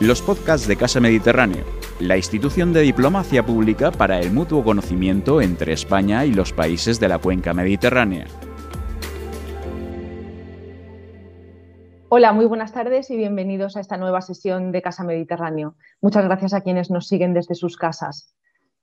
los 0.00 0.22
podcasts 0.22 0.68
de 0.68 0.76
Casa 0.76 1.00
Mediterráneo, 1.00 1.64
la 1.98 2.16
institución 2.16 2.72
de 2.72 2.82
diplomacia 2.82 3.44
pública 3.44 3.90
para 3.90 4.20
el 4.20 4.30
mutuo 4.30 4.62
conocimiento 4.62 5.40
entre 5.42 5.72
España 5.72 6.24
y 6.24 6.32
los 6.32 6.52
países 6.52 7.00
de 7.00 7.08
la 7.08 7.18
cuenca 7.18 7.52
mediterránea. 7.52 8.26
Hola, 12.10 12.32
muy 12.32 12.46
buenas 12.46 12.72
tardes 12.72 13.10
y 13.10 13.16
bienvenidos 13.16 13.76
a 13.76 13.80
esta 13.80 13.96
nueva 13.96 14.20
sesión 14.20 14.70
de 14.70 14.82
Casa 14.82 15.02
Mediterráneo. 15.02 15.74
Muchas 16.00 16.24
gracias 16.24 16.54
a 16.54 16.60
quienes 16.60 16.92
nos 16.92 17.08
siguen 17.08 17.34
desde 17.34 17.56
sus 17.56 17.76
casas. 17.76 18.32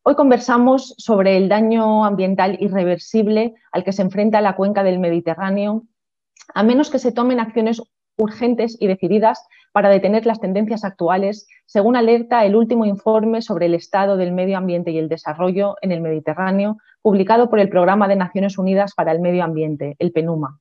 Hoy 0.04 0.16
conversamos 0.16 0.96
sobre 0.98 1.38
el 1.38 1.48
daño 1.48 2.04
ambiental 2.04 2.58
irreversible 2.60 3.56
al 3.72 3.86
que 3.86 3.94
se 3.94 4.02
enfrenta 4.02 4.42
la 4.42 4.58
cuenca 4.58 4.84
del 4.84 5.00
Mediterráneo, 5.00 5.84
a 6.54 6.62
menos 6.64 6.90
que 6.90 7.00
se 7.00 7.14
tomen 7.14 7.40
acciones 7.40 7.82
urgentes 8.18 8.78
y 8.80 8.88
decididas 8.88 9.46
para 9.72 9.90
detener 9.90 10.26
las 10.26 10.40
tendencias 10.40 10.86
actuales, 10.86 11.48
según 11.66 11.96
alerta 11.96 12.46
el 12.46 12.56
último 12.56 12.86
informe 12.86 13.42
sobre 13.42 13.66
el 13.66 13.74
estado 13.74 14.16
del 14.16 14.32
medio 14.32 14.58
ambiente 14.58 14.92
y 14.92 14.98
el 14.98 15.10
desarrollo 15.10 15.76
en 15.82 15.92
el 15.92 16.02
Mediterráneo, 16.02 16.78
publicado 17.02 17.50
por 17.50 17.60
el 17.60 17.70
Programa 17.70 18.08
de 18.08 18.16
Naciones 18.16 18.58
Unidas 18.58 18.94
para 18.96 19.12
el 19.12 19.20
Medio 19.20 19.44
Ambiente, 19.44 19.96
el 20.00 20.12
PENUMA. 20.12 20.60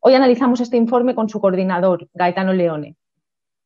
Hoy 0.00 0.14
analizamos 0.14 0.60
este 0.60 0.76
informe 0.76 1.14
con 1.14 1.28
su 1.28 1.40
coordinador, 1.40 2.08
Gaetano 2.12 2.52
Leone. 2.52 2.96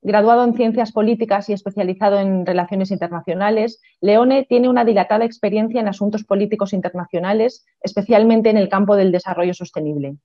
Graduado 0.03 0.45
en 0.45 0.55
Ciencias 0.55 0.93
Políticas 0.93 1.51
y 1.51 1.53
especializado 1.53 2.19
en 2.19 2.47
Relaciones 2.47 2.91
Internacionales, 2.91 3.83
Leone 4.01 4.47
tiene 4.49 4.71
una 4.71 4.85
dilatada 4.87 5.27
experiencia 5.27 5.81
en 5.81 5.89
asuntos 5.89 6.25
políticos 6.25 6.73
internacionales, 6.73 7.67
especialmente 7.83 8.49
en 8.49 8.57
el 8.57 8.71
campo 8.71 8.97
del 8.97 9.13
desarrollo 9.13 9.53
sostenible. 9.53 10.17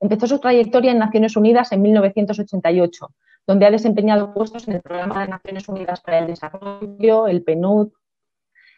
Empezó 0.00 0.26
su 0.26 0.38
trayectoria 0.38 0.92
en 0.92 0.98
Naciones 0.98 1.36
Unidas 1.36 1.72
en 1.72 1.82
1988, 1.82 3.08
donde 3.46 3.66
ha 3.66 3.70
desempeñado 3.70 4.32
puestos 4.32 4.66
en 4.66 4.74
el 4.74 4.80
Programa 4.80 5.20
de 5.20 5.28
Naciones 5.28 5.68
Unidas 5.68 6.00
para 6.00 6.18
el 6.18 6.26
Desarrollo, 6.26 7.26
el 7.28 7.42
PNUD, 7.42 7.92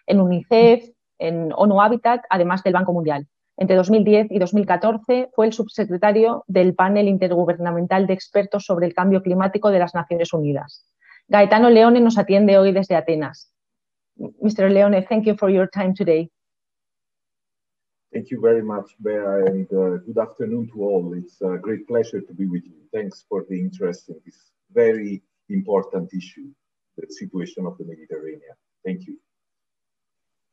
en 0.07 0.21
UNICEF, 0.21 0.91
en 1.19 1.53
ONU 1.55 1.81
Habitat, 1.81 2.23
además 2.29 2.65
del 2.65 2.73
Banco 2.73 2.93
Mundial. 2.93 3.29
Entre 3.57 3.77
2010 3.77 4.33
y 4.33 4.39
2014 4.41 5.31
fue 5.35 5.47
el 5.47 5.53
subsecretario 5.53 6.45
del 6.49 6.75
panel 6.75 7.07
intergubernamental 7.07 8.09
de 8.09 8.15
expertos 8.15 8.65
sobre 8.65 8.87
el 8.87 8.95
cambio 8.95 9.23
climático 9.23 9.71
de 9.71 9.79
las 9.79 9.95
Naciones 9.95 10.33
Unidas. 10.33 10.85
Gaetano 11.29 11.71
Leone 11.71 12.01
nos 12.01 12.19
atiende 12.19 12.59
hoy 12.59 12.73
desde 12.73 12.97
Atenas. 12.97 13.53
Mr. 14.17 14.71
Leone, 14.71 15.03
thank 15.03 15.25
you 15.25 15.37
for 15.37 15.51
your 15.51 15.69
time 15.69 15.95
today. 15.95 16.31
Thank 18.13 18.31
you 18.31 18.41
very 18.41 18.63
much, 18.63 18.91
Bea, 19.03 19.47
and 19.47 19.67
uh, 19.73 19.97
good 20.05 20.19
afternoon 20.19 20.69
to 20.75 20.83
all. 20.83 21.15
It's 21.17 21.41
a 21.41 21.57
great 21.57 21.89
pleasure 21.89 22.21
to 22.21 22.35
be 22.35 22.47
with 22.47 22.63
you. 22.67 22.77
Thanks 22.93 23.25
for 23.27 23.47
the 23.49 23.59
interest 23.59 24.11
in 24.11 24.17
this 24.27 24.37
very 24.75 25.23
important 25.49 26.13
issue, 26.13 26.49
the 26.99 27.07
situation 27.09 27.65
of 27.65 27.79
the 27.79 27.85
Mediterranean. 27.87 28.57
Thank 28.85 29.07
you. 29.07 29.17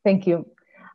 Thank 0.04 0.26
you. 0.26 0.46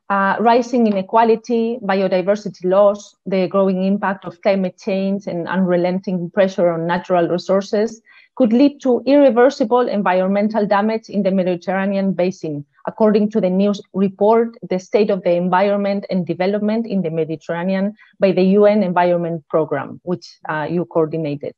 Uh, 0.10 0.38
rising 0.40 0.88
inequality, 0.88 1.78
biodiversity 1.84 2.66
loss, 2.66 3.16
the 3.28 3.48
growing 3.48 3.84
impact 3.84 4.26
of 4.26 4.42
climate 4.42 4.78
change, 4.80 5.28
and 5.28 5.48
unrelenting 5.48 6.32
pressure 6.32 6.70
on 6.70 6.88
natural 6.88 7.28
resources 7.28 8.02
could 8.36 8.52
lead 8.52 8.82
to 8.82 9.02
irreversible 9.06 9.88
environmental 9.88 10.66
damage 10.66 11.10
in 11.10 11.24
the 11.24 11.32
Mediterranean 11.32 12.12
basin, 12.14 12.66
according 12.86 13.32
to 13.32 13.40
the 13.40 13.50
news 13.50 13.82
report, 13.94 14.58
The 14.70 14.80
State 14.80 15.10
of 15.10 15.24
the 15.24 15.32
Environment 15.32 16.06
and 16.10 16.28
Development 16.28 16.86
in 16.86 17.02
the 17.02 17.10
Mediterranean 17.10 17.96
by 18.20 18.34
the 18.34 18.44
UN 18.60 18.84
Environment 18.84 19.44
Programme, 19.50 20.02
which 20.04 20.28
uh, 20.50 20.68
you 20.70 20.86
coordinated. 20.86 21.54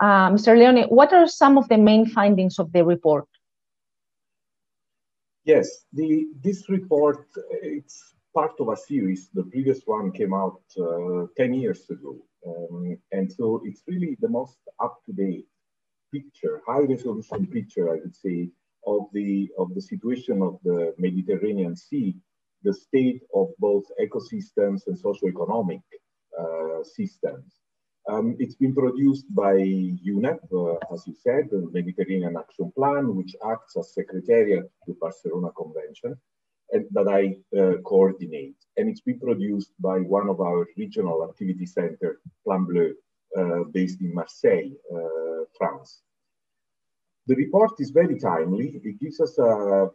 Uh, 0.00 0.30
Mr. 0.30 0.56
Leone, 0.56 0.88
what 0.88 1.12
are 1.12 1.26
some 1.26 1.58
of 1.58 1.68
the 1.68 1.76
main 1.76 2.06
findings 2.06 2.58
of 2.58 2.72
the 2.72 2.84
report? 2.84 3.26
Yes, 5.44 5.84
the, 5.92 6.26
this 6.42 6.68
report, 6.68 7.26
it's 7.62 8.14
part 8.34 8.52
of 8.60 8.68
a 8.68 8.76
series. 8.76 9.28
The 9.34 9.44
previous 9.44 9.82
one 9.84 10.12
came 10.12 10.32
out 10.32 10.60
uh, 10.80 11.26
10 11.36 11.54
years 11.54 11.88
ago. 11.90 12.16
Um, 12.46 12.96
and 13.12 13.30
so 13.30 13.60
it's 13.64 13.82
really 13.86 14.16
the 14.20 14.28
most 14.28 14.58
up-to-date 14.80 15.46
picture, 16.12 16.62
high 16.66 16.80
resolution 16.80 17.46
picture, 17.46 17.90
I 17.90 17.96
would 18.02 18.16
say, 18.16 18.50
of 18.86 19.06
the, 19.12 19.48
of 19.58 19.74
the 19.74 19.80
situation 19.80 20.42
of 20.42 20.58
the 20.64 20.94
Mediterranean 20.98 21.76
Sea, 21.76 22.16
the 22.62 22.72
state 22.72 23.22
of 23.34 23.48
both 23.58 23.84
ecosystems 24.00 24.86
and 24.86 24.96
socioeconomic 24.96 25.82
uh, 26.38 26.82
systems. 26.84 27.54
Um, 28.08 28.36
it's 28.38 28.54
been 28.54 28.74
produced 28.74 29.26
by 29.34 29.54
UNEP, 29.54 30.40
uh, 30.52 30.94
as 30.94 31.06
you 31.06 31.14
said, 31.14 31.50
the 31.50 31.68
Mediterranean 31.72 32.36
Action 32.38 32.72
Plan, 32.74 33.14
which 33.14 33.36
acts 33.46 33.76
as 33.76 33.92
secretariat 33.92 34.64
to 34.64 34.92
the 34.92 34.98
Barcelona 34.98 35.50
Convention, 35.50 36.16
and 36.72 36.86
that 36.92 37.08
I 37.08 37.36
uh, 37.58 37.78
coordinate. 37.82 38.56
And 38.78 38.88
it's 38.88 39.02
been 39.02 39.20
produced 39.20 39.72
by 39.78 39.98
one 39.98 40.28
of 40.30 40.40
our 40.40 40.66
regional 40.76 41.22
activity 41.28 41.66
center, 41.66 42.20
Plan 42.44 42.64
Bleu, 42.64 42.94
based 43.72 44.00
in 44.00 44.14
Marseille, 44.14 44.72
uh, 44.92 45.44
France. 45.56 46.02
The 47.26 47.34
report 47.34 47.72
is 47.78 47.90
very 47.90 48.18
timely. 48.18 48.80
It 48.82 48.98
gives 49.00 49.20
us 49.20 49.38
a 49.38 49.90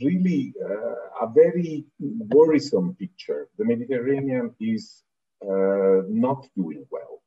really 0.00 0.52
uh, 0.64 1.26
a 1.26 1.32
very 1.32 1.84
worrisome 1.98 2.94
picture. 2.98 3.48
The 3.58 3.64
Mediterranean 3.64 4.54
is 4.60 5.02
uh, 5.42 6.02
not 6.08 6.46
doing 6.56 6.86
well. 6.90 7.22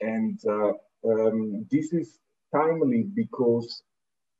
And 0.00 0.38
uh, 0.46 0.72
um, 1.08 1.66
this 1.70 1.92
is 1.92 2.18
timely 2.54 3.04
because 3.14 3.82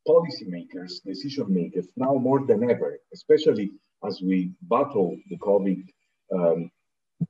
policymakers, 0.09 1.03
decision 1.04 1.47
makers, 1.48 1.88
now 1.97 2.15
more 2.15 2.47
than 2.47 2.69
ever, 2.71 2.98
especially 3.12 3.72
as 4.06 4.21
we 4.22 4.53
battle 4.62 5.16
the 5.28 5.37
COVID, 5.38 5.84
um, 6.32 6.38
uh, 6.38 6.80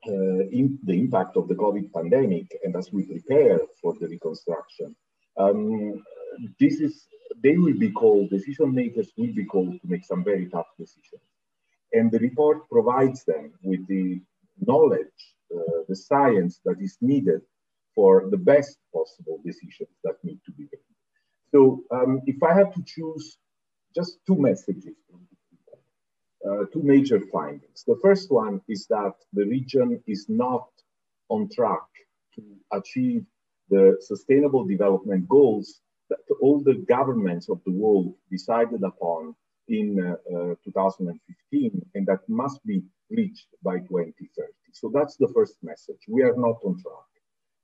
in 0.07 0.79
the 0.85 0.95
impact 0.95 1.37
of 1.37 1.49
the 1.49 1.55
COVID 1.55 1.93
pandemic, 1.93 2.57
and 2.65 2.75
as 2.77 2.93
we 2.93 3.03
prepare 3.05 3.61
for 3.81 3.95
the 4.01 4.09
reconstruction, 4.09 4.95
um, 5.37 6.03
this 6.59 6.81
is 6.81 7.07
they 7.43 7.57
will 7.57 7.79
be 7.79 7.91
called 7.91 8.31
decision 8.31 8.75
makers 8.75 9.13
will 9.17 9.33
be 9.35 9.45
called 9.45 9.73
to 9.81 9.87
make 9.89 10.05
some 10.05 10.23
very 10.25 10.47
tough 10.49 10.67
decisions. 10.79 11.23
And 11.93 12.11
the 12.11 12.19
report 12.19 12.69
provides 12.71 13.25
them 13.25 13.53
with 13.63 13.87
the 13.89 14.21
knowledge 14.67 15.21
uh, 15.55 15.83
the 15.89 15.97
science 15.97 16.61
that 16.65 16.81
is 16.81 16.97
needed 17.01 17.41
for 17.95 18.31
the 18.31 18.37
best 18.37 18.79
possible 18.95 19.41
decisions 19.45 19.91
that 20.05 20.15
need 20.23 20.39
to 20.47 20.53
be 20.53 20.65
made. 20.71 20.95
So 21.53 21.83
um, 21.91 22.21
if 22.27 22.41
i 22.43 22.55
have 22.55 22.73
to 22.75 22.83
choose 22.87 23.39
just 23.95 24.19
two 24.27 24.37
messages 24.37 24.97
uh, 26.47 26.65
two 26.73 26.83
major 26.83 27.21
findings 27.33 27.85
the 27.87 27.99
first 28.03 28.31
one 28.31 28.61
is 28.69 28.87
that 28.87 29.15
the 29.33 29.45
region 29.47 30.03
is 30.07 30.27
not 30.29 30.69
on 31.29 31.49
track 31.49 31.87
to 32.35 32.43
achieve 32.73 33.25
the 33.69 33.97
sustainable 34.01 34.65
development 34.65 35.29
goals 35.29 35.81
that 36.11 36.19
all 36.41 36.61
the 36.61 36.85
governments 36.89 37.49
of 37.49 37.61
the 37.65 37.73
world 37.73 38.15
decided 38.31 38.83
upon 38.83 39.35
in 39.69 39.89
uh, 40.01 40.37
uh, 40.37 40.55
2015 40.65 41.87
and 41.95 42.07
that 42.07 42.21
must 42.29 42.65
be 42.67 42.83
reached 43.11 43.47
by 43.63 43.79
2030. 43.79 44.53
So 44.73 44.91
that's 44.93 45.17
the 45.17 45.29
first 45.35 45.57
message. 45.63 46.01
We 46.09 46.23
are 46.23 46.37
not 46.37 46.57
on 46.65 46.83
track. 46.83 47.11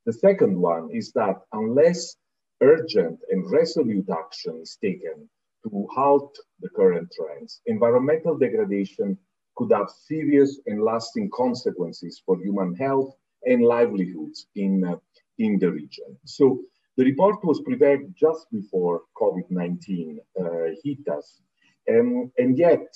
The 0.06 0.12
second 0.12 0.56
one 0.56 0.90
is 0.92 1.12
that 1.12 1.36
unless 1.52 2.16
urgent 2.62 3.18
and 3.30 3.50
resolute 3.50 4.08
action 4.08 4.60
is 4.62 4.78
taken 4.80 5.28
to 5.70 5.86
halt 5.92 6.38
the 6.60 6.68
current 6.70 7.08
trends, 7.16 7.60
environmental 7.66 8.38
degradation 8.38 9.18
could 9.56 9.72
have 9.72 9.90
serious 9.90 10.60
and 10.66 10.82
lasting 10.82 11.30
consequences 11.34 12.22
for 12.24 12.38
human 12.38 12.74
health 12.74 13.14
and 13.44 13.62
livelihoods 13.62 14.46
in, 14.54 14.84
uh, 14.84 14.96
in 15.38 15.58
the 15.58 15.70
region. 15.70 16.16
So 16.24 16.60
the 16.96 17.04
report 17.04 17.44
was 17.44 17.60
prepared 17.62 18.14
just 18.14 18.46
before 18.52 19.02
COVID-19 19.20 20.18
uh, 20.40 20.44
hit 20.84 21.06
us. 21.08 21.40
Um, 21.88 22.30
and 22.38 22.56
yet, 22.58 22.86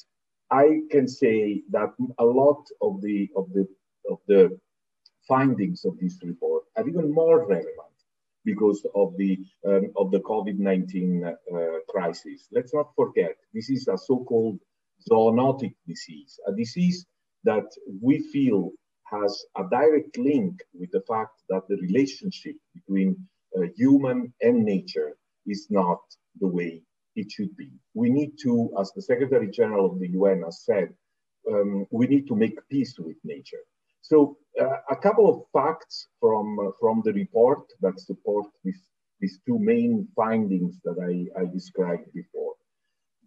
I 0.51 0.81
can 0.91 1.07
say 1.07 1.63
that 1.71 1.91
a 2.19 2.25
lot 2.25 2.65
of 2.83 3.01
the, 3.03 3.31
of, 3.37 3.53
the, 3.53 3.67
of 4.11 4.19
the 4.27 4.59
findings 5.29 5.85
of 5.85 5.99
this 6.01 6.19
report 6.23 6.65
are 6.77 6.89
even 6.89 7.13
more 7.13 7.47
relevant 7.47 7.90
because 8.45 8.85
of 8.95 9.17
the, 9.17 9.39
um, 9.67 9.91
of 9.97 10.11
the 10.11 10.21
COVID-19 10.21 11.27
uh, 11.27 11.81
crisis. 11.89 12.49
Let's 12.53 12.75
not 12.75 12.91
forget, 12.97 13.37
this 13.53 13.71
is 13.71 13.89
a 13.89 13.99
so-called 13.99 14.59
zoonotic 15.11 15.75
disease, 15.87 16.39
a 16.47 16.53
disease 16.53 17.07
that 17.45 17.67
we 18.03 18.19
feel 18.33 18.71
has 19.11 19.45
a 19.57 19.65
direct 19.71 20.17
link 20.19 20.61
with 20.73 20.91
the 20.93 21.03
fact 21.09 21.43
that 21.49 21.63
the 21.69 21.77
relationship 21.77 22.55
between 22.75 23.17
uh, 23.57 23.63
human 23.77 24.33
and 24.41 24.65
nature 24.65 25.17
is 25.47 25.67
not 25.71 25.99
the 26.41 26.47
way 26.47 26.83
it 27.17 27.31
should 27.31 27.57
be. 27.57 27.71
We 27.95 28.11
need 28.11 28.33
to, 28.43 28.71
as 28.79 28.93
the 28.95 29.03
Secretary 29.03 29.51
General 29.51 29.87
of 29.87 29.99
the 29.99 30.09
UN 30.11 30.43
has 30.45 30.65
said, 30.65 30.95
um, 31.51 31.87
we 31.91 32.07
need 32.07 32.29
to 32.29 32.37
make 32.37 32.57
peace 32.71 32.95
with 32.99 33.17
nature. 33.25 33.65
So 34.03 34.37
a 34.61 34.97
couple 34.97 35.29
of 35.29 35.43
facts 35.53 36.09
from, 36.21 36.73
from 36.81 37.03
the 37.05 37.13
report 37.13 37.61
that 37.81 37.99
support 37.99 38.47
this, 38.65 38.79
these 39.21 39.41
two 39.47 39.59
main 39.59 40.09
findings 40.17 40.79
that 40.85 40.97
I, 41.01 41.41
I 41.41 41.45
described 41.47 42.13
before. 42.15 42.55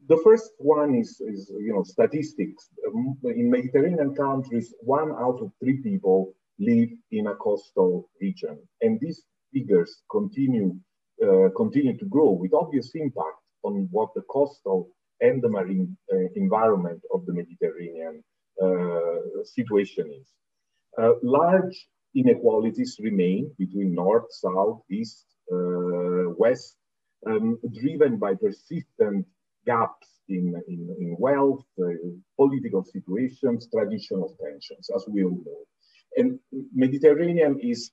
The 0.10 0.20
first 0.24 0.52
one 0.58 0.96
is, 0.96 1.22
is, 1.22 1.52
you 1.60 1.74
know, 1.74 1.84
statistics. 1.84 2.70
In 3.24 3.50
Mediterranean 3.50 4.14
countries, 4.16 4.74
one 4.82 5.12
out 5.12 5.40
of 5.42 5.52
three 5.62 5.82
people 5.82 6.34
live 6.60 6.90
in 7.12 7.28
a 7.28 7.36
coastal 7.36 8.10
region. 8.22 8.60
And 8.82 9.00
these 9.00 9.24
figures 9.54 10.02
continue, 10.12 10.76
uh, 11.24 11.50
continue 11.56 11.98
to 11.98 12.06
grow 12.06 12.32
with 12.32 12.54
obvious 12.54 12.92
impact 12.96 13.40
on 13.64 13.88
what 13.92 14.10
the 14.14 14.24
coastal 14.30 14.90
and 15.22 15.42
the 15.42 15.50
marine 15.50 15.96
uh, 16.12 16.18
environment 16.36 17.02
of 17.14 17.26
the 17.26 17.34
Mediterranean 17.34 18.22
uh, 18.62 19.44
situation 19.44 20.12
is. 20.20 20.28
Uh, 21.02 21.14
large 21.24 21.88
inequalities 22.16 22.98
remain 23.00 23.52
between 23.58 23.94
north, 23.94 24.26
south, 24.30 24.82
east, 24.92 25.26
uh, 25.52 26.30
west, 26.38 26.76
um, 27.26 27.58
driven 27.82 28.18
by 28.18 28.34
persistent 28.36 29.26
gaps 29.66 30.08
in, 30.30 30.54
in, 30.68 30.96
in 31.00 31.16
wealth, 31.18 31.64
uh, 31.82 31.86
political 32.38 32.84
situations, 32.84 33.68
traditional 33.74 34.36
tensions, 34.44 34.90
as 34.96 35.06
we 35.08 35.24
all 35.24 35.42
know. 35.46 35.62
And 36.18 36.40
Mediterranean 36.74 37.60
is 37.60 37.92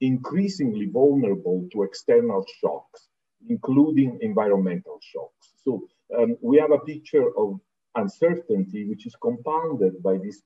increasingly 0.00 0.86
vulnerable 0.86 1.68
to 1.72 1.82
external 1.82 2.44
shocks, 2.60 3.08
including 3.48 4.18
environmental 4.22 4.98
shocks. 5.02 5.52
So 5.64 5.82
um, 6.16 6.36
we 6.40 6.58
have 6.58 6.72
a 6.72 6.78
picture 6.78 7.26
of 7.36 7.60
uncertainty, 7.94 8.88
which 8.88 9.06
is 9.06 9.16
compounded 9.20 10.02
by 10.02 10.16
this 10.18 10.42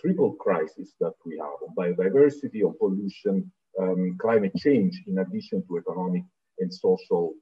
triple 0.00 0.32
crisis 0.34 0.94
that 1.00 1.14
we 1.24 1.38
have 1.38 1.58
on 1.64 1.74
biodiversity, 1.76 2.62
on 2.64 2.74
pollution, 2.78 3.50
um, 3.80 4.16
climate 4.20 4.56
change, 4.56 5.02
in 5.06 5.18
addition 5.18 5.62
to 5.66 5.78
economic 5.78 6.24
and 6.58 6.72
social 6.72 7.34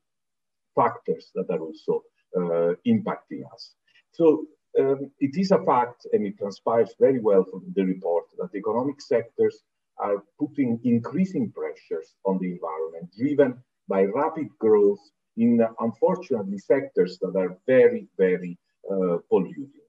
factors 0.75 1.31
that 1.35 1.49
are 1.51 1.61
also 1.61 2.03
uh, 2.37 2.75
impacting 2.87 3.43
us. 3.53 3.75
So 4.13 4.47
um, 4.79 5.11
it 5.21 5.37
is 5.37 5.51
a 5.53 5.63
fact, 5.65 6.07
and 6.13 6.27
it 6.27 6.37
transpires 6.39 6.95
very 7.01 7.21
well 7.21 7.45
from 7.51 7.65
the 7.75 7.85
report, 7.85 8.25
that 8.39 8.55
economic 8.55 9.01
sectors 9.01 9.63
are 9.99 10.23
putting 10.39 10.79
increasing 10.85 11.51
pressures 11.53 12.15
on 12.25 12.39
the 12.39 12.53
environment, 12.53 13.11
driven 13.17 13.63
by 13.89 14.05
rapid 14.05 14.49
growth 14.59 15.01
in, 15.37 15.67
unfortunately, 15.81 16.59
sectors 16.59 17.19
that 17.21 17.35
are 17.37 17.57
very, 17.67 18.09
very 18.19 18.59
uh, 18.91 19.17
polluting. 19.31 19.86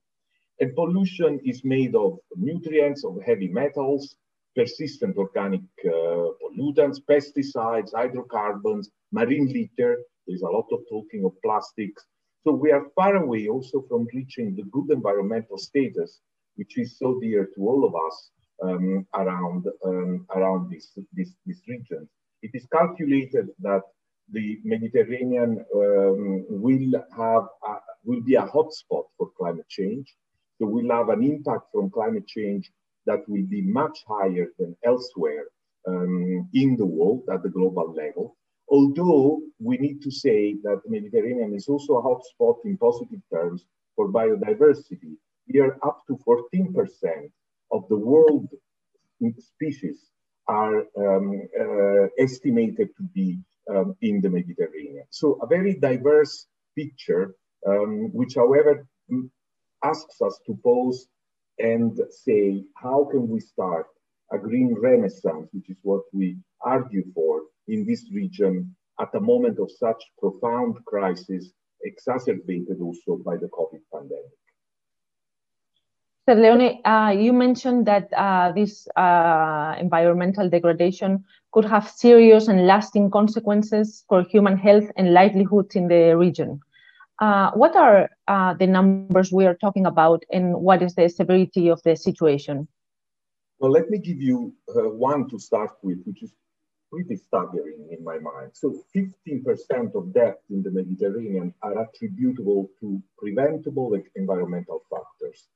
And 0.60 0.74
pollution 0.74 1.40
is 1.44 1.64
made 1.64 1.94
of 1.94 2.18
nutrients, 2.36 3.04
of 3.04 3.18
heavy 3.24 3.48
metals, 3.48 4.16
persistent 4.56 5.16
organic 5.16 5.60
uh, 5.84 6.34
pollutants, 6.40 6.98
pesticides, 7.08 7.94
hydrocarbons, 7.94 8.90
marine 9.12 9.46
litter. 9.52 9.98
There's 10.26 10.42
a 10.42 10.48
lot 10.48 10.66
of 10.72 10.80
talking 10.90 11.24
of 11.24 11.32
plastics. 11.42 12.04
So 12.44 12.52
we 12.52 12.72
are 12.72 12.86
far 12.96 13.16
away 13.16 13.48
also 13.48 13.84
from 13.88 14.08
reaching 14.12 14.56
the 14.56 14.64
good 14.64 14.90
environmental 14.90 15.58
status, 15.58 16.20
which 16.56 16.76
is 16.76 16.98
so 16.98 17.20
dear 17.20 17.48
to 17.54 17.60
all 17.68 17.84
of 17.84 17.94
us 17.94 18.30
um, 18.62 19.06
around, 19.14 19.66
um, 19.84 20.26
around 20.34 20.70
this, 20.70 20.98
this, 21.12 21.30
this 21.46 21.60
region. 21.68 22.08
It 22.42 22.50
is 22.54 22.66
calculated 22.72 23.48
that 23.60 23.82
the 24.30 24.58
Mediterranean 24.64 25.64
um, 25.74 26.46
will 26.48 26.92
have 27.16 27.44
a, 27.66 27.74
will 28.04 28.22
be 28.22 28.34
a 28.34 28.42
hotspot 28.42 29.04
for 29.16 29.30
climate 29.38 29.68
change. 29.68 30.14
So 30.58 30.66
we'll 30.66 30.90
have 30.90 31.08
an 31.08 31.22
impact 31.22 31.66
from 31.72 31.90
climate 31.90 32.26
change 32.26 32.70
that 33.06 33.28
will 33.28 33.46
be 33.46 33.62
much 33.62 34.04
higher 34.06 34.48
than 34.58 34.76
elsewhere 34.84 35.44
um, 35.86 36.48
in 36.52 36.76
the 36.76 36.86
world 36.86 37.22
at 37.32 37.42
the 37.42 37.48
global 37.48 37.94
level. 37.94 38.36
Although 38.68 39.40
we 39.58 39.78
need 39.78 40.02
to 40.02 40.10
say 40.10 40.56
that 40.62 40.82
the 40.84 40.90
Mediterranean 40.90 41.54
is 41.54 41.68
also 41.68 41.94
a 41.96 42.02
hotspot 42.02 42.56
in 42.64 42.76
positive 42.76 43.20
terms 43.32 43.64
for 43.96 44.12
biodiversity. 44.12 45.16
Here, 45.46 45.78
up 45.82 46.02
to 46.08 46.18
14% 46.28 47.30
of 47.70 47.88
the 47.88 47.96
world 47.96 48.48
species 49.38 50.10
are 50.46 50.84
um, 50.96 51.42
uh, 51.58 52.06
estimated 52.18 52.88
to 52.96 53.02
be 53.14 53.38
um, 53.70 53.96
in 54.02 54.20
the 54.20 54.28
Mediterranean. 54.28 55.04
So 55.10 55.38
a 55.42 55.46
very 55.46 55.74
diverse 55.74 56.46
picture, 56.76 57.34
um, 57.66 58.10
which 58.12 58.34
however 58.34 58.86
asks 59.82 60.20
us 60.20 60.40
to 60.46 60.58
pose 60.64 61.06
and 61.58 61.98
say, 62.10 62.64
how 62.76 63.08
can 63.10 63.28
we 63.28 63.40
start 63.40 63.86
a 64.32 64.38
green 64.38 64.74
renaissance, 64.78 65.48
which 65.52 65.70
is 65.70 65.76
what 65.82 66.02
we 66.12 66.36
argue 66.60 67.04
for 67.14 67.42
in 67.68 67.86
this 67.86 68.10
region 68.12 68.74
at 69.00 69.14
a 69.14 69.20
moment 69.20 69.58
of 69.58 69.70
such 69.70 70.02
profound 70.18 70.76
crisis, 70.84 71.50
exacerbated 71.82 72.80
also 72.80 73.22
by 73.24 73.36
the 73.36 73.48
COVID 73.48 73.80
pandemic. 73.92 74.38
Sir 76.26 76.34
Leone, 76.34 76.80
uh, 76.84 77.10
you 77.10 77.32
mentioned 77.32 77.86
that 77.86 78.12
uh, 78.12 78.52
this 78.52 78.86
uh, 78.96 79.74
environmental 79.78 80.50
degradation 80.50 81.24
could 81.52 81.64
have 81.64 81.88
serious 81.88 82.48
and 82.48 82.66
lasting 82.66 83.10
consequences 83.10 84.04
for 84.08 84.22
human 84.24 84.58
health 84.58 84.90
and 84.96 85.14
livelihoods 85.14 85.74
in 85.74 85.88
the 85.88 86.14
region. 86.16 86.60
Uh, 87.20 87.50
what 87.52 87.74
are 87.74 88.08
uh, 88.28 88.54
the 88.54 88.66
numbers 88.66 89.32
we 89.32 89.44
are 89.44 89.56
talking 89.56 89.86
about 89.86 90.22
and 90.30 90.54
what 90.54 90.82
is 90.82 90.94
the 90.94 91.08
severity 91.08 91.68
of 91.68 91.82
the 91.82 91.96
situation? 91.96 92.68
Well, 93.58 93.72
let 93.72 93.90
me 93.90 93.98
give 93.98 94.20
you 94.20 94.54
uh, 94.68 94.88
one 94.88 95.28
to 95.30 95.38
start 95.38 95.72
with, 95.82 95.98
which 96.04 96.22
is 96.22 96.32
pretty 96.92 97.16
staggering 97.16 97.88
in 97.90 98.04
my 98.04 98.18
mind. 98.18 98.52
So 98.54 98.84
15% 98.94 99.94
of 99.94 100.14
deaths 100.14 100.44
in 100.50 100.62
the 100.62 100.70
Mediterranean 100.70 101.52
are 101.62 101.82
attributable 101.82 102.70
to 102.80 103.02
preventable 103.18 104.00
environmental 104.14 104.82
factors. 104.88 105.48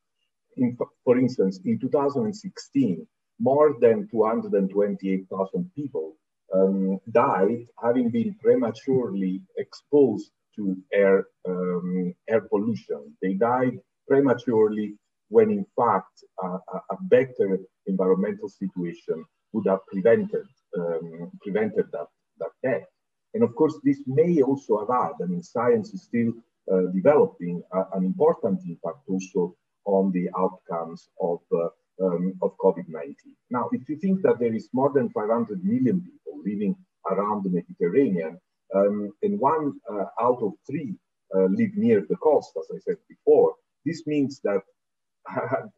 In, 0.56 0.76
for 1.04 1.18
instance, 1.18 1.60
in 1.64 1.78
2016, 1.78 3.06
more 3.38 3.76
than 3.80 4.08
228,000 4.08 5.70
people 5.74 6.16
um, 6.52 6.98
died 7.10 7.66
having 7.82 8.10
been 8.10 8.34
prematurely 8.42 9.40
exposed 9.56 10.32
to 10.56 10.76
air, 10.92 11.26
um, 11.48 12.14
air 12.28 12.42
pollution. 12.42 13.16
They 13.22 13.34
died 13.34 13.78
prematurely 14.08 14.96
when 15.28 15.50
in 15.50 15.66
fact 15.76 16.24
uh, 16.42 16.58
a 16.90 16.96
better 17.02 17.58
environmental 17.86 18.48
situation 18.48 19.24
would 19.52 19.66
have 19.66 19.84
prevented, 19.86 20.46
um, 20.78 21.30
prevented 21.42 21.86
that, 21.92 22.06
that 22.38 22.50
death. 22.62 22.86
And 23.34 23.42
of 23.42 23.54
course, 23.54 23.78
this 23.82 24.00
may 24.06 24.42
also 24.42 24.80
have 24.80 24.88
had, 24.88 25.12
I 25.22 25.26
mean, 25.26 25.42
science 25.42 25.94
is 25.94 26.02
still 26.04 26.32
uh, 26.70 26.92
developing 26.94 27.62
uh, 27.74 27.84
an 27.94 28.04
important 28.04 28.60
impact 28.66 29.00
also 29.08 29.56
on 29.84 30.12
the 30.12 30.28
outcomes 30.38 31.08
of, 31.20 31.40
uh, 31.52 31.68
um, 32.04 32.34
of 32.42 32.56
COVID-19. 32.58 33.14
Now, 33.50 33.68
if 33.72 33.88
you 33.88 33.96
think 33.96 34.22
that 34.22 34.38
there 34.38 34.54
is 34.54 34.68
more 34.72 34.92
than 34.94 35.10
500 35.10 35.64
million 35.64 36.02
people 36.02 36.40
living 36.44 36.76
around 37.10 37.44
the 37.44 37.50
Mediterranean, 37.50 38.38
um, 38.74 39.12
and 39.22 39.38
one 39.38 39.74
uh, 39.90 40.04
out 40.20 40.42
of 40.42 40.52
three 40.68 40.94
uh, 41.34 41.44
live 41.44 41.76
near 41.76 42.04
the 42.08 42.16
coast, 42.16 42.52
as 42.58 42.68
I 42.74 42.78
said 42.80 42.96
before, 43.08 43.54
this 43.84 44.06
means 44.06 44.40
that 44.44 44.62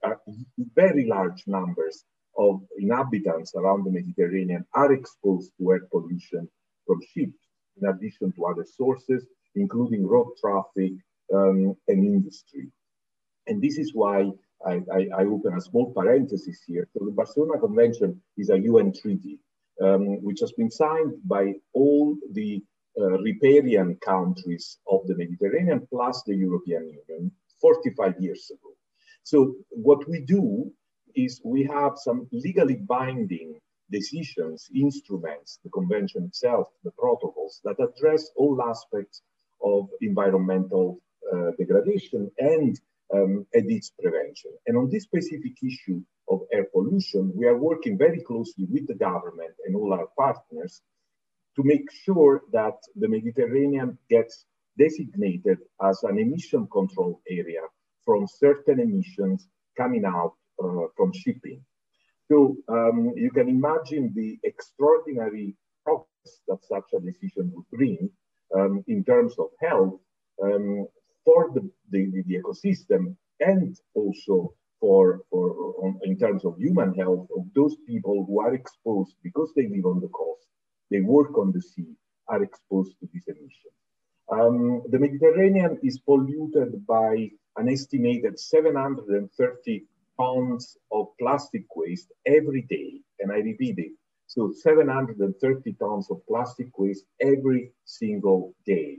very 0.75 1.07
large 1.07 1.45
numbers 1.47 2.05
of 2.37 2.61
inhabitants 2.79 3.55
around 3.55 3.85
the 3.85 3.91
Mediterranean 3.91 4.65
are 4.75 4.93
exposed 4.93 5.53
to 5.59 5.73
air 5.73 5.81
pollution 5.91 6.49
from 6.87 7.01
ships, 7.15 7.39
in 7.81 7.89
addition 7.89 8.33
to 8.33 8.47
other 8.47 8.65
sources, 8.65 9.25
including 9.55 10.07
road 10.07 10.33
traffic 10.41 10.93
um, 11.33 11.75
and 11.89 12.05
industry. 12.05 12.71
And 13.47 13.63
this 13.63 13.79
is 13.79 13.93
why 13.95 14.31
I, 14.67 14.81
I, 14.93 15.09
I, 15.19 15.25
open 15.25 15.55
a 15.57 15.61
small 15.61 15.93
parenthesis 15.93 16.63
here. 16.67 16.89
So 16.93 17.05
the 17.05 17.13
Barcelona 17.13 17.59
Convention 17.59 18.21
is 18.39 18.51
a 18.51 18.59
UN 18.59 18.93
treaty, 18.93 19.39
um, 19.83 20.23
which 20.23 20.41
has 20.41 20.53
been 20.53 20.71
signed 20.71 21.13
by 21.25 21.53
all 21.75 22.17
the 22.33 22.57
uh, 22.57 22.74
riparian 22.97 23.97
countries 23.97 24.79
of 24.87 25.07
the 25.07 25.17
Mediterranean 25.17 25.87
plus 25.91 26.23
the 26.27 26.35
European 26.35 26.85
Union 27.09 27.31
45 27.61 28.15
years 28.21 28.51
ago. 28.51 28.73
So 29.23 29.57
what 29.71 30.09
we 30.09 30.21
do 30.21 30.71
is 31.15 31.41
we 31.45 31.65
have 31.65 31.93
some 31.97 32.29
legally 32.33 32.77
binding 32.77 33.59
decisions, 33.91 34.69
instruments, 34.75 35.59
the 35.63 35.71
convention 35.71 36.25
itself, 36.25 36.69
the 36.85 36.91
protocols 36.93 37.61
that 37.65 37.77
address 37.81 38.31
all 38.37 38.63
aspects 38.63 39.23
of 39.63 39.89
environmental 40.01 41.01
uh, 41.33 41.51
degradation 41.59 42.31
and 42.39 42.79
um, 43.15 43.47
and 43.53 43.71
its 43.71 43.91
prevention. 43.91 44.51
And 44.67 44.77
on 44.77 44.91
this 44.91 45.05
specific 45.05 45.53
issue 45.63 46.01
of 46.29 46.41
air 46.53 46.67
pollution, 46.73 47.33
we 47.35 47.47
are 47.47 47.57
working 47.57 47.99
very 47.99 48.21
closely 48.23 48.67
with 48.71 48.87
the 48.87 48.95
government 48.95 49.55
and 49.65 49.77
all 49.77 49.93
our 49.93 50.09
partners 50.17 50.83
to 51.57 51.63
make 51.63 51.91
sure 51.93 52.43
that 52.53 52.77
the 52.97 53.09
Mediterranean 53.09 53.99
gets 54.11 54.47
designated 54.79 55.59
as 55.83 56.03
an 56.03 56.19
emission 56.19 56.67
control 56.73 57.21
area 57.29 57.63
from 58.05 58.27
certain 58.27 58.81
emissions 58.81 59.47
coming 59.77 60.05
out 60.05 60.35
uh, 60.63 60.87
from 60.97 61.13
shipping. 61.13 61.63
So 62.31 62.57
um, 62.69 63.13
you 63.17 63.31
can 63.31 63.49
imagine 63.49 64.13
the 64.15 64.39
extraordinary 64.45 65.57
progress 65.85 66.41
that 66.49 66.59
such 66.65 66.89
a 66.95 67.01
decision 67.01 67.53
would 67.55 67.69
bring 67.71 68.11
um, 68.57 68.85
in 68.89 69.05
terms 69.05 69.35
of 69.39 69.49
health 69.61 70.01
um, 70.43 70.87
for 71.25 71.51
the, 71.55 71.71
the, 71.91 72.23
the, 72.27 72.37
ecosystem 72.37 73.17
and 73.41 73.77
also 73.95 74.55
for, 74.81 75.21
for 75.31 75.75
on, 75.83 75.99
in 76.03 76.19
terms 76.19 76.45
of 76.45 76.57
human 76.59 76.95
health 76.95 77.29
of 77.37 77.45
those 77.55 77.77
people 77.87 78.25
who 78.27 78.41
are 78.41 78.55
exposed 78.55 79.17
because 79.23 79.53
they 79.55 79.69
live 79.69 79.87
on 79.87 80.01
the 80.01 80.09
coast, 80.09 80.47
they 80.95 81.01
work 81.01 81.37
on 81.37 81.51
the 81.51 81.61
sea, 81.61 81.93
are 82.29 82.45
exposed 82.45 82.93
to 83.01 83.09
these 83.13 83.27
emissions. 83.27 83.79
Um, 84.31 84.83
the 84.91 84.99
Mediterranean 85.01 85.77
is 85.83 85.99
polluted 85.99 86.87
by 86.87 87.31
an 87.57 87.69
estimated 87.69 88.39
730 88.39 89.85
tons 90.21 90.77
of 90.93 91.09
plastic 91.19 91.65
waste 91.75 92.13
every 92.27 92.63
day. 92.63 93.01
And 93.19 93.33
I 93.33 93.39
repeat 93.39 93.79
it. 93.79 93.93
So 94.29 94.53
730 94.53 95.73
tons 95.81 96.11
of 96.13 96.25
plastic 96.29 96.79
waste 96.79 97.07
every 97.21 97.73
single 97.85 98.55
day. 98.65 98.99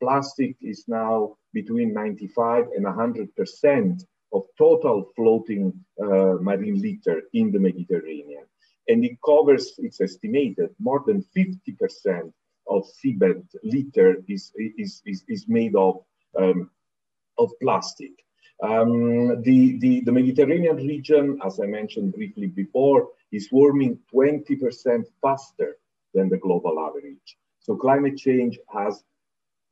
Plastic 0.00 0.54
is 0.60 0.84
now 0.86 1.36
between 1.52 1.92
95 1.92 2.66
and 2.76 2.86
100% 2.86 4.04
of 4.32 4.42
total 4.56 5.10
floating 5.16 5.72
uh, 6.00 6.34
marine 6.40 6.80
litter 6.80 7.22
in 7.32 7.50
the 7.50 7.58
Mediterranean. 7.58 8.44
And 8.88 9.04
it 9.04 9.18
covers, 9.24 9.74
it's 9.78 10.00
estimated, 10.00 10.70
more 10.78 11.02
than 11.06 11.24
50% 11.36 12.32
of 12.68 12.84
seabed 12.84 13.44
litter 13.62 14.16
is, 14.28 14.52
is, 14.56 15.02
is, 15.06 15.24
is 15.28 15.44
made 15.48 15.76
of, 15.76 16.02
um, 16.38 16.70
of 17.38 17.50
plastic. 17.60 18.12
Um, 18.62 19.42
the, 19.42 19.78
the, 19.78 20.02
the 20.04 20.12
Mediterranean 20.12 20.76
region, 20.76 21.38
as 21.44 21.58
I 21.60 21.66
mentioned 21.66 22.14
briefly 22.14 22.46
before, 22.46 23.08
is 23.32 23.48
warming 23.50 23.98
20% 24.14 25.04
faster 25.20 25.76
than 26.14 26.28
the 26.28 26.36
global 26.36 26.78
average. 26.78 27.36
So 27.60 27.76
climate 27.76 28.16
change 28.16 28.58
has, 28.72 29.02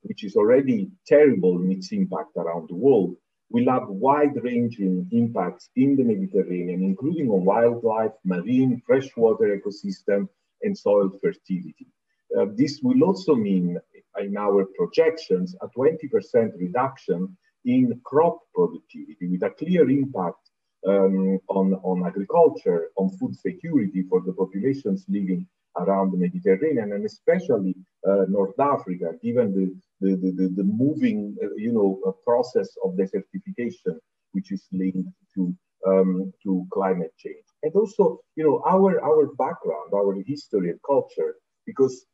which 0.03 0.25
is 0.25 0.37
already 0.37 0.91
terrible 1.07 1.63
in 1.63 1.71
its 1.71 1.93
impact 1.93 2.37
around 2.37 2.69
the 2.69 2.75
world, 2.75 3.17
will 3.51 3.69
have 3.69 3.89
wide-ranging 3.89 5.09
impacts 5.13 5.71
in 5.77 5.97
the 5.97 6.05
Mediterranean, 6.05 6.83
including 6.83 7.29
on 7.31 7.45
wildlife, 7.45 8.13
marine, 8.25 8.81
freshwater 8.87 9.59
ecosystem, 9.59 10.29
and 10.63 10.77
soil 10.77 11.11
fertility. 11.21 11.89
Uh, 12.39 12.47
this 12.55 12.81
will 12.83 13.03
also 13.03 13.35
mean, 13.35 13.79
in 14.21 14.37
our 14.37 14.67
projections, 14.77 15.57
a 15.63 15.69
20% 15.69 16.53
reduction 16.59 17.37
in 17.65 18.01
crop 18.05 18.39
productivity 18.55 19.27
with 19.29 19.43
a 19.43 19.51
clear 19.51 19.91
impact 19.91 20.51
um, 20.87 21.39
on, 21.49 21.75
on 21.83 22.07
agriculture, 22.07 22.89
on 22.97 23.11
food 23.19 23.37
security 23.37 24.03
for 24.09 24.21
the 24.21 24.33
populations 24.33 25.05
living 25.09 25.47
around 25.77 26.13
the 26.13 26.19
Mediterranean 26.19 26.93
and 26.93 27.05
especially 27.05 27.75
uh, 28.09 28.25
North 28.29 28.59
Africa, 28.59 29.13
given 29.23 29.55
the, 29.55 29.75
the, 30.01 30.17
the, 30.17 30.49
the 30.57 30.65
moving, 30.65 31.37
uh, 31.43 31.55
you 31.57 31.73
know, 31.73 32.01
uh, 32.07 32.13
process 32.25 32.69
of 32.85 32.95
desertification, 32.95 33.99
which 34.33 34.53
is 34.53 34.67
linked 34.73 35.09
to, 35.35 35.55
um, 35.87 36.33
to 36.43 36.67
climate 36.73 37.13
change. 37.19 37.45
And 37.63 37.73
also, 37.75 38.21
you 38.37 38.45
know, 38.45 38.63
our, 38.67 39.03
our 39.05 39.27
background, 39.35 39.93
our 39.95 40.15
history 40.27 40.71
and 40.71 40.81
culture, 40.87 41.37
because 41.67 42.07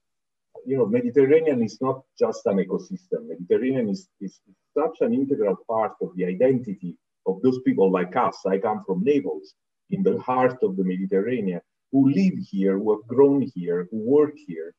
you 0.64 0.76
know, 0.76 0.86
Mediterranean 0.86 1.62
is 1.62 1.78
not 1.80 2.02
just 2.18 2.44
an 2.46 2.56
ecosystem. 2.56 3.28
Mediterranean 3.28 3.88
is, 3.88 4.08
is 4.20 4.40
such 4.76 4.96
an 5.00 5.14
integral 5.14 5.56
part 5.68 5.92
of 6.02 6.10
the 6.16 6.24
identity 6.24 6.96
of 7.26 7.40
those 7.42 7.60
people 7.60 7.90
like 7.90 8.16
us. 8.16 8.38
I 8.46 8.58
come 8.58 8.82
from 8.84 9.04
Naples, 9.04 9.54
in 9.90 10.02
the 10.02 10.18
heart 10.18 10.58
of 10.62 10.76
the 10.76 10.84
Mediterranean, 10.84 11.60
who 11.96 12.10
live 12.10 12.38
here, 12.50 12.78
who 12.78 12.92
have 12.94 13.06
grown 13.08 13.40
here, 13.54 13.88
who 13.90 13.98
work 14.16 14.34
here. 14.46 14.74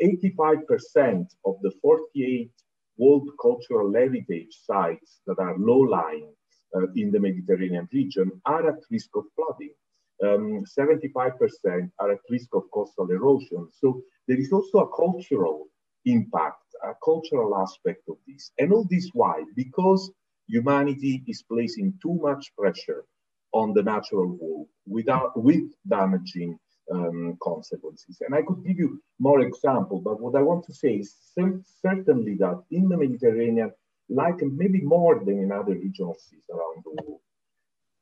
85% 0.00 0.62
uh, 0.62 1.50
of 1.50 1.56
the 1.62 1.72
48 1.82 2.50
World 2.96 3.28
Cultural 3.40 3.92
Heritage 3.92 4.54
sites 4.64 5.20
that 5.26 5.40
are 5.40 5.58
low-lying 5.58 6.32
uh, 6.76 6.86
in 6.94 7.10
the 7.10 7.18
Mediterranean 7.18 7.88
region 7.92 8.30
are 8.46 8.68
at 8.68 8.78
risk 8.88 9.10
of 9.16 9.24
flooding. 9.34 9.74
75% 10.22 11.32
um, 11.66 11.92
are 11.98 12.12
at 12.12 12.20
risk 12.30 12.50
of 12.54 12.70
coastal 12.72 13.10
erosion. 13.10 13.66
So 13.72 14.02
there 14.28 14.38
is 14.38 14.52
also 14.52 14.78
a 14.78 14.96
cultural 14.96 15.66
impact, 16.04 16.66
a 16.84 16.92
cultural 17.04 17.56
aspect 17.56 18.02
of 18.08 18.16
this. 18.28 18.52
And 18.60 18.72
all 18.72 18.86
this 18.88 19.10
why? 19.12 19.42
Because 19.56 20.12
humanity 20.46 21.24
is 21.26 21.42
placing 21.42 21.94
too 22.00 22.14
much 22.22 22.52
pressure 22.56 23.04
on 23.52 23.72
the 23.74 23.82
natural 23.82 24.36
world 24.40 24.68
without 24.86 25.36
with 25.36 25.70
damaging 25.86 26.58
um, 26.90 27.36
consequences. 27.42 28.20
And 28.20 28.34
I 28.34 28.42
could 28.42 28.64
give 28.64 28.78
you 28.78 29.02
more 29.18 29.40
examples, 29.40 30.02
but 30.04 30.20
what 30.20 30.34
I 30.34 30.42
want 30.42 30.64
to 30.66 30.74
say 30.74 30.94
is 30.94 31.14
certainly 31.32 32.34
that 32.36 32.62
in 32.70 32.88
the 32.88 32.96
Mediterranean, 32.96 33.72
like 34.08 34.40
maybe 34.40 34.80
more 34.80 35.22
than 35.24 35.38
in 35.38 35.52
other 35.52 35.74
regional 35.74 36.16
seas 36.18 36.44
around 36.50 36.84
the 36.84 37.02
world, 37.02 37.20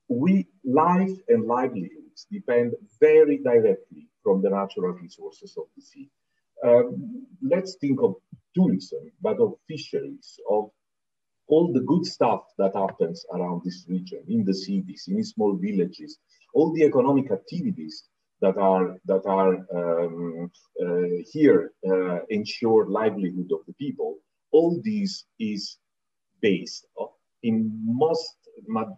we 0.09 0.49
life 0.65 1.17
and 1.29 1.45
livelihoods 1.45 2.27
depend 2.31 2.75
very 3.01 3.39
directly 3.39 4.09
from 4.23 4.43
the 4.43 4.51
natural 4.51 4.93
resources 4.93 5.57
of 5.57 5.65
the 5.77 5.83
sea. 5.83 6.11
Um, 6.65 7.27
let's 7.43 7.77
think 7.77 8.03
of 8.03 8.17
tourism, 8.55 9.13
but 9.23 9.39
of 9.39 9.55
fisheries, 9.69 10.39
of 10.51 10.71
all 11.51 11.73
the 11.73 11.81
good 11.81 12.05
stuff 12.07 12.43
that 12.59 12.75
happens 12.75 13.25
around 13.35 13.63
this 13.65 13.85
region, 13.89 14.23
in 14.29 14.45
the 14.45 14.55
cities, 14.55 15.05
in 15.09 15.23
small 15.25 15.57
villages, 15.57 16.19
all 16.55 16.73
the 16.73 16.85
economic 16.85 17.31
activities 17.31 18.05
that 18.41 18.57
are 18.57 18.97
that 19.05 19.25
are 19.27 19.53
um, 19.79 20.51
uh, 20.85 21.17
here 21.33 21.73
uh, 21.91 22.21
ensure 22.31 22.89
livelihood 22.89 23.51
of 23.53 23.61
the 23.67 23.75
people. 23.75 24.17
All 24.53 24.81
this 24.85 25.25
is 25.39 25.79
based 26.41 26.87
in 27.43 27.71
most 27.85 28.37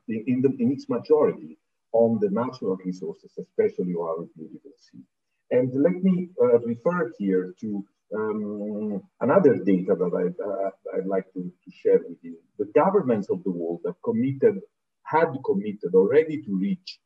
in, 0.08 0.42
the, 0.42 0.50
in 0.58 0.72
its 0.72 0.88
majority 0.88 1.58
on 1.92 2.18
the 2.20 2.30
natural 2.30 2.76
resources, 2.84 3.32
especially 3.38 3.94
our 4.00 4.24
beautiful 4.36 4.72
sea. 4.78 5.02
And 5.50 5.70
let 5.74 6.02
me 6.02 6.30
uh, 6.40 6.58
refer 6.60 7.12
here 7.18 7.54
to 7.60 7.84
um, 8.14 9.02
another 9.20 9.56
data 9.56 9.94
that 9.94 10.12
I'd, 10.14 10.40
uh, 10.44 10.70
I'd 10.96 11.06
like 11.06 11.32
to, 11.34 11.42
to, 11.42 11.70
share 11.70 12.00
with 12.08 12.18
you. 12.22 12.36
The 12.58 12.70
governments 12.74 13.28
of 13.30 13.42
the 13.44 13.50
world 13.50 13.80
have 13.86 14.00
committed, 14.04 14.60
had 15.04 15.32
committed 15.44 15.94
already 15.94 16.42
to 16.42 16.56
reach 16.56 16.98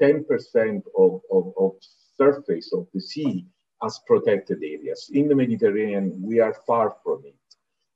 10% 0.00 0.24
uh, 0.24 1.02
of, 1.02 1.20
of, 1.30 1.52
of 1.58 1.72
surface 2.16 2.72
of 2.72 2.86
the 2.92 3.00
sea 3.00 3.46
as 3.84 4.00
protected 4.06 4.58
areas. 4.62 5.10
In 5.12 5.28
the 5.28 5.34
Mediterranean, 5.34 6.20
we 6.22 6.40
are 6.40 6.54
far 6.66 6.96
from 7.02 7.22
it. 7.26 7.34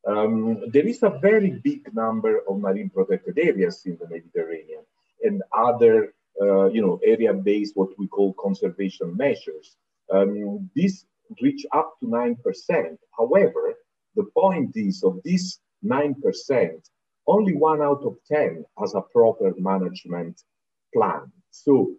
Um, 0.06 0.70
there 0.70 0.86
is 0.86 1.02
a 1.02 1.18
very 1.20 1.50
big 1.50 1.92
number 1.92 2.40
of 2.48 2.58
marine 2.58 2.90
protected 2.90 3.38
areas 3.38 3.82
in 3.86 3.98
the 4.00 4.08
Mediterranean 4.08 4.84
and 5.22 5.42
other, 5.52 6.14
uh, 6.40 6.66
you 6.66 6.80
know, 6.80 7.00
area-based 7.04 7.76
what 7.76 7.90
we 7.98 8.06
call 8.06 8.32
conservation 8.34 9.16
measures. 9.16 9.76
Um, 10.10 10.70
these 10.74 11.06
reach 11.40 11.64
up 11.72 11.94
to 12.00 12.06
9%. 12.06 12.36
However, 13.16 13.74
the 14.14 14.24
point 14.36 14.72
is 14.76 15.02
of 15.02 15.20
this 15.24 15.58
9%, 15.84 16.90
only 17.26 17.54
one 17.54 17.82
out 17.82 18.02
of 18.04 18.16
10 18.28 18.64
has 18.78 18.94
a 18.94 19.00
proper 19.00 19.52
management 19.58 20.42
plan. 20.94 21.30
So 21.50 21.92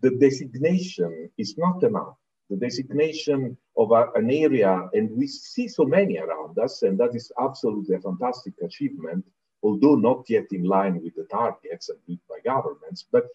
the 0.00 0.10
designation 0.10 1.30
is 1.38 1.56
not 1.56 1.82
enough 1.82 2.16
the 2.50 2.56
designation 2.56 3.56
of 3.76 3.90
a, 3.90 4.10
an 4.14 4.30
area, 4.30 4.88
and 4.92 5.10
we 5.10 5.26
see 5.26 5.68
so 5.68 5.84
many 5.84 6.18
around 6.18 6.58
us, 6.58 6.82
and 6.82 6.98
that 6.98 7.14
is 7.14 7.32
absolutely 7.40 7.96
a 7.96 8.00
fantastic 8.00 8.54
achievement, 8.62 9.24
although 9.62 9.96
not 9.96 10.24
yet 10.28 10.46
in 10.52 10.64
line 10.64 11.02
with 11.02 11.14
the 11.16 11.24
targets 11.24 11.90
agreed 11.90 12.20
by 12.28 12.38
governments. 12.44 13.04
But 13.10 13.26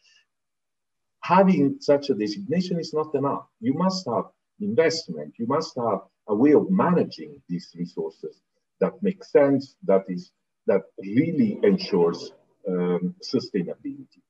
having 1.22 1.78
such 1.80 2.10
a 2.10 2.16
designation 2.16 2.80
is 2.80 2.94
not 2.94 3.14
enough. 3.16 3.48
You 3.60 3.74
must 3.74 4.08
have 4.08 4.26
investment, 4.62 5.34
you 5.38 5.48
must 5.48 5.76
have 5.76 6.00
a 6.28 6.36
way 6.36 6.54
of 6.54 6.70
managing 6.70 7.42
these 7.50 7.74
resources 7.78 8.42
that 8.80 8.94
makes 9.02 9.32
sense, 9.32 9.76
that 9.86 10.04
is 10.08 10.32
that 10.68 10.82
really 11.00 11.60
ensures 11.64 12.32
um, 12.68 13.16
sustainability. 13.24 14.22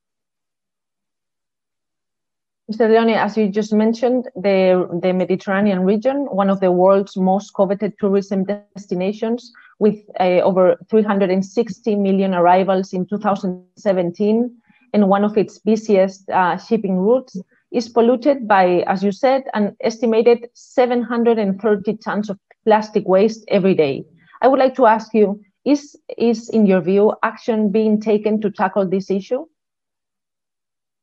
Mr. 2.72 2.90
Leone, 2.90 3.10
as 3.10 3.36
you 3.36 3.50
just 3.50 3.74
mentioned, 3.74 4.30
the, 4.36 4.88
the 5.02 5.12
Mediterranean 5.12 5.82
region, 5.82 6.26
one 6.32 6.50
of 6.50 6.62
the 6.62 6.72
world's 6.72 7.18
most 7.18 7.54
coveted 7.54 7.94
tourism 8.00 8.46
destinations, 8.46 9.52
with 9.80 9.98
uh, 10.22 10.40
over 10.42 10.78
360 10.90 11.96
million 11.96 12.34
arrivals 12.34 12.94
in 12.94 13.06
2017, 13.08 14.56
and 14.94 15.10
one 15.10 15.26
of 15.26 15.38
its 15.38 15.60
busiest 15.60 16.30
uh, 16.30 16.58
shipping 16.58 16.98
routes, 16.98 17.38
is 17.72 17.90
polluted 17.90 18.48
by, 18.48 18.84
as 18.88 19.04
you 19.04 19.12
said, 19.12 19.44
an 19.54 19.76
estimated 19.82 20.50
730 20.54 21.98
tons 21.98 22.30
of 22.30 22.38
plastic 22.66 23.08
waste 23.08 23.44
every 23.48 23.74
day. 23.76 24.04
I 24.42 24.48
would 24.48 24.60
like 24.60 24.76
to 24.76 24.86
ask 24.86 25.14
you, 25.14 25.42
is, 25.66 25.96
is 26.18 26.50
in 26.50 26.66
your 26.66 26.82
view, 26.82 27.14
action 27.24 27.72
being 27.72 28.02
taken 28.02 28.42
to 28.42 28.50
tackle 28.52 28.88
this 28.88 29.12
issue? 29.12 29.46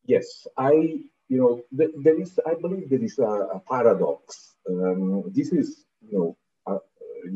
Yes, 0.05 0.47
I 0.57 1.01
you 1.29 1.39
know, 1.39 1.53
th 1.77 1.91
there 2.05 2.19
is, 2.21 2.41
I 2.51 2.55
believe 2.55 2.89
there 2.89 3.05
is 3.11 3.19
a, 3.19 3.33
a 3.57 3.61
paradox. 3.71 4.55
Um, 4.69 5.25
this 5.39 5.53
is, 5.53 5.85
you 6.01 6.19
know, 6.19 6.31
uh, 6.67 6.81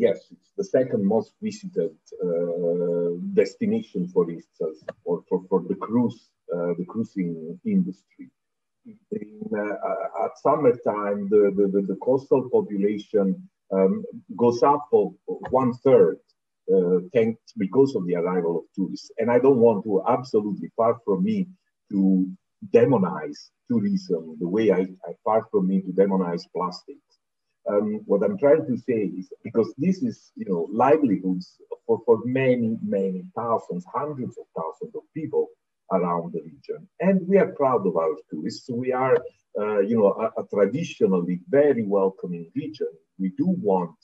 yes, 0.05 0.19
it's 0.35 0.51
the 0.57 0.65
second 0.65 1.05
most 1.05 1.33
visited 1.41 1.95
uh, 2.27 3.11
destination, 3.41 4.09
for 4.09 4.31
instance, 4.31 4.79
or 5.05 5.23
for, 5.29 5.39
for 5.49 5.61
the 5.71 5.75
cruise, 5.87 6.21
uh, 6.55 6.73
the 6.79 6.87
cruising 6.93 7.59
industry. 7.65 8.27
In, 8.85 8.99
uh, 9.57 10.25
at 10.25 10.39
summertime, 10.39 11.29
the, 11.29 11.53
the, 11.57 11.69
the, 11.73 11.87
the 11.87 11.97
coastal 12.03 12.49
population 12.51 13.49
um, 13.73 14.05
goes 14.37 14.63
up 14.63 14.87
of 14.93 15.13
one 15.51 15.73
third 15.85 16.19
uh, 16.73 16.99
thanks 17.13 17.41
because 17.59 17.95
of 17.95 18.07
the 18.07 18.15
arrival 18.17 18.59
of 18.59 18.65
tourists. 18.75 19.11
And 19.19 19.31
I 19.31 19.39
don't 19.39 19.59
want 19.59 19.85
to 19.85 20.03
absolutely 20.09 20.71
far 20.77 20.99
from 21.05 21.25
me 21.25 21.49
to 21.91 22.29
demonize 22.73 23.51
tourism 23.71 24.37
the 24.41 24.49
way 24.49 24.71
I, 24.71 24.81
I 24.81 25.13
far 25.25 25.47
from 25.51 25.69
me 25.69 25.81
to 25.83 25.93
demonize 25.93 26.43
plastics. 26.55 27.01
Um, 27.69 28.01
what 28.07 28.25
I'm 28.25 28.39
trying 28.39 28.67
to 28.67 28.77
say 28.77 29.13
is 29.19 29.29
because 29.45 29.73
this 29.79 30.03
is, 30.03 30.33
you 30.35 30.47
know, 30.47 30.69
livelihoods 30.73 31.57
for, 31.87 32.01
for 32.05 32.19
many, 32.25 32.77
many 32.83 33.25
thousands, 33.37 33.85
hundreds 33.95 34.37
of 34.37 34.45
thousands 34.57 34.95
of 34.97 35.03
people 35.15 35.49
around 35.93 36.33
the 36.33 36.41
region. 36.43 36.89
And 37.01 37.27
we 37.29 37.39
are 37.39 37.53
proud 37.53 37.87
of 37.87 37.97
our 37.97 38.17
tourists. 38.31 38.69
We 38.71 38.93
are, 38.93 39.17
uh, 39.59 39.81
you 39.81 39.97
know, 39.99 40.13
a, 40.25 40.41
a, 40.41 40.47
traditionally 40.53 41.41
very 41.49 41.85
welcoming 41.85 42.51
region. 42.55 42.89
We 43.19 43.31
do 43.39 43.47
want 43.61 43.97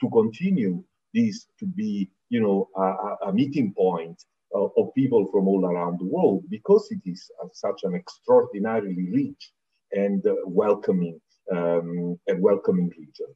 to 0.00 0.10
continue 0.10 0.82
this 1.14 1.46
to 1.58 1.66
be, 1.66 2.10
you 2.28 2.40
know, 2.40 2.68
a, 2.76 3.28
a 3.28 3.32
meeting 3.32 3.72
point 3.74 4.22
of, 4.54 4.72
of, 4.76 4.94
people 4.94 5.26
from 5.30 5.46
all 5.46 5.64
around 5.64 6.00
the 6.00 6.06
world 6.06 6.42
because 6.50 6.88
it 6.90 7.00
is 7.04 7.30
such 7.52 7.80
an 7.84 7.94
extraordinarily 7.94 9.08
rich 9.12 9.52
and 9.92 10.26
uh, 10.26 10.34
welcoming 10.44 11.20
um, 11.52 12.18
and 12.26 12.42
welcoming 12.42 12.90
region. 12.98 13.26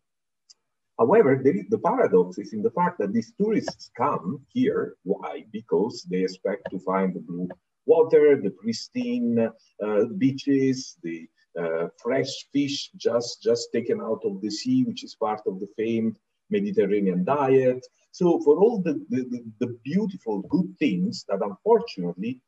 However, 0.99 1.43
the 1.43 1.79
paradox 1.79 2.39
is 2.39 2.53
in 2.53 2.63
the 2.63 2.71
fact 2.71 2.99
that 2.99 3.13
these 3.13 3.33
tourists 3.41 3.91
come 3.97 4.41
here. 4.53 4.95
Why? 5.03 5.45
Because 5.51 6.07
they 6.09 6.23
expect 6.23 6.71
to 6.71 6.79
find 6.79 7.13
the 7.13 7.21
blue 7.21 7.49
water, 7.87 8.41
the 8.41 8.51
pristine 8.51 9.39
uh, 9.85 10.05
beaches, 10.19 10.97
the 11.03 11.29
uh, 11.59 11.87
fresh 12.03 12.33
fish 12.53 12.91
just, 12.97 13.43
just 13.43 13.69
taken 13.73 14.01
out 14.01 14.21
of 14.25 14.41
the 14.41 14.51
sea, 14.51 14.85
which 14.85 15.05
is 15.05 15.15
part 15.15 15.41
of 15.47 15.61
the 15.61 15.69
famed 15.77 16.19
Mediterranean 16.51 17.25
diet. 17.25 17.87
So 18.11 18.41
for 18.41 18.59
all 18.59 18.81
the, 18.83 19.05
the, 19.11 19.45
the, 19.61 19.79
beautiful 19.85 20.43
good 20.43 20.75
things 20.79 21.25
that 21.29 21.41
unfortunately 21.43 22.41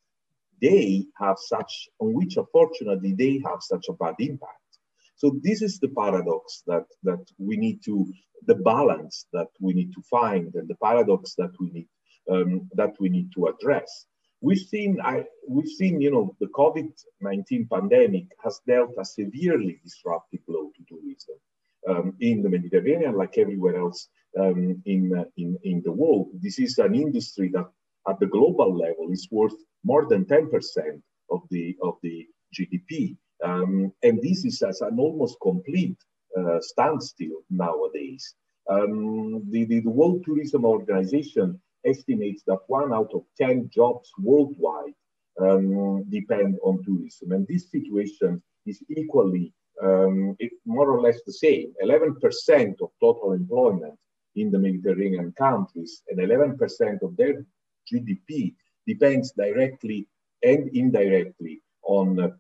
they 0.60 1.04
have 1.18 1.36
such, 1.38 1.88
on 1.98 2.14
which 2.14 2.36
unfortunately 2.36 3.14
they 3.14 3.42
have 3.44 3.60
such 3.60 3.86
a 3.88 3.92
bad 3.94 4.14
impact. 4.18 4.78
So 5.16 5.38
this 5.42 5.62
is 5.62 5.78
the 5.78 5.88
paradox 5.88 6.62
that, 6.66 6.86
that 7.04 7.24
we 7.38 7.56
need 7.56 7.82
to, 7.84 8.12
the 8.46 8.54
balance 8.56 9.26
that 9.32 9.48
we 9.60 9.72
need 9.72 9.92
to 9.94 10.02
find 10.02 10.54
and 10.54 10.68
the 10.68 10.76
paradox 10.82 11.34
that 11.36 11.52
we 11.58 11.70
need, 11.70 11.88
um, 12.30 12.68
that 12.74 12.94
we 13.00 13.08
need 13.08 13.32
to 13.34 13.46
address. 13.46 14.06
We've 14.46 14.68
seen, 14.74 15.00
I, 15.02 15.24
we've 15.48 15.74
seen, 15.80 16.00
you 16.00 16.12
know, 16.12 16.36
the 16.38 16.46
COVID-19 16.46 17.68
pandemic 17.68 18.26
has 18.44 18.60
dealt 18.64 18.92
a 18.96 19.04
severely 19.04 19.80
disruptive 19.82 20.46
blow 20.46 20.70
to 20.76 20.82
tourism 20.88 21.36
um, 21.90 22.14
in 22.20 22.42
the 22.42 22.48
Mediterranean, 22.48 23.16
like 23.16 23.38
everywhere 23.38 23.76
else 23.76 24.08
um, 24.38 24.80
in, 24.86 25.02
uh, 25.18 25.24
in, 25.36 25.58
in 25.64 25.82
the 25.84 25.90
world. 25.90 26.28
This 26.40 26.60
is 26.60 26.78
an 26.78 26.94
industry 26.94 27.48
that 27.54 27.68
at 28.08 28.20
the 28.20 28.28
global 28.28 28.72
level 28.72 29.10
is 29.10 29.26
worth 29.32 29.56
more 29.82 30.06
than 30.08 30.24
10% 30.26 30.46
of 31.32 31.40
the, 31.50 31.76
of 31.82 31.94
the 32.04 32.24
GDP. 32.56 33.16
Um, 33.42 33.92
and 34.04 34.22
this 34.22 34.44
is 34.44 34.62
as 34.62 34.80
an 34.80 35.00
almost 35.00 35.38
complete 35.42 35.98
uh, 36.38 36.60
standstill 36.60 37.42
nowadays. 37.50 38.36
Um, 38.70 39.42
the, 39.50 39.64
the, 39.64 39.80
the, 39.80 39.90
World 39.90 40.22
Tourism 40.24 40.64
Organization 40.64 41.60
estimates 41.84 42.42
that 42.46 42.60
one 42.66 42.92
out 42.92 43.10
of 43.14 43.24
10 43.38 43.70
jobs 43.72 44.10
worldwide 44.18 44.94
um, 45.40 46.04
depend 46.10 46.58
on 46.62 46.82
tourism. 46.84 47.32
And 47.32 47.46
this 47.46 47.70
situation 47.70 48.42
is 48.64 48.82
equally 48.88 49.52
um, 49.82 50.36
more 50.64 50.90
or 50.90 51.00
less 51.00 51.20
the 51.26 51.32
same 51.32 51.72
11% 51.84 52.80
of 52.80 52.90
total 53.00 53.32
employment 53.32 53.98
in 54.34 54.50
the 54.50 54.58
Mediterranean 54.58 55.32
countries 55.36 56.02
and 56.08 56.18
11% 56.18 57.02
of 57.02 57.16
their 57.16 57.44
GDP 57.90 58.54
depends 58.86 59.32
directly 59.32 60.08
and 60.42 60.68
indirectly 60.74 61.62
on, 61.82 62.20
uh, 62.20 62.30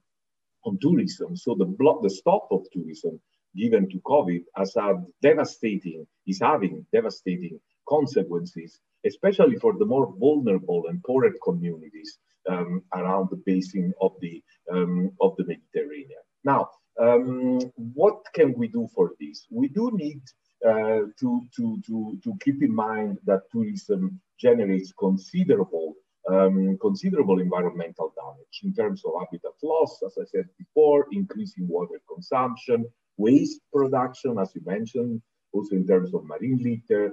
on 0.64 0.78
tourism. 0.80 1.36
So 1.36 1.54
the, 1.54 1.64
block, 1.64 2.02
the 2.02 2.10
stop 2.10 2.48
of 2.50 2.66
tourism 2.72 3.20
given 3.56 3.88
to 3.90 3.98
COVID 4.00 4.44
has 4.54 4.74
had 4.74 5.04
devastating, 5.22 6.06
is 6.26 6.40
having 6.40 6.86
devastating 6.92 7.58
consequences, 7.88 8.80
especially 9.04 9.56
for 9.56 9.74
the 9.78 9.84
more 9.84 10.14
vulnerable 10.18 10.84
and 10.88 11.02
poorer 11.04 11.32
communities 11.42 12.18
um, 12.48 12.82
around 12.94 13.28
the 13.30 13.42
basin 13.44 13.92
of 14.00 14.12
the, 14.20 14.42
um, 14.72 15.10
of 15.20 15.36
the 15.36 15.44
Mediterranean. 15.44 16.22
Now, 16.44 16.70
um, 17.00 17.60
what 17.94 18.22
can 18.34 18.54
we 18.56 18.68
do 18.68 18.88
for 18.94 19.12
this? 19.20 19.46
We 19.50 19.68
do 19.68 19.90
need 19.94 20.22
uh, 20.66 21.02
to, 21.20 21.42
to, 21.56 21.82
to, 21.86 22.18
to 22.24 22.32
keep 22.42 22.62
in 22.62 22.74
mind 22.74 23.18
that 23.26 23.42
tourism 23.52 24.20
generates 24.38 24.92
considerable 24.98 25.94
um, 26.28 26.76
considerable 26.80 27.40
environmental 27.40 28.12
damage 28.16 28.60
in 28.64 28.74
terms 28.74 29.02
of 29.04 29.12
habitat 29.20 29.52
loss, 29.62 30.02
as 30.04 30.16
I 30.20 30.24
said 30.24 30.46
before, 30.58 31.06
increasing 31.12 31.68
water 31.68 32.00
consumption, 32.12 32.86
waste 33.16 33.60
production, 33.72 34.38
as 34.38 34.50
you 34.54 34.62
mentioned, 34.64 35.22
also 35.52 35.76
in 35.76 35.86
terms 35.86 36.12
of 36.14 36.24
marine 36.24 36.58
litter, 36.62 37.12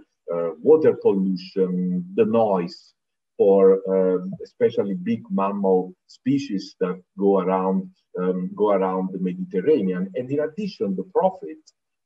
water 0.62 0.94
pollution, 1.02 2.06
the 2.16 2.26
noise 2.26 2.94
for 3.38 3.82
uh, 3.90 4.20
especially 4.44 4.94
big 4.94 5.22
mammal 5.30 5.94
species 6.08 6.76
that 6.80 7.02
go 7.18 7.40
around 7.40 7.90
um, 8.20 8.52
go 8.56 8.72
around 8.72 9.10
the 9.12 9.20
Mediterranean. 9.20 10.10
And 10.16 10.30
in 10.30 10.40
addition, 10.40 10.96
the 10.96 11.10
profit 11.16 11.58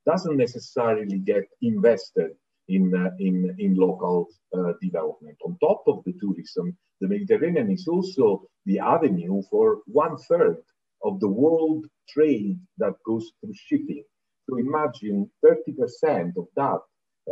doesn't 0.05 0.37
necessarily 0.37 1.19
get 1.19 1.43
invested 1.61 2.31
in, 2.69 2.93
uh, 2.95 3.11
in, 3.19 3.55
in 3.59 3.75
local 3.75 4.27
uh, 4.57 4.73
development. 4.81 5.37
On 5.45 5.57
top 5.59 5.83
of 5.87 6.03
the 6.05 6.13
tourism, 6.13 6.77
the 7.01 7.07
Mediterranean 7.07 7.71
is 7.71 7.87
also 7.87 8.43
the 8.65 8.79
avenue 8.79 9.41
for 9.49 9.79
one 9.85 10.17
third 10.17 10.57
of 11.03 11.19
the 11.19 11.27
world 11.27 11.85
trade 12.09 12.59
that 12.77 12.93
goes 13.05 13.31
through 13.39 13.53
shipping. 13.53 14.03
So 14.49 14.57
imagine 14.57 15.29
30% 15.45 16.37
of 16.37 16.47
that, 16.55 16.79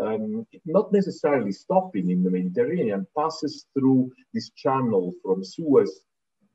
um, 0.01 0.45
not 0.65 0.91
necessarily 0.91 1.51
stopping 1.51 2.10
in 2.10 2.23
the 2.23 2.29
Mediterranean, 2.29 3.08
passes 3.17 3.65
through 3.73 4.12
this 4.34 4.49
channel 4.51 5.13
from 5.23 5.43
Suez 5.43 6.05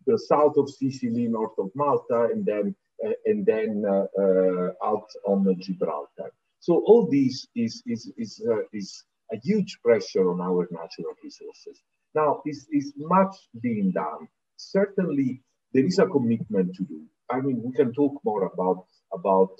the 0.07 0.19
south 0.19 0.57
of 0.57 0.69
Sicily, 0.69 1.29
north 1.29 1.57
of 1.59 1.71
Malta, 1.75 2.29
and 2.33 2.45
then 2.45 2.75
uh, 3.05 3.13
and 3.27 3.47
then 3.47 3.85
uh, 3.87 4.07
uh, 4.19 4.71
out 4.85 5.09
on 5.27 5.57
Gibraltar. 5.61 6.33
So 6.61 6.83
all 6.87 7.09
this 7.11 7.47
is 7.55 7.83
is 7.87 8.13
is 8.17 8.43
is 8.73 9.05
a 9.33 9.39
huge 9.43 9.79
pressure 9.85 10.31
on 10.31 10.41
our 10.41 10.69
natural 10.71 11.15
resources. 11.23 11.83
Now, 12.15 12.43
is 12.47 12.67
is 12.71 12.93
much 12.97 13.35
being 13.63 13.93
done? 13.93 14.29
Certainly, 14.57 15.43
there 15.73 15.85
is 15.85 15.99
a 15.99 16.07
commitment 16.07 16.75
to 16.77 16.85
do. 16.85 17.03
I 17.31 17.41
mean, 17.41 17.63
we 17.63 17.73
can 17.73 17.93
talk 17.93 18.21
more 18.25 18.45
about 18.53 18.87
about 19.13 19.57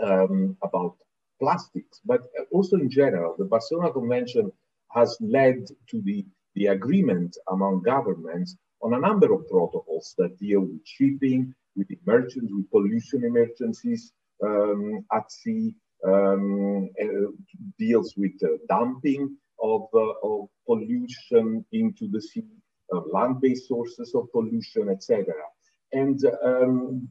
um, 0.00 0.56
about 0.62 0.96
plastics, 1.38 2.00
but 2.04 2.22
also 2.52 2.76
in 2.76 2.90
general, 2.90 3.34
the 3.38 3.44
Barcelona 3.44 3.92
Convention 3.92 4.50
has 4.92 5.16
led 5.20 5.66
to 5.90 6.00
the, 6.02 6.24
the 6.54 6.66
agreement 6.66 7.36
among 7.50 7.82
governments 7.82 8.56
on 8.82 8.94
a 8.94 8.98
number 8.98 9.32
of 9.32 9.48
protocols 9.48 10.14
that 10.18 10.38
deal 10.38 10.60
with 10.60 10.80
shipping, 10.84 11.54
with 11.76 11.88
emergencies, 11.90 12.50
with 12.52 12.70
pollution 12.70 13.24
emergencies 13.24 14.12
um, 14.44 15.04
at 15.12 15.30
sea, 15.30 15.74
um, 16.06 16.88
uh, 17.02 17.30
deals 17.78 18.14
with 18.16 18.32
uh, 18.44 18.56
dumping 18.68 19.36
of, 19.60 19.88
uh, 19.94 20.12
of 20.22 20.48
pollution 20.66 21.64
into 21.72 22.08
the 22.08 22.20
sea, 22.20 22.44
land-based 23.12 23.68
sources 23.68 24.14
of 24.14 24.30
pollution, 24.32 24.88
etc. 24.88 25.26
And 25.92 26.20
um, 26.44 27.08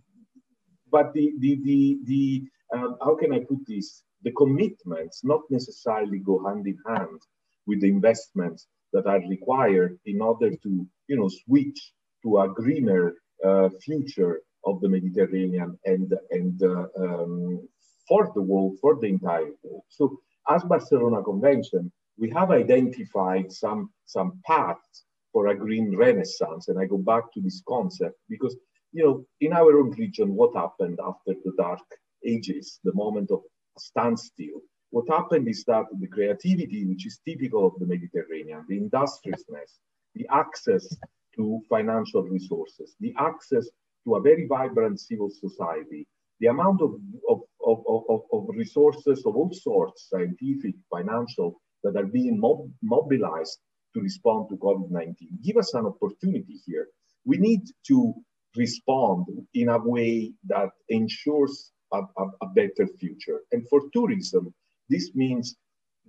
but 0.91 1.13
the 1.13 1.33
the 1.39 1.59
the, 1.63 1.97
the 2.05 2.43
um, 2.73 2.97
how 3.01 3.15
can 3.15 3.33
I 3.33 3.39
put 3.39 3.59
this? 3.67 4.03
The 4.23 4.31
commitments 4.31 5.23
not 5.23 5.41
necessarily 5.49 6.19
go 6.19 6.43
hand 6.45 6.67
in 6.67 6.77
hand 6.87 7.21
with 7.65 7.81
the 7.81 7.89
investments 7.89 8.67
that 8.93 9.05
are 9.05 9.21
required 9.27 9.99
in 10.05 10.21
order 10.21 10.51
to 10.51 10.87
you 11.07 11.17
know, 11.17 11.29
switch 11.45 11.93
to 12.23 12.39
a 12.39 12.49
greener 12.49 13.15
uh, 13.43 13.69
future 13.81 14.41
of 14.65 14.81
the 14.81 14.89
Mediterranean 14.89 15.77
and, 15.85 16.13
and 16.31 16.61
uh, 16.63 16.87
um, 16.99 17.67
for 18.07 18.31
the 18.35 18.41
world, 18.41 18.77
for 18.81 18.97
the 18.99 19.07
entire 19.07 19.51
world. 19.63 19.83
So 19.89 20.17
as 20.49 20.63
Barcelona 20.63 21.21
Convention, 21.23 21.91
we 22.17 22.29
have 22.31 22.51
identified 22.51 23.51
some, 23.51 23.91
some 24.05 24.41
paths 24.45 25.03
for 25.31 25.47
a 25.47 25.55
green 25.55 25.95
renaissance. 25.95 26.67
And 26.67 26.79
I 26.79 26.85
go 26.85 26.97
back 26.97 27.31
to 27.33 27.41
this 27.41 27.61
concept 27.67 28.15
because 28.29 28.55
you 28.93 29.03
know, 29.03 29.25
in 29.41 29.53
our 29.53 29.77
own 29.77 29.91
region, 29.91 30.33
what 30.33 30.55
happened 30.55 30.99
after 31.05 31.33
the 31.43 31.51
dark 31.57 31.81
ages, 32.25 32.79
the 32.83 32.93
moment 32.93 33.29
of 33.31 33.41
standstill? 33.79 34.61
What 34.91 35.09
happened 35.09 35.47
is 35.47 35.63
that 35.65 35.85
the 35.99 36.07
creativity, 36.07 36.85
which 36.85 37.05
is 37.05 37.19
typical 37.27 37.67
of 37.67 37.73
the 37.79 37.85
Mediterranean, 37.85 38.65
the 38.67 38.77
industriousness, 38.77 39.79
the 40.15 40.27
access 40.31 40.87
to 41.35 41.59
financial 41.69 42.23
resources, 42.23 42.95
the 42.99 43.13
access 43.17 43.67
to 44.05 44.15
a 44.15 44.21
very 44.21 44.47
vibrant 44.47 44.99
civil 44.99 45.29
society, 45.29 46.07
the 46.39 46.47
amount 46.47 46.81
of, 46.81 46.95
of, 47.29 47.41
of, 47.65 48.03
of, 48.09 48.21
of 48.31 48.45
resources 48.49 49.25
of 49.25 49.35
all 49.35 49.51
sorts, 49.53 50.07
scientific, 50.09 50.75
financial, 50.89 51.59
that 51.83 51.95
are 51.95 52.05
being 52.05 52.39
mob 52.39 52.69
mobilized 52.81 53.59
to 53.93 54.01
respond 54.01 54.47
to 54.49 54.57
COVID-19, 54.57 55.15
give 55.43 55.57
us 55.57 55.73
an 55.73 55.85
opportunity 55.85 56.59
here. 56.65 56.87
We 57.25 57.37
need 57.37 57.61
to 57.87 58.13
respond 58.55 59.25
in 59.53 59.69
a 59.69 59.77
way 59.77 60.33
that 60.47 60.69
ensures 60.89 61.71
a, 61.93 61.99
a, 61.99 62.25
a 62.41 62.47
better 62.55 62.87
future. 62.99 63.41
And 63.51 63.67
for 63.69 63.81
tourism, 63.93 64.53
this 64.89 65.15
means 65.15 65.55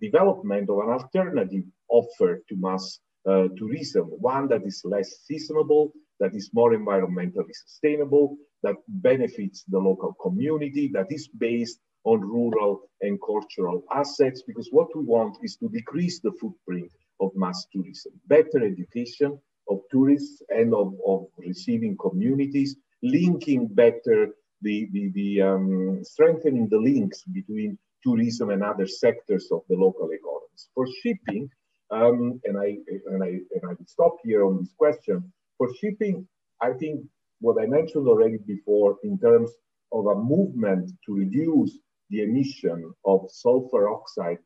development 0.01 0.71
of 0.71 0.79
an 0.79 0.91
alternative 0.91 1.65
offer 1.89 2.43
to 2.49 2.57
mass 2.57 3.01
uh, 3.29 3.49
tourism, 3.57 4.05
one 4.05 4.49
that 4.49 4.65
is 4.65 4.83
less 4.85 5.25
seasonable, 5.25 5.93
that 6.21 6.35
is 6.35 6.51
more 6.53 6.73
environmentally 6.73 7.53
sustainable, 7.53 8.37
that 8.63 8.77
benefits 8.89 9.65
the 9.69 9.79
local 9.79 10.15
community, 10.23 10.91
that 10.93 11.07
is 11.11 11.29
based 11.29 11.81
on 12.05 12.21
rural 12.21 12.83
and 13.01 13.19
cultural 13.25 13.83
assets, 13.93 14.43
because 14.47 14.69
what 14.71 14.89
we 14.97 15.03
want 15.05 15.37
is 15.43 15.57
to 15.57 15.69
decrease 15.69 16.21
the 16.21 16.33
footprint 16.41 16.91
of 17.21 17.31
mass 17.35 17.67
tourism, 17.73 18.13
better 18.27 18.65
education 18.65 19.39
of 19.69 19.81
tourists 19.91 20.41
and 20.49 20.73
of, 20.75 20.95
of 21.07 21.27
receiving 21.37 21.97
communities, 21.99 22.77
linking 23.03 23.67
better 23.67 24.29
the, 24.63 24.89
the, 24.93 25.11
the 25.15 25.43
um, 25.43 26.01
strengthening 26.03 26.69
the 26.69 26.79
links 26.79 27.23
between 27.25 27.79
tourism 28.03 28.51
and 28.51 28.63
other 28.63 28.87
sectors 28.87 29.49
of 29.53 29.63
the 29.69 29.77
local 29.77 30.11
economies. 30.11 30.69
For 30.75 30.87
shipping, 31.03 31.51
um, 31.91 32.41
and 32.45 32.59
I 32.59 32.77
and 33.07 33.23
I 33.23 33.29
and 33.29 33.71
I 33.71 33.75
stop 33.87 34.17
here 34.23 34.45
on 34.45 34.59
this 34.59 34.75
question. 34.77 35.33
For 35.57 35.69
shipping, 35.81 36.27
I 36.61 36.73
think 36.73 37.01
what 37.41 37.61
I 37.63 37.67
mentioned 37.67 38.07
already 38.09 38.39
before 38.39 38.97
in 39.05 39.19
terms 39.19 39.51
of 39.93 40.07
a 40.07 40.15
movement 40.15 40.91
to 41.07 41.15
reduce 41.15 41.79
the 42.11 42.23
emission 42.23 42.93
of 43.05 43.27
sulfur 43.31 43.89
oxide 43.89 44.39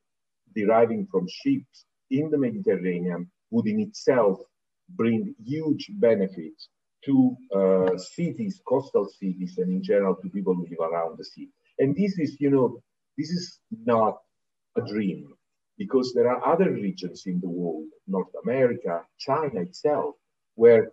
deriving 0.55 1.07
from 1.11 1.27
ships 1.29 1.87
in 2.11 2.31
the 2.31 2.39
Mediterranean 2.39 3.31
would 3.51 3.67
in 3.67 3.81
itself 3.81 4.39
bring 4.91 5.35
huge 5.45 5.91
benefits 5.95 6.69
to 7.05 7.37
uh, 7.55 7.99
cities, 7.99 8.61
coastal 8.67 9.09
cities, 9.09 9.59
and 9.59 9.71
in 9.71 9.83
general 9.83 10.15
to 10.17 10.29
people 10.31 10.55
who 10.55 10.67
live 10.69 10.93
around 10.93 11.19
the 11.19 11.25
sea. 11.25 11.49
And 11.79 11.97
this 11.97 12.19
is, 12.19 12.37
you 12.41 12.51
know, 12.51 12.83
this 13.19 13.31
is 13.31 13.59
not 13.85 14.19
a 14.77 14.83
dream 14.83 15.35
because 15.79 16.13
there 16.15 16.31
are 16.31 16.47
other 16.47 16.71
regions 16.71 17.25
in 17.27 17.41
the 17.41 17.49
world, 17.49 17.89
North 18.07 18.33
America, 18.45 19.03
China 19.19 19.61
itself, 19.61 20.15
where 20.55 20.93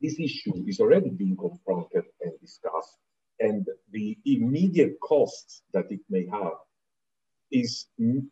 this 0.00 0.18
issue 0.18 0.64
is 0.66 0.80
already 0.80 1.10
being 1.10 1.36
confronted 1.36 2.04
and 2.20 2.32
discussed. 2.40 2.96
And 3.40 3.66
the 3.92 4.18
immediate 4.24 4.98
costs 5.00 5.62
that 5.72 5.90
it 5.90 6.00
may 6.10 6.26
have 6.26 6.54
is 7.50 7.86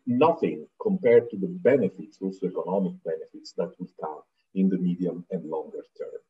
nothing 0.05 0.67
compared 0.81 1.29
to 1.29 1.37
the 1.37 1.47
benefits, 1.47 2.17
also 2.21 2.47
economic 2.47 2.93
benefits 3.03 3.53
that 3.57 3.71
will 3.79 3.89
come 4.01 4.21
in 4.53 4.69
the 4.69 4.77
medium 4.77 5.25
and 5.31 5.49
longer 5.49 5.83
term. 5.97 6.21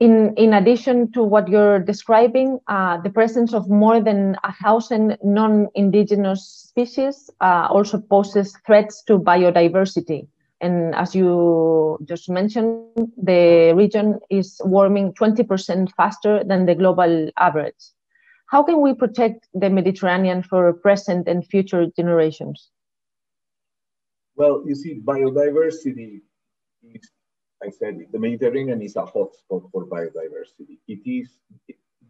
In, 0.00 0.34
in 0.36 0.54
addition 0.54 1.12
to 1.12 1.22
what 1.22 1.48
you're 1.48 1.78
describing, 1.78 2.58
uh, 2.66 3.00
the 3.00 3.10
presence 3.10 3.54
of 3.54 3.68
more 3.70 4.00
than 4.00 4.36
a 4.44 4.52
thousand 4.52 5.16
non-indigenous 5.22 6.66
species 6.68 7.30
uh, 7.40 7.68
also 7.70 7.98
poses 7.98 8.56
threats 8.66 9.02
to 9.04 9.18
biodiversity. 9.18 10.26
And 10.60 10.94
as 10.94 11.14
you 11.14 11.98
just 12.04 12.28
mentioned, 12.28 13.12
the 13.16 13.72
region 13.76 14.18
is 14.30 14.60
warming 14.64 15.12
20% 15.14 15.92
faster 15.96 16.42
than 16.44 16.66
the 16.66 16.74
global 16.74 17.30
average. 17.36 17.92
How 18.46 18.62
can 18.62 18.80
we 18.80 18.94
protect 18.94 19.48
the 19.54 19.70
Mediterranean 19.70 20.42
for 20.42 20.72
present 20.72 21.28
and 21.28 21.46
future 21.46 21.86
generations? 21.96 22.70
Well, 24.36 24.62
you 24.66 24.74
see, 24.74 25.00
biodiversity 25.00 26.20
is 26.82 27.10
I 27.64 27.70
said 27.70 27.94
it, 28.00 28.12
the 28.12 28.18
Mediterranean 28.18 28.82
is 28.82 28.96
a 28.96 29.04
hotspot 29.04 29.70
for 29.72 29.86
biodiversity. 29.86 30.78
It 30.86 31.00
is 31.06 31.30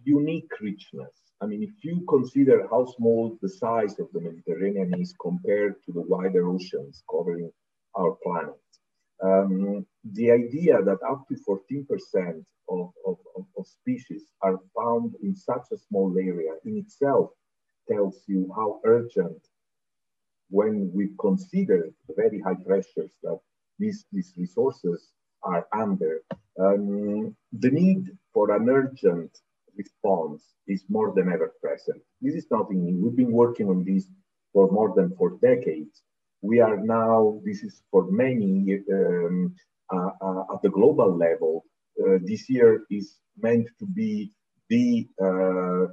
unique 0.03 0.51
richness. 0.61 1.17
I 1.40 1.47
mean, 1.47 1.62
if 1.62 1.85
you 1.85 2.05
consider 2.09 2.67
how 2.71 2.87
small 2.97 3.38
the 3.40 3.49
size 3.49 3.99
of 4.01 4.09
the 4.12 4.21
Mediterranean 4.21 5.01
is 5.01 5.14
compared 5.21 5.75
to 5.85 5.93
the 5.93 6.03
wider 6.03 6.49
oceans 6.49 7.05
covering 7.09 7.53
our 7.95 8.17
planet, 8.25 8.61
um, 9.23 9.87
the 10.12 10.33
idea 10.33 10.83
that 10.83 10.99
up 11.09 11.23
to 11.29 11.37
14% 11.49 12.45
of, 12.69 12.90
of, 13.07 13.17
of, 13.57 13.67
species 13.67 14.25
are 14.43 14.59
found 14.77 15.14
in 15.23 15.37
such 15.37 15.67
a 15.73 15.79
small 15.88 16.12
area 16.19 16.53
in 16.64 16.79
itself 16.79 17.31
tells 17.88 18.23
you 18.27 18.51
how 18.57 18.81
urgent, 18.85 19.40
when 20.51 20.90
we 20.93 21.11
consider 21.21 21.90
the 22.09 22.14
very 22.17 22.40
high 22.40 22.57
pressures 22.67 23.12
that 23.23 23.38
these, 23.79 24.05
these 24.12 24.33
resources 24.37 25.12
are 25.45 25.67
under. 25.73 26.23
Um, 26.59 27.37
the 27.53 27.71
need 27.71 28.11
for 28.33 28.55
an 28.55 28.69
urgent 28.69 29.31
response 29.77 30.43
is 30.67 30.85
more 30.89 31.13
than 31.15 31.33
ever 31.33 31.53
present. 31.61 32.01
This 32.21 32.35
is 32.35 32.47
nothing 32.51 32.85
new. 32.85 33.05
We've 33.05 33.17
been 33.17 33.33
working 33.33 33.69
on 33.69 33.85
this 33.85 34.07
for 34.53 34.71
more 34.71 34.93
than 34.97 35.15
four 35.17 35.39
decades. 35.43 36.03
We 36.43 36.61
are 36.61 36.77
now, 36.77 37.41
this 37.45 37.63
is 37.63 37.83
for 37.91 38.11
many 38.11 38.81
um, 38.93 39.55
uh, 39.93 40.11
uh, 40.21 40.55
at 40.55 40.63
the 40.63 40.71
global 40.71 41.17
level, 41.17 41.65
uh, 42.01 42.19
this 42.23 42.49
year 42.49 42.85
is 42.91 43.19
meant 43.41 43.69
to 43.79 43.87
be 43.87 44.33
the 44.71 45.07
uh, 45.21 45.87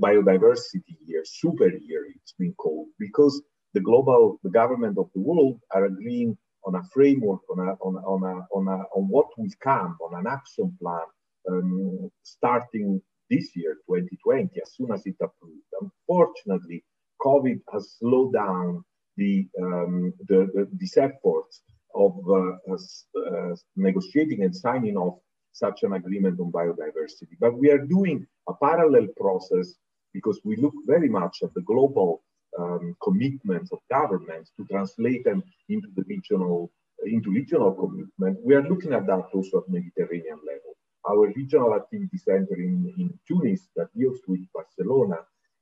biodiversity 0.00 0.96
year, 1.04 1.22
super 1.24 1.68
year, 1.68 2.06
it's 2.14 2.34
been 2.38 2.54
called, 2.54 2.88
because 2.98 3.42
the 3.74 3.80
global, 3.80 4.38
the 4.42 4.50
government 4.50 4.96
of 4.98 5.10
the 5.14 5.20
world 5.20 5.58
are 5.72 5.86
agreeing 5.86 6.36
on 6.64 6.76
a 6.76 6.82
framework, 6.92 7.40
on, 7.50 7.58
a, 7.68 7.72
on, 7.80 7.96
on, 7.96 8.22
a, 8.22 8.46
on, 8.54 8.68
a, 8.68 8.82
on 8.96 9.08
what 9.08 9.26
will 9.36 9.50
come, 9.60 9.96
on 10.00 10.18
an 10.18 10.26
action 10.26 10.76
plan 10.80 11.06
um, 11.50 12.10
starting 12.22 13.00
this 13.30 13.56
year, 13.56 13.74
2020, 13.88 14.60
as 14.60 14.74
soon 14.74 14.92
as 14.92 15.04
it 15.06 15.16
approved. 15.20 15.62
Unfortunately, 15.80 16.84
COVID 17.20 17.60
has 17.72 17.96
slowed 17.98 18.34
down 18.34 18.84
the, 19.16 19.46
um, 19.60 20.12
the, 20.28 20.48
the 20.54 20.68
these 20.78 20.96
efforts 20.96 21.62
of 21.94 22.18
uh, 22.28 22.74
uh, 22.74 23.54
negotiating 23.76 24.42
and 24.42 24.54
signing 24.54 24.96
off 24.96 25.18
such 25.52 25.82
an 25.82 25.92
agreement 25.92 26.40
on 26.40 26.50
biodiversity. 26.50 27.36
But 27.38 27.58
we 27.58 27.70
are 27.70 27.78
doing 27.78 28.26
a 28.48 28.54
parallel 28.54 29.08
process 29.16 29.74
because 30.14 30.40
we 30.44 30.56
look 30.56 30.74
very 30.86 31.08
much 31.08 31.38
at 31.42 31.52
the 31.54 31.60
global 31.62 32.22
um, 32.58 32.96
commitments 33.02 33.72
of 33.72 33.78
governments 33.90 34.52
to 34.56 34.64
translate 34.66 35.24
them 35.24 35.42
into 35.68 35.88
the 35.96 36.04
regional 36.06 36.70
into 37.04 37.30
regional 37.30 37.72
commitment. 37.72 38.38
We 38.44 38.54
are 38.54 38.62
looking 38.62 38.92
at 38.92 39.06
that 39.06 39.26
also 39.32 39.58
at 39.58 39.68
Mediterranean 39.68 40.38
level. 40.46 40.76
Our 41.08 41.32
regional 41.34 41.74
activity 41.74 42.16
center 42.16 42.54
in, 42.54 42.94
in 42.96 43.18
Tunis 43.26 43.68
that 43.76 43.88
deals 43.96 44.20
with 44.28 44.40
Barcelona 44.54 45.16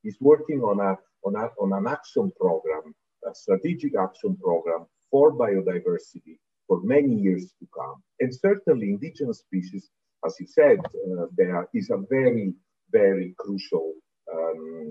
is 0.05 0.16
working 0.20 0.61
on 0.61 0.81
a, 0.81 0.98
on, 1.24 1.37
a, 1.37 1.48
on 1.59 1.72
an 1.72 1.87
action 1.90 2.31
program, 2.38 2.94
a 3.26 3.35
strategic 3.35 3.96
action 3.96 4.37
program 4.37 4.87
for 5.11 5.33
biodiversity 5.33 6.37
for 6.66 6.81
many 6.83 7.14
years 7.14 7.55
to 7.59 7.66
come. 7.74 8.03
And 8.20 8.35
certainly 8.35 8.90
indigenous 8.90 9.38
species, 9.38 9.90
as 10.26 10.37
you 10.38 10.46
said, 10.46 10.79
uh, 10.79 11.26
there 11.37 11.66
is 11.74 11.90
a 11.90 12.05
very, 12.11 12.53
very 12.92 13.35
crucial 13.38 13.94
um, 14.33 14.90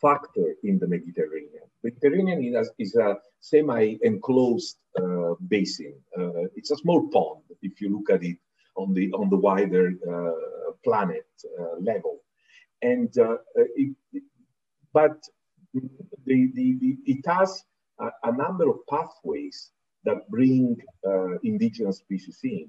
factor 0.00 0.54
in 0.64 0.78
the 0.78 0.86
Mediterranean. 0.86 1.66
Mediterranean 1.82 2.42
is 2.42 2.54
a, 2.54 2.82
is 2.82 2.94
a 2.96 3.16
semi-enclosed 3.40 4.76
uh, 4.98 5.34
basin. 5.48 5.94
Uh, 6.18 6.44
it's 6.56 6.70
a 6.70 6.76
small 6.76 7.08
pond 7.08 7.42
if 7.62 7.80
you 7.80 7.90
look 7.90 8.10
at 8.10 8.24
it 8.24 8.38
on 8.76 8.94
the 8.94 9.12
on 9.12 9.28
the 9.28 9.36
wider 9.36 9.92
uh, 10.08 10.72
planet 10.84 11.26
uh, 11.58 11.76
level, 11.80 12.20
and 12.82 13.16
uh, 13.18 13.36
it, 13.54 13.94
but 14.92 15.18
the, 15.74 16.50
the, 16.54 16.76
the, 16.80 16.96
it 17.06 17.24
has 17.26 17.64
a, 18.00 18.08
a, 18.24 18.32
number 18.32 18.68
of 18.68 18.78
pathways 18.88 19.70
that 20.04 20.28
bring 20.28 20.76
uh, 21.06 21.38
indigenous 21.44 21.98
species 21.98 22.40
in, 22.42 22.68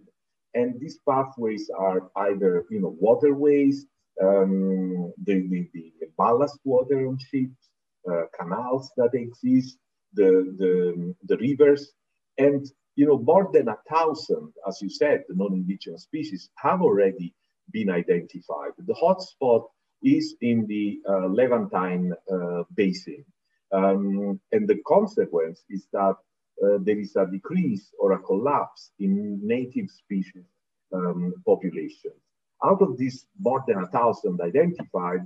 and 0.54 0.80
these 0.80 1.00
pathways 1.08 1.70
are 1.76 2.10
either 2.28 2.66
you 2.70 2.82
know 2.82 2.96
waterways 3.00 3.86
um, 4.22 5.14
the, 5.24 5.48
the, 5.48 5.70
the, 5.74 5.91
ballast 6.18 6.60
water 6.64 7.08
on 7.08 7.18
ships, 7.18 7.70
uh, 8.10 8.24
canals 8.40 8.92
that 8.98 9.12
exist, 9.14 9.78
the, 10.14 10.54
the, 10.58 11.16
the 11.26 11.38
rivers, 11.38 11.92
and 12.38 12.66
you 12.96 13.06
know, 13.06 13.18
more 13.18 13.50
than 13.54 13.68
a 13.70 13.78
thousand, 13.90 14.54
as 14.68 14.82
you 14.82 14.90
said, 14.90 15.24
the 15.28 15.36
non-indigenous 15.36 16.04
species 16.04 16.50
have 16.56 16.82
already 16.82 17.34
been 17.72 17.90
identified. 17.90 18.72
The 18.78 18.94
hotspot 18.94 19.68
is 20.04 20.36
in 20.42 20.66
the 20.68 21.00
uh, 21.08 21.28
Levantine 21.28 22.14
uh, 22.32 22.64
basin. 22.76 23.24
Um, 23.72 24.40
and 24.52 24.68
the 24.68 24.80
consequence 24.86 25.64
is 25.70 25.88
that 25.94 26.16
uh, 26.64 26.78
there 26.82 27.00
is 27.00 27.16
a 27.16 27.26
decrease 27.26 27.90
or 27.98 28.12
a 28.12 28.20
collapse 28.20 28.92
in 29.00 29.40
native 29.42 29.90
species 29.90 30.46
um, 30.94 31.34
populations. 31.46 32.22
Out 32.64 32.82
of 32.82 32.98
these 32.98 33.26
more 33.40 33.64
than 33.68 33.78
a 33.78 33.88
thousand 33.88 34.42
identified, 34.42 35.26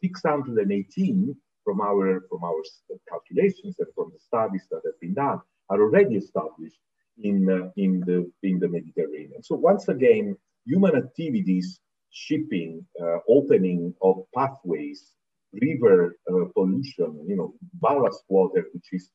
618 0.00 1.36
from 1.64 1.80
our, 1.80 2.22
from 2.28 2.44
our 2.44 2.62
calculations 3.08 3.76
and 3.78 3.88
from 3.94 4.10
the 4.12 4.18
studies 4.18 4.66
that 4.70 4.80
have 4.84 4.98
been 5.00 5.14
done 5.14 5.40
are 5.68 5.80
already 5.80 6.16
established 6.16 6.78
in, 7.22 7.48
uh, 7.50 7.70
in, 7.76 8.00
the, 8.00 8.30
in 8.42 8.58
the 8.58 8.68
Mediterranean. 8.68 9.42
So 9.42 9.56
once 9.56 9.88
again, 9.88 10.36
human 10.66 10.96
activities, 10.96 11.80
shipping, 12.10 12.84
uh, 13.00 13.18
opening 13.28 13.94
of 14.02 14.24
pathways, 14.34 15.12
river 15.52 16.16
uh, 16.30 16.46
pollution, 16.54 17.24
you 17.26 17.36
know, 17.36 17.54
ballast 17.74 18.24
water, 18.28 18.66
which 18.72 18.88
is 18.92 19.10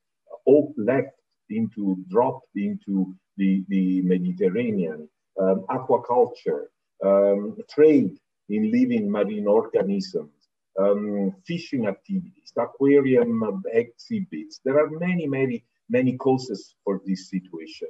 all 0.45 0.73
left 0.77 1.15
into, 1.49 1.97
dropped 2.09 2.49
into 2.55 3.15
the, 3.37 3.63
the 3.69 4.01
Mediterranean, 4.01 5.09
um, 5.39 5.65
aquaculture, 5.69 6.65
um, 7.03 7.57
trade 7.69 8.17
in 8.49 8.71
living 8.71 9.09
marine 9.11 9.47
organisms, 9.47 10.31
um, 10.79 11.35
fishing 11.45 11.87
activities, 11.87 12.53
aquarium 12.57 13.63
exhibits. 13.71 14.59
There 14.63 14.77
are 14.77 14.89
many, 14.89 15.27
many, 15.27 15.63
many 15.89 16.17
causes 16.17 16.75
for 16.83 17.01
this 17.05 17.29
situation. 17.29 17.89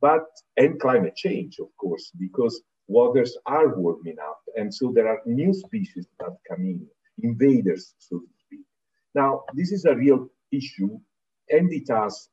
But, 0.00 0.26
and 0.56 0.80
climate 0.80 1.16
change, 1.16 1.58
of 1.60 1.68
course, 1.76 2.10
because 2.18 2.60
waters 2.88 3.36
are 3.46 3.76
warming 3.76 4.18
up. 4.20 4.40
And 4.56 4.72
so 4.74 4.92
there 4.92 5.08
are 5.08 5.20
new 5.26 5.54
species 5.54 6.06
that 6.18 6.36
come 6.48 6.64
in, 6.64 6.86
invaders, 7.22 7.94
so 7.98 8.18
to 8.18 8.26
speak. 8.46 8.66
Now, 9.14 9.42
this 9.54 9.70
is 9.72 9.84
a 9.84 9.94
real 9.94 10.28
issue 10.50 10.98
and 11.50 11.72
it 11.72 11.88
has 11.88 12.28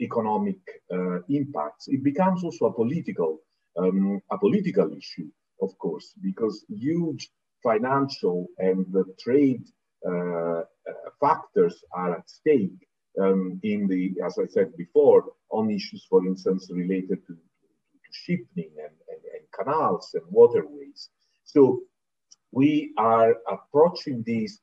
economic 0.00 0.58
uh, 0.92 1.20
impacts. 1.28 1.88
It 1.88 2.02
becomes 2.02 2.44
also 2.44 2.66
a 2.66 2.72
political, 2.72 3.40
um, 3.76 4.20
a 4.30 4.38
political 4.38 4.90
issue, 4.96 5.28
of 5.60 5.76
course, 5.78 6.14
because 6.22 6.64
huge 6.68 7.30
financial 7.62 8.46
and 8.58 8.86
the 8.92 9.04
trade 9.20 9.64
uh, 10.06 10.60
uh, 10.60 10.64
factors 11.20 11.84
are 11.94 12.18
at 12.18 12.28
stake 12.28 12.88
um, 13.20 13.60
in 13.62 13.86
the, 13.86 14.14
as 14.24 14.38
I 14.38 14.46
said 14.46 14.76
before, 14.76 15.24
on 15.50 15.70
issues, 15.70 16.06
for 16.08 16.26
instance, 16.26 16.68
related 16.70 17.26
to, 17.26 17.34
to 17.34 18.10
shipping 18.10 18.70
and, 18.78 18.96
and, 19.10 19.22
and 19.34 19.44
canals 19.56 20.10
and 20.14 20.24
waterways. 20.30 21.10
So 21.44 21.82
we 22.50 22.92
are 22.96 23.36
approaching 23.50 24.24
this, 24.26 24.58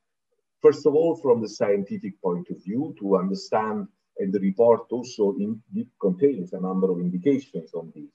first 0.61 0.85
of 0.85 0.93
all, 0.95 1.15
from 1.15 1.41
the 1.41 1.49
scientific 1.49 2.21
point 2.21 2.47
of 2.49 2.63
view 2.63 2.95
to 2.99 3.17
understand, 3.17 3.87
and 4.17 4.33
the 4.33 4.39
report 4.39 4.81
also 4.91 5.35
in, 5.39 5.61
contains 6.01 6.53
a 6.53 6.59
number 6.59 6.91
of 6.91 6.99
indications 6.99 7.73
on 7.73 7.91
this. 7.95 8.11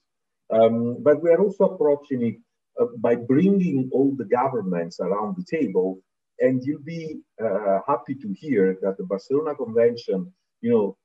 Um, 0.51 1.03
but 1.03 1.23
we 1.23 1.31
are 1.31 1.41
also 1.41 1.65
approaching 1.65 2.23
it 2.23 2.37
uh, 2.81 2.87
by 2.99 3.15
bringing 3.15 3.89
all 3.93 4.15
the 4.17 4.25
governments 4.25 5.01
around 5.01 5.37
the 5.37 5.45
table. 5.45 6.01
And 6.41 6.63
you'll 6.65 6.83
be 6.83 7.21
uh, 7.43 7.79
happy 7.87 8.15
to 8.17 8.33
hear 8.33 8.77
that 8.83 8.97
the 8.99 9.05
Barcelona 9.05 9.55
Convention, 9.55 10.33
you 10.61 10.71
know, 10.71 10.97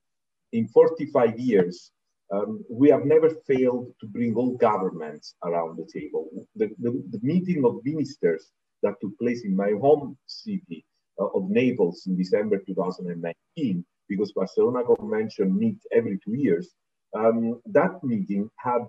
in 0.51 0.67
45 0.67 1.39
years, 1.39 1.91
um, 2.31 2.63
we 2.69 2.89
have 2.89 3.05
never 3.05 3.29
failed 3.47 3.93
to 3.99 4.07
bring 4.07 4.35
all 4.35 4.57
governments 4.57 5.35
around 5.43 5.77
the 5.77 5.87
table. 5.91 6.29
The, 6.55 6.69
the, 6.79 7.03
the, 7.11 7.19
meeting 7.23 7.65
of 7.65 7.83
ministers 7.83 8.51
that 8.83 8.95
took 9.01 9.17
place 9.17 9.43
in 9.45 9.55
my 9.55 9.71
home 9.81 10.17
city 10.27 10.85
uh, 11.19 11.25
of 11.25 11.49
Naples 11.49 12.03
in 12.07 12.15
December 12.15 12.61
2019, 12.65 13.85
because 14.07 14.31
Barcelona 14.31 14.83
Convention 14.83 15.57
meet 15.57 15.77
every 15.91 16.19
two 16.23 16.35
years, 16.35 16.69
um, 17.15 17.59
that 17.65 18.03
meeting 18.03 18.49
had 18.57 18.85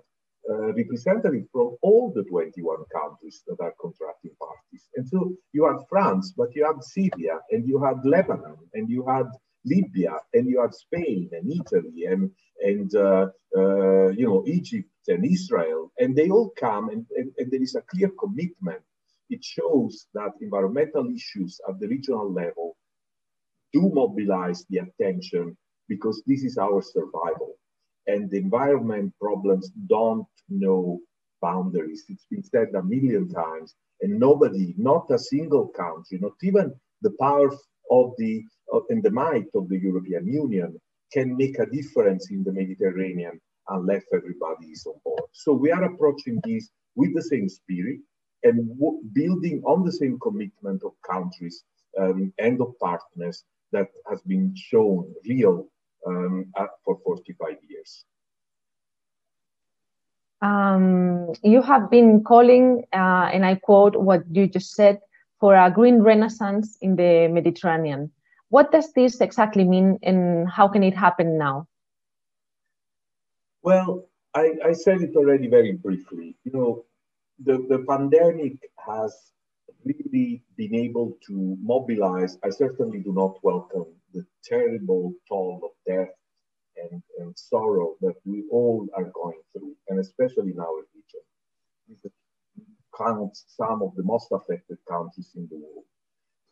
uh, 0.49 0.73
representative 0.73 1.45
from 1.51 1.77
all 1.81 2.11
the 2.15 2.23
21 2.23 2.77
countries 2.93 3.43
that 3.47 3.57
are 3.61 3.73
contracting 3.79 4.31
parties. 4.39 4.87
And 4.95 5.07
so 5.07 5.33
you 5.53 5.67
had 5.67 5.85
France, 5.89 6.33
but 6.35 6.55
you 6.55 6.65
had 6.65 6.83
Syria, 6.83 7.39
and 7.51 7.67
you 7.67 7.81
had 7.83 8.03
Lebanon, 8.03 8.57
and 8.73 8.89
you 8.89 9.05
had 9.07 9.27
Libya, 9.65 10.13
and 10.33 10.47
you 10.47 10.61
had 10.61 10.73
Spain 10.73 11.29
and 11.31 11.51
Italy, 11.51 12.05
and 12.05 12.31
and 12.61 12.95
uh, 12.95 13.27
uh, 13.57 14.09
you 14.09 14.25
know 14.25 14.43
Egypt 14.47 14.89
and 15.07 15.25
Israel, 15.25 15.91
and 15.99 16.15
they 16.15 16.29
all 16.29 16.51
come, 16.59 16.89
and, 16.89 17.05
and, 17.15 17.31
and 17.37 17.51
there 17.51 17.61
is 17.61 17.75
a 17.75 17.81
clear 17.81 18.09
commitment. 18.19 18.81
It 19.29 19.43
shows 19.43 20.07
that 20.13 20.31
environmental 20.41 21.07
issues 21.13 21.59
at 21.69 21.79
the 21.79 21.87
regional 21.87 22.31
level 22.31 22.75
do 23.73 23.89
mobilize 23.93 24.65
the 24.69 24.79
attention 24.79 25.57
because 25.87 26.21
this 26.27 26.43
is 26.43 26.57
our 26.57 26.81
survival 26.81 27.55
and 28.11 28.29
the 28.29 28.37
environment 28.37 29.13
problems 29.19 29.71
don't 29.87 30.27
know 30.49 30.99
boundaries. 31.41 32.03
It's 32.09 32.25
been 32.29 32.43
said 32.43 32.69
a 32.75 32.83
million 32.83 33.29
times, 33.29 33.73
and 34.01 34.19
nobody, 34.19 34.73
not 34.77 35.05
a 35.11 35.19
single 35.19 35.67
country, 35.67 36.19
not 36.19 36.33
even 36.43 36.73
the 37.01 37.15
power 37.19 37.49
of 37.91 38.13
the 38.17 38.43
of, 38.73 38.83
and 38.89 39.01
the 39.03 39.11
might 39.11 39.49
of 39.55 39.69
the 39.69 39.79
European 39.79 40.27
Union 40.27 40.79
can 41.13 41.35
make 41.35 41.57
a 41.59 41.65
difference 41.65 42.31
in 42.31 42.43
the 42.43 42.53
Mediterranean 42.53 43.39
unless 43.69 44.03
everybody 44.13 44.67
is 44.67 44.85
on 44.85 44.97
board. 45.03 45.23
So 45.33 45.53
we 45.53 45.71
are 45.71 45.83
approaching 45.83 46.39
this 46.45 46.69
with 46.95 47.13
the 47.15 47.21
same 47.21 47.49
spirit 47.49 47.99
and 48.43 48.55
building 49.13 49.61
on 49.65 49.85
the 49.85 49.91
same 49.91 50.17
commitment 50.19 50.81
of 50.83 50.93
countries 51.09 51.63
um, 51.99 52.33
and 52.39 52.61
of 52.61 52.73
partners 52.79 53.43
that 53.71 53.87
has 54.09 54.21
been 54.21 54.53
shown 54.55 55.13
real 55.27 55.67
um, 56.07 56.51
for 56.85 56.99
45 57.03 57.57
years. 57.67 58.05
Um, 60.41 61.33
you 61.43 61.61
have 61.61 61.91
been 61.91 62.23
calling, 62.23 62.83
uh, 62.93 63.29
and 63.31 63.45
I 63.45 63.55
quote 63.55 63.95
what 63.95 64.23
you 64.31 64.47
just 64.47 64.73
said, 64.73 64.99
for 65.39 65.55
a 65.55 65.69
green 65.71 65.99
renaissance 66.01 66.77
in 66.81 66.95
the 66.95 67.27
Mediterranean. 67.27 68.11
What 68.49 68.71
does 68.71 68.91
this 68.93 69.21
exactly 69.21 69.63
mean, 69.63 69.99
and 70.03 70.49
how 70.49 70.67
can 70.67 70.83
it 70.83 70.95
happen 70.95 71.37
now? 71.37 71.67
Well, 73.63 74.09
I, 74.33 74.53
I 74.65 74.73
said 74.73 75.01
it 75.01 75.15
already 75.15 75.47
very 75.47 75.73
briefly. 75.73 76.35
You 76.43 76.51
know, 76.51 76.85
the, 77.43 77.65
the 77.69 77.85
pandemic 77.87 78.57
has 78.85 79.31
really 79.85 80.43
been 80.57 80.75
able 80.75 81.17
to 81.27 81.57
mobilize. 81.61 82.37
I 82.43 82.49
certainly 82.49 82.99
do 82.99 83.13
not 83.13 83.37
welcome 83.43 83.87
the 84.13 84.25
terrible 84.43 85.13
toll 85.27 85.61
of 85.63 85.71
death 85.87 86.13
and, 86.77 87.01
and 87.19 87.37
sorrow 87.37 87.95
that 88.01 88.15
we 88.25 88.43
all 88.51 88.87
are 88.95 89.11
going 89.13 89.41
through, 89.51 89.75
and 89.89 89.99
especially 89.99 90.51
in 90.51 90.59
our 90.59 90.81
region. 90.95 91.23
This 92.03 92.11
counts 92.97 93.45
some 93.47 93.81
of 93.81 93.95
the 93.95 94.03
most 94.03 94.27
affected 94.31 94.77
countries 94.89 95.31
in 95.35 95.47
the 95.49 95.57
world. 95.57 95.85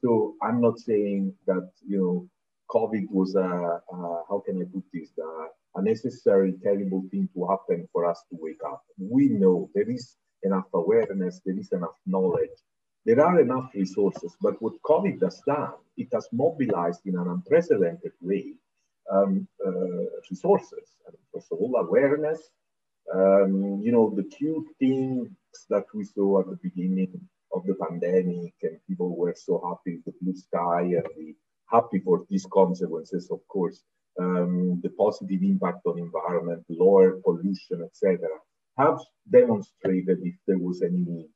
So 0.01 0.35
I'm 0.41 0.61
not 0.61 0.79
saying 0.79 1.33
that, 1.47 1.69
you 1.85 1.97
know, 1.97 2.29
COVID 2.69 3.05
was 3.09 3.35
a, 3.35 3.41
a 3.41 4.23
how 4.29 4.43
can 4.45 4.61
I 4.61 4.65
put 4.73 4.83
this, 4.93 5.09
a, 5.19 5.79
a 5.79 5.81
necessary 5.81 6.53
terrible 6.63 7.03
thing 7.11 7.27
to 7.33 7.47
happen 7.47 7.87
for 7.91 8.05
us 8.05 8.21
to 8.29 8.37
wake 8.39 8.61
up. 8.65 8.83
We 8.97 9.29
know 9.29 9.69
there 9.73 9.89
is 9.89 10.15
enough 10.43 10.65
awareness, 10.73 11.41
there 11.45 11.57
is 11.57 11.71
enough 11.71 11.97
knowledge, 12.05 12.57
there 13.09 13.25
are 13.25 13.39
enough 13.39 13.71
resources, 13.73 14.37
but 14.39 14.61
what 14.61 14.79
COVID 14.83 15.19
has 15.23 15.41
done, 15.47 15.73
it 15.97 16.09
has 16.13 16.27
mobilized 16.31 17.01
in 17.07 17.17
an 17.17 17.27
unprecedented 17.27 18.11
way 18.21 18.53
um, 19.11 19.47
uh, 19.65 20.05
resources. 20.29 20.87
And 21.07 21.15
first 21.33 21.47
of 21.51 21.57
all, 21.57 21.75
awareness. 21.77 22.39
Um, 23.11 23.81
you 23.83 23.91
know, 23.91 24.13
the 24.15 24.25
cute 24.25 24.67
things 24.77 25.27
that 25.71 25.85
we 25.95 26.03
saw 26.03 26.41
at 26.41 26.51
the 26.51 26.59
beginning 26.61 27.19
of 27.51 27.65
the 27.65 27.73
pandemic, 27.83 28.53
and 28.61 28.77
people 28.87 29.17
were 29.17 29.33
so 29.35 29.53
happy 29.67 29.95
with 29.95 30.05
the 30.05 30.13
blue 30.21 30.35
sky 30.35 30.81
and 30.81 31.07
the 31.17 31.35
happy 31.65 31.99
for 32.05 32.27
these 32.29 32.45
consequences, 32.53 33.31
of 33.31 33.39
course, 33.47 33.81
um, 34.21 34.79
the 34.83 34.89
positive 34.91 35.41
impact 35.41 35.81
on 35.87 35.97
environment, 35.97 36.63
lower 36.69 37.13
pollution, 37.25 37.81
etc., 37.81 38.19
have 38.77 38.99
demonstrated 39.31 40.19
if 40.21 40.35
there 40.45 40.59
was 40.59 40.83
any 40.83 41.03
need 41.07 41.31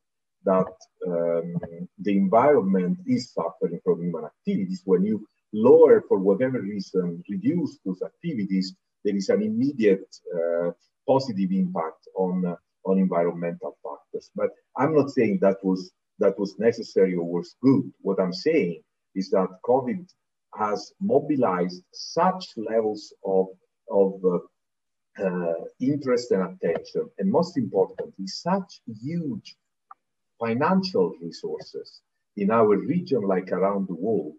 that 0.45 0.73
um, 1.07 1.55
the 1.99 2.17
environment 2.17 2.97
is 3.07 3.31
suffering 3.31 3.79
from 3.83 4.01
human 4.01 4.25
activities. 4.25 4.81
When 4.85 5.03
you 5.03 5.27
lower, 5.53 6.03
for 6.07 6.19
whatever 6.19 6.59
reason, 6.61 7.23
reduce 7.29 7.79
those 7.85 8.01
activities, 8.01 8.75
there 9.03 9.15
is 9.15 9.29
an 9.29 9.41
immediate 9.41 10.15
uh, 10.35 10.71
positive 11.07 11.51
impact 11.51 12.07
on, 12.15 12.45
uh, 12.45 12.55
on 12.85 12.97
environmental 12.97 13.77
factors. 13.83 14.31
But 14.35 14.49
I'm 14.77 14.95
not 14.95 15.11
saying 15.11 15.39
that 15.41 15.57
was, 15.63 15.91
that 16.19 16.37
was 16.39 16.57
necessary 16.59 17.15
or 17.15 17.25
was 17.25 17.55
good. 17.61 17.91
What 18.01 18.19
I'm 18.19 18.33
saying 18.33 18.81
is 19.15 19.29
that 19.31 19.49
COVID 19.65 20.07
has 20.55 20.93
mobilized 21.01 21.83
such 21.93 22.45
levels 22.57 23.13
of, 23.25 23.47
of 23.89 24.13
uh, 24.25 24.37
uh, 25.23 25.53
interest 25.79 26.31
and 26.31 26.57
attention, 26.63 27.09
and 27.19 27.31
most 27.31 27.57
importantly, 27.57 28.25
such 28.25 28.81
huge 29.01 29.55
financial 30.39 31.15
resources 31.21 32.01
in 32.37 32.51
our 32.51 32.77
region, 32.77 33.21
like 33.21 33.51
around 33.51 33.87
the 33.87 33.95
world, 33.95 34.33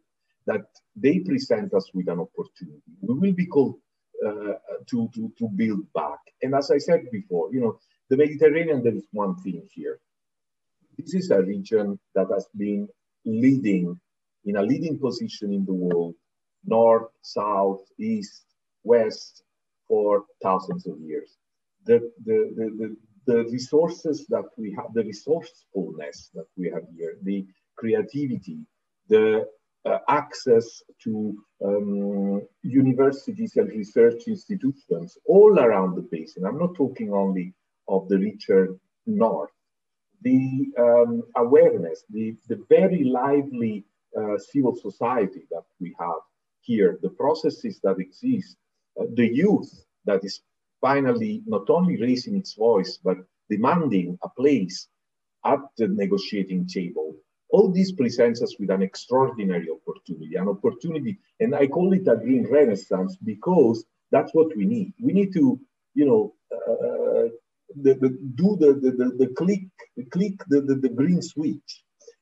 that 0.46 0.66
they 0.96 1.20
present 1.20 1.72
us 1.74 1.90
with 1.94 2.08
an 2.08 2.20
opportunity. 2.20 2.82
We 3.00 3.14
will 3.14 3.32
be 3.32 3.46
called 3.46 3.76
uh, 4.26 4.54
to, 4.90 5.08
to, 5.14 5.32
to 5.38 5.48
build 5.48 5.92
back. 5.94 6.18
And 6.42 6.54
as 6.54 6.70
I 6.70 6.78
said 6.78 7.10
before, 7.10 7.52
you 7.52 7.60
know, 7.60 7.78
the 8.10 8.16
Mediterranean, 8.16 8.82
there 8.82 8.94
is 8.94 9.06
one 9.12 9.36
thing 9.36 9.66
here. 9.72 9.98
This 10.98 11.14
is 11.14 11.30
a 11.30 11.42
region 11.42 11.98
that 12.14 12.28
has 12.32 12.46
been 12.56 12.88
leading 13.24 13.98
in 14.44 14.56
a 14.56 14.62
leading 14.62 14.98
position 14.98 15.52
in 15.52 15.64
the 15.64 15.72
world, 15.72 16.14
north, 16.64 17.10
south, 17.22 17.80
east, 17.98 18.44
west, 18.82 19.42
for 19.88 20.24
thousands 20.42 20.86
of 20.86 20.98
years. 21.00 21.36
The, 21.86 22.10
the, 22.24 22.52
the, 22.56 22.64
the, 22.78 22.96
the 23.26 23.44
resources 23.44 24.26
that 24.28 24.44
we 24.56 24.72
have, 24.72 24.92
the 24.94 25.04
resourcefulness 25.04 26.30
that 26.34 26.46
we 26.56 26.70
have 26.70 26.84
here, 26.96 27.16
the 27.22 27.46
creativity, 27.76 28.58
the 29.08 29.46
uh, 29.86 29.98
access 30.08 30.82
to 31.02 31.36
um, 31.64 32.42
universities 32.62 33.56
and 33.56 33.68
research 33.68 34.22
institutions 34.26 35.18
all 35.26 35.58
around 35.58 35.94
the 35.94 36.08
basin. 36.10 36.44
I'm 36.44 36.58
not 36.58 36.74
talking 36.74 37.12
only 37.12 37.52
of 37.88 38.08
the 38.08 38.18
richer 38.18 38.76
north. 39.06 39.50
The 40.22 40.72
um, 40.78 41.22
awareness, 41.36 42.04
the, 42.08 42.34
the 42.48 42.64
very 42.70 43.04
lively 43.04 43.84
uh, 44.18 44.38
civil 44.38 44.74
society 44.74 45.46
that 45.50 45.64
we 45.80 45.94
have 46.00 46.20
here, 46.60 46.98
the 47.02 47.10
processes 47.10 47.78
that 47.82 47.98
exist, 47.98 48.56
uh, 48.98 49.04
the 49.14 49.26
youth 49.26 49.84
that 50.06 50.24
is 50.24 50.40
finally 50.84 51.42
not 51.46 51.70
only 51.70 51.96
raising 52.08 52.36
its 52.36 52.52
voice, 52.68 52.98
but 53.02 53.16
demanding 53.48 54.18
a 54.22 54.28
place 54.40 54.88
at 55.52 55.60
the 55.78 55.88
negotiating 55.88 56.66
table. 56.66 57.08
All 57.54 57.72
this 57.72 57.90
presents 57.92 58.42
us 58.42 58.52
with 58.58 58.70
an 58.70 58.82
extraordinary 58.82 59.68
opportunity, 59.76 60.34
an 60.36 60.48
opportunity, 60.48 61.18
and 61.40 61.54
I 61.54 61.68
call 61.68 61.94
it 61.94 62.06
a 62.06 62.16
green 62.16 62.46
renaissance 62.58 63.16
because 63.32 63.86
that's 64.10 64.32
what 64.34 64.54
we 64.58 64.66
need. 64.66 64.92
We 65.00 65.12
need 65.14 65.32
to, 65.32 65.58
you 65.94 66.06
know, 66.08 66.22
uh, 66.54 67.28
the, 67.84 67.92
the, 68.02 68.10
do 68.40 68.48
the, 68.62 68.70
the, 68.84 68.90
the, 69.20 69.28
click, 69.40 69.62
click 70.10 70.36
the, 70.48 70.60
the, 70.60 70.74
the 70.74 70.90
green 71.00 71.22
switch. 71.22 71.70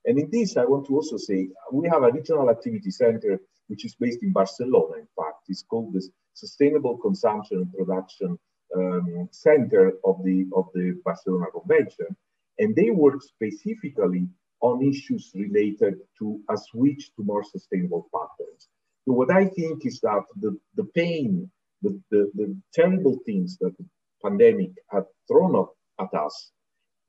And 0.07 0.19
in 0.21 0.29
this, 0.31 0.57
I 0.57 0.65
want 0.67 0.87
to 0.87 0.95
also 0.95 1.17
say 1.17 1.49
we 1.73 1.89
have 1.89 2.05
a 2.05 2.13
regional 2.13 2.49
activity 2.49 2.93
center 2.93 3.41
which 3.67 3.85
is 3.85 3.95
based 3.97 4.23
in 4.23 4.33
Barcelona. 4.33 4.95
In 4.99 5.09
fact, 5.17 5.41
it's 5.49 5.65
called 5.69 5.95
the 5.95 6.03
Sustainable 6.35 6.97
Consumption 6.99 7.59
and 7.59 7.73
Production 7.73 8.39
um, 8.77 9.29
Center 9.31 9.93
of 10.05 10.23
the 10.25 10.47
of 10.55 10.67
the 10.75 11.01
Barcelona 11.05 11.47
Convention, 11.53 12.17
and 12.59 12.75
they 12.75 12.91
work 12.91 13.23
specifically 13.23 14.29
on 14.61 14.83
issues 14.83 15.33
related 15.35 15.95
to 16.19 16.41
a 16.49 16.57
switch 16.57 17.11
to 17.17 17.25
more 17.25 17.45
sustainable 17.45 18.09
patterns. 18.15 18.69
So 19.05 19.13
what 19.13 19.31
I 19.31 19.47
think 19.47 19.85
is 19.85 20.01
that 20.01 20.23
the, 20.39 20.57
the 20.77 20.85
pain, 20.85 21.51
the, 21.83 22.01
the, 22.11 22.31
the 22.35 22.57
terrible 22.73 23.19
things 23.27 23.59
that 23.59 23.77
the 23.77 23.85
pandemic 24.25 24.71
had 24.89 25.05
thrown 25.27 25.57
up 25.57 25.75
at 26.01 26.15
us 26.15 26.53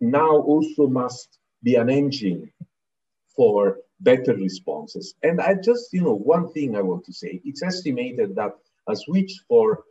now 0.02 0.32
also 0.32 0.88
must 0.88 1.38
be 1.62 1.76
an 1.76 1.90
engine 1.90 2.52
for 3.36 3.78
better 4.00 4.34
responses. 4.34 5.14
And 5.22 5.40
I 5.40 5.54
just, 5.54 5.94
you 5.94 6.02
know, 6.02 6.16
one 6.16 6.52
thing 6.52 6.76
I 6.76 6.82
want 6.82 7.06
to 7.06 7.14
say, 7.14 7.40
it's 7.46 7.62
estimated 7.62 8.36
that 8.36 8.54
a 8.90 8.96
switch 8.96 9.44
for 9.48 9.84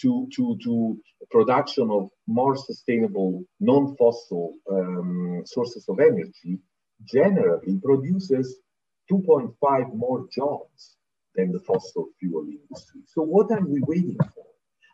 to, 0.00 0.28
to, 0.34 0.58
to 0.62 0.98
production 1.30 1.90
of 1.90 2.10
more 2.26 2.56
sustainable 2.56 3.44
non-fossil 3.60 4.54
um, 4.70 5.42
sources 5.44 5.88
of 5.88 5.98
energy 6.00 6.58
generally 7.04 7.78
produces 7.82 8.56
2.5 9.10 9.94
more 9.94 10.26
jobs 10.32 10.96
than 11.34 11.52
the 11.52 11.60
fossil 11.60 12.08
fuel 12.18 12.46
industry. 12.46 13.00
So 13.06 13.22
what 13.22 13.50
are 13.50 13.64
we 13.64 13.80
waiting 13.82 14.16
for? 14.34 14.44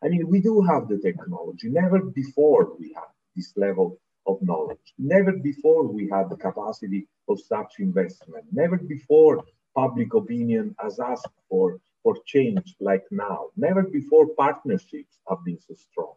I 0.02 0.08
mean, 0.08 0.26
we 0.28 0.40
do 0.40 0.62
have 0.62 0.88
the 0.88 0.98
technology. 0.98 1.68
Never 1.68 2.00
before 2.00 2.74
we 2.78 2.92
had 2.94 3.10
this 3.36 3.52
level 3.56 3.98
of 4.26 4.38
knowledge. 4.42 4.94
Never 4.98 5.32
before 5.32 5.86
we 5.86 6.08
had 6.08 6.30
the 6.30 6.36
capacity 6.36 7.06
of 7.28 7.38
such 7.40 7.74
investment. 7.78 8.44
Never 8.50 8.78
before 8.78 9.44
public 9.74 10.14
opinion 10.14 10.74
has 10.78 10.98
asked 10.98 11.28
for, 11.48 11.78
for 12.02 12.16
change 12.26 12.74
like 12.80 13.04
now. 13.10 13.48
Never 13.56 13.82
before 13.82 14.28
partnerships 14.36 15.18
have 15.28 15.38
been 15.44 15.58
so 15.60 15.74
strong. 15.74 16.14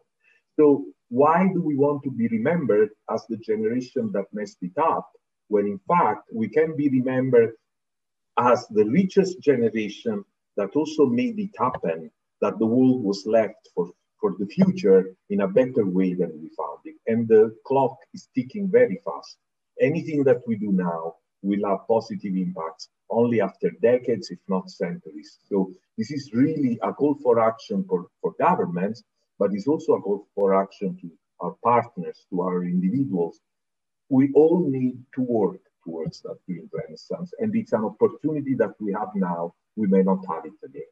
So 0.56 0.86
why 1.08 1.48
do 1.52 1.62
we 1.62 1.76
want 1.76 2.02
to 2.04 2.10
be 2.10 2.28
remembered 2.28 2.90
as 3.10 3.24
the 3.28 3.36
generation 3.36 4.10
that 4.12 4.26
messed 4.32 4.58
it 4.62 4.76
up 4.78 5.10
when 5.48 5.66
in 5.66 5.80
fact 5.86 6.22
we 6.32 6.48
can 6.48 6.76
be 6.76 6.88
remembered 6.88 7.52
as 8.38 8.66
the 8.68 8.84
richest 8.84 9.40
generation 9.40 10.24
that 10.56 10.70
also 10.74 11.06
made 11.06 11.38
it 11.38 11.50
happen 11.58 12.10
that 12.40 12.58
the 12.58 12.66
world 12.66 13.02
was 13.02 13.26
left 13.26 13.68
for 13.74 13.90
for 14.20 14.34
the 14.38 14.46
future 14.46 15.14
in 15.28 15.42
a 15.42 15.48
better 15.48 15.84
way 15.84 16.14
than 16.14 16.32
we 16.40 16.48
found 16.56 16.78
it. 16.84 16.96
And 17.06 17.28
the 17.28 17.54
clock 17.66 17.96
is 18.14 18.28
ticking 18.34 18.70
very 18.70 18.98
fast. 19.04 19.36
Anything 19.80 20.24
that 20.24 20.40
we 20.46 20.56
do 20.56 20.72
now 20.72 21.16
will 21.44 21.68
have 21.68 21.86
positive 21.86 22.34
impacts 22.34 22.88
only 23.10 23.40
after 23.40 23.70
decades, 23.82 24.30
if 24.30 24.38
not 24.48 24.70
centuries. 24.70 25.38
So 25.48 25.70
this 25.98 26.10
is 26.10 26.32
really 26.32 26.78
a 26.82 26.92
call 26.92 27.14
for 27.22 27.38
action 27.40 27.84
for, 27.88 28.06
for 28.20 28.34
governments, 28.40 29.02
but 29.38 29.52
it's 29.52 29.68
also 29.68 29.94
a 29.94 30.00
call 30.00 30.26
for 30.34 30.60
action 30.60 30.96
to 31.02 31.10
our 31.40 31.54
partners, 31.62 32.26
to 32.30 32.40
our 32.40 32.64
individuals. 32.64 33.40
We 34.08 34.32
all 34.34 34.66
need 34.68 34.96
to 35.14 35.20
work 35.22 35.60
towards 35.84 36.22
that 36.22 36.38
green 36.46 36.68
renaissance. 36.72 37.32
And 37.38 37.54
it's 37.54 37.72
an 37.72 37.84
opportunity 37.84 38.54
that 38.54 38.74
we 38.80 38.92
have 38.92 39.10
now. 39.14 39.54
We 39.76 39.86
may 39.86 40.02
not 40.02 40.20
have 40.28 40.44
it 40.46 40.52
again. 40.64 40.82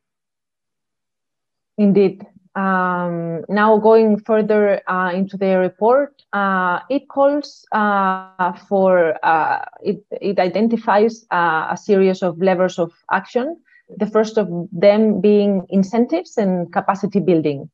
Indeed. 1.82 2.24
Um, 2.54 3.44
now 3.48 3.76
going 3.78 4.20
further 4.20 4.80
uh, 4.86 5.10
into 5.12 5.36
the 5.36 5.58
report, 5.58 6.22
uh, 6.32 6.78
it 6.88 7.08
calls 7.08 7.66
uh, 7.72 8.52
for, 8.68 9.18
uh, 9.24 9.64
it, 9.82 10.04
it 10.20 10.38
identifies 10.38 11.26
uh, 11.32 11.66
a 11.70 11.76
series 11.76 12.22
of 12.22 12.38
levers 12.40 12.78
of 12.78 12.92
action, 13.10 13.56
the 13.96 14.06
first 14.06 14.38
of 14.38 14.48
them 14.70 15.20
being 15.20 15.66
incentives 15.70 16.36
and 16.36 16.72
capacity 16.72 17.18
building. 17.18 17.68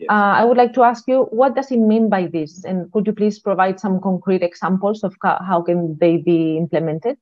Yes. 0.00 0.08
Uh, 0.10 0.34
I 0.40 0.44
would 0.44 0.56
like 0.56 0.72
to 0.74 0.82
ask 0.82 1.06
you, 1.06 1.28
what 1.30 1.54
does 1.54 1.70
it 1.70 1.78
mean 1.78 2.08
by 2.08 2.26
this? 2.26 2.64
And 2.64 2.90
could 2.90 3.06
you 3.06 3.12
please 3.12 3.38
provide 3.38 3.78
some 3.78 4.00
concrete 4.00 4.42
examples 4.42 5.04
of 5.04 5.14
how 5.22 5.62
can 5.62 5.96
they 6.00 6.16
be 6.16 6.56
implemented? 6.56 7.16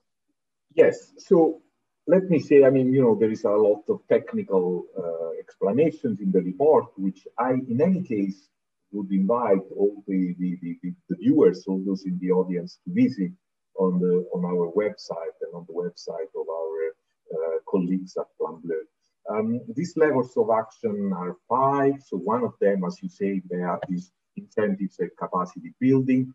Yes, 0.75 1.13
so 1.19 1.61
let 2.07 2.25
me 2.25 2.39
say, 2.39 2.65
I 2.65 2.71
mean, 2.71 2.93
you 2.93 3.03
know, 3.03 3.17
there 3.19 3.31
is 3.31 3.45
a 3.45 3.51
lot 3.51 3.85
of 3.89 4.01
technical 4.09 4.85
uh, 4.99 5.39
explanations 5.39 6.21
in 6.21 6.33
the 6.33 6.41
report, 6.41 6.87
which 6.97 7.27
I, 7.39 7.53
in 7.53 7.81
any 7.81 8.03
case, 8.03 8.49
would 8.93 9.11
invite 9.13 9.63
all 9.77 10.03
the, 10.07 10.35
the, 10.39 10.59
the, 10.63 10.93
the, 11.09 11.17
viewers, 11.17 11.65
all 11.67 11.83
those 11.87 12.05
in 12.05 12.19
the 12.19 12.33
audience, 12.33 12.79
to 12.85 12.93
visit 12.93 13.33
on 13.79 14.01
the 14.01 14.27
on 14.35 14.45
our 14.45 14.73
website 14.73 15.37
and 15.43 15.55
on 15.55 15.65
the 15.69 15.73
website 15.73 16.31
of 16.35 16.47
our 16.49 16.89
uh, 17.35 17.59
colleagues 17.69 18.17
at 18.17 18.27
Plan 18.37 18.61
Bleu. 18.63 18.83
Um, 19.31 19.61
these 19.77 19.97
levels 19.97 20.37
of 20.37 20.51
action 20.51 21.13
are 21.15 21.37
five. 21.49 21.95
So 22.05 22.17
one 22.17 22.43
of 22.43 22.55
them, 22.61 22.83
as 22.85 22.99
you 23.03 23.09
say, 23.09 23.41
there 23.49 23.69
are 23.69 23.81
these 23.89 24.11
incentives 24.37 24.99
and 24.99 25.11
capacity 25.17 25.73
building. 25.79 26.35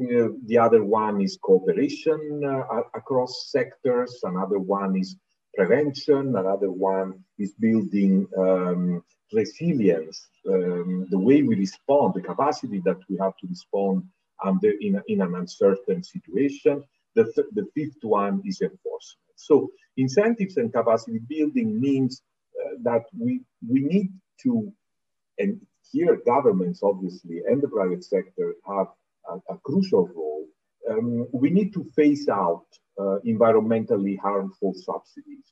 Uh, 0.00 0.28
the 0.46 0.56
other 0.56 0.82
one 0.82 1.20
is 1.20 1.38
cooperation 1.42 2.42
uh, 2.44 2.82
across 2.94 3.50
sectors. 3.50 4.20
Another 4.22 4.58
one 4.58 4.96
is 4.96 5.16
prevention. 5.54 6.36
Another 6.36 6.70
one 6.70 7.22
is 7.38 7.52
building 7.54 8.26
um, 8.38 9.02
resilience, 9.32 10.28
um, 10.48 11.06
the 11.10 11.18
way 11.18 11.42
we 11.42 11.54
respond, 11.54 12.14
the 12.14 12.20
capacity 12.20 12.80
that 12.84 12.98
we 13.08 13.16
have 13.18 13.36
to 13.40 13.46
respond 13.46 14.04
under 14.44 14.70
in, 14.80 15.00
in 15.08 15.20
an 15.20 15.34
uncertain 15.34 16.02
situation. 16.02 16.82
The, 17.14 17.24
th 17.24 17.46
the 17.58 17.66
fifth 17.74 18.02
one 18.02 18.40
is 18.50 18.60
enforcement. 18.60 19.36
So 19.36 19.54
incentives 19.96 20.56
and 20.56 20.72
capacity 20.72 21.20
building 21.34 21.68
means 21.80 22.22
uh, 22.60 22.74
that 22.88 23.04
we, 23.18 23.32
we 23.72 23.80
need 23.92 24.10
to, 24.44 24.72
and 25.38 25.60
here 25.90 26.16
governments 26.24 26.80
obviously 26.82 27.42
and 27.48 27.60
the 27.60 27.68
private 27.68 28.04
sector 28.04 28.54
have 28.66 28.88
a, 29.32 29.54
a 29.54 29.58
crucial 29.64 30.04
role. 30.14 30.46
Um, 30.90 31.26
we 31.32 31.50
need 31.50 31.72
to 31.74 31.84
phase 31.96 32.28
out 32.28 32.66
uh, 32.98 33.16
environmentally 33.26 34.18
harmful 34.18 34.72
subsidies. 34.74 35.46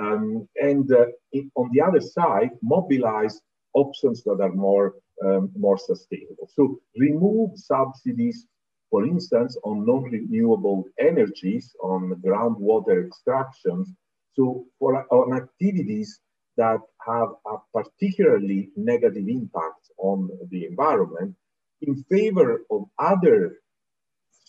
Um, 0.00 0.48
and 0.56 0.90
uh, 0.92 1.06
it, 1.32 1.46
on 1.54 1.70
the 1.72 1.80
other 1.80 2.00
side, 2.00 2.50
mobilize 2.62 3.40
options 3.74 4.22
that 4.24 4.38
are 4.40 4.52
more, 4.52 4.94
um, 5.24 5.50
more 5.56 5.78
sustainable. 5.78 6.48
So 6.54 6.78
remove 6.96 7.50
subsidies, 7.56 8.46
for 8.90 9.04
instance, 9.06 9.56
on 9.64 9.86
non-renewable 9.86 10.84
energies, 10.98 11.74
on 11.82 12.20
groundwater 12.24 13.06
extractions. 13.06 13.92
So 14.34 14.66
for 14.78 15.06
on 15.10 15.36
activities 15.36 16.20
that 16.56 16.80
have 17.06 17.28
a 17.46 17.56
particularly 17.72 18.70
negative 18.76 19.28
impact 19.28 19.90
on 19.98 20.30
the 20.50 20.66
environment 20.66 21.34
in 21.82 22.04
favor 22.04 22.62
of 22.70 22.84
other 22.98 23.58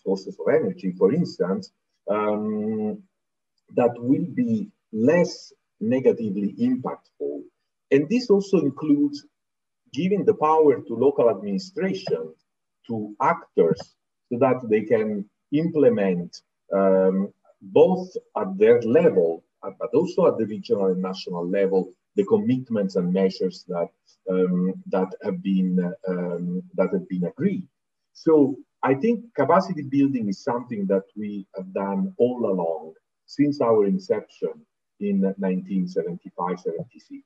sources 0.03 0.37
of 0.39 0.53
energy, 0.53 0.93
for 0.97 1.13
instance, 1.13 1.71
um, 2.09 3.03
that 3.75 3.93
will 3.97 4.25
be 4.33 4.69
less 4.93 5.51
negatively 5.79 6.53
impactful. 6.59 7.41
And 7.91 8.09
this 8.09 8.29
also 8.29 8.59
includes 8.59 9.25
giving 9.93 10.25
the 10.25 10.33
power 10.33 10.81
to 10.81 10.93
local 10.93 11.29
administration, 11.29 12.33
to 12.87 13.15
actors, 13.21 13.79
so 14.29 14.39
that 14.39 14.59
they 14.69 14.81
can 14.81 15.29
implement 15.51 16.41
um, 16.73 17.33
both 17.61 18.09
at 18.37 18.57
their 18.57 18.81
level, 18.81 19.43
but 19.61 19.89
also 19.93 20.27
at 20.27 20.37
the 20.37 20.45
regional 20.45 20.87
and 20.87 21.01
national 21.01 21.47
level, 21.47 21.93
the 22.17 22.25
commitments 22.25 22.95
and 22.97 23.13
measures 23.13 23.63
that 23.69 23.89
um, 24.29 24.73
that 24.87 25.09
have 25.23 25.41
been 25.41 25.93
um, 26.09 26.61
that 26.75 26.89
have 26.91 27.07
been 27.07 27.25
agreed. 27.25 27.67
So 28.13 28.57
I 28.83 28.93
think 28.95 29.33
capacity 29.35 29.83
building 29.83 30.27
is 30.27 30.43
something 30.43 30.85
that 30.87 31.05
we 31.15 31.47
have 31.55 31.71
done 31.73 32.13
all 32.17 32.51
along 32.51 32.93
since 33.25 33.61
our 33.61 33.85
inception 33.85 34.53
in 34.99 35.21
1975-76. 35.39 37.21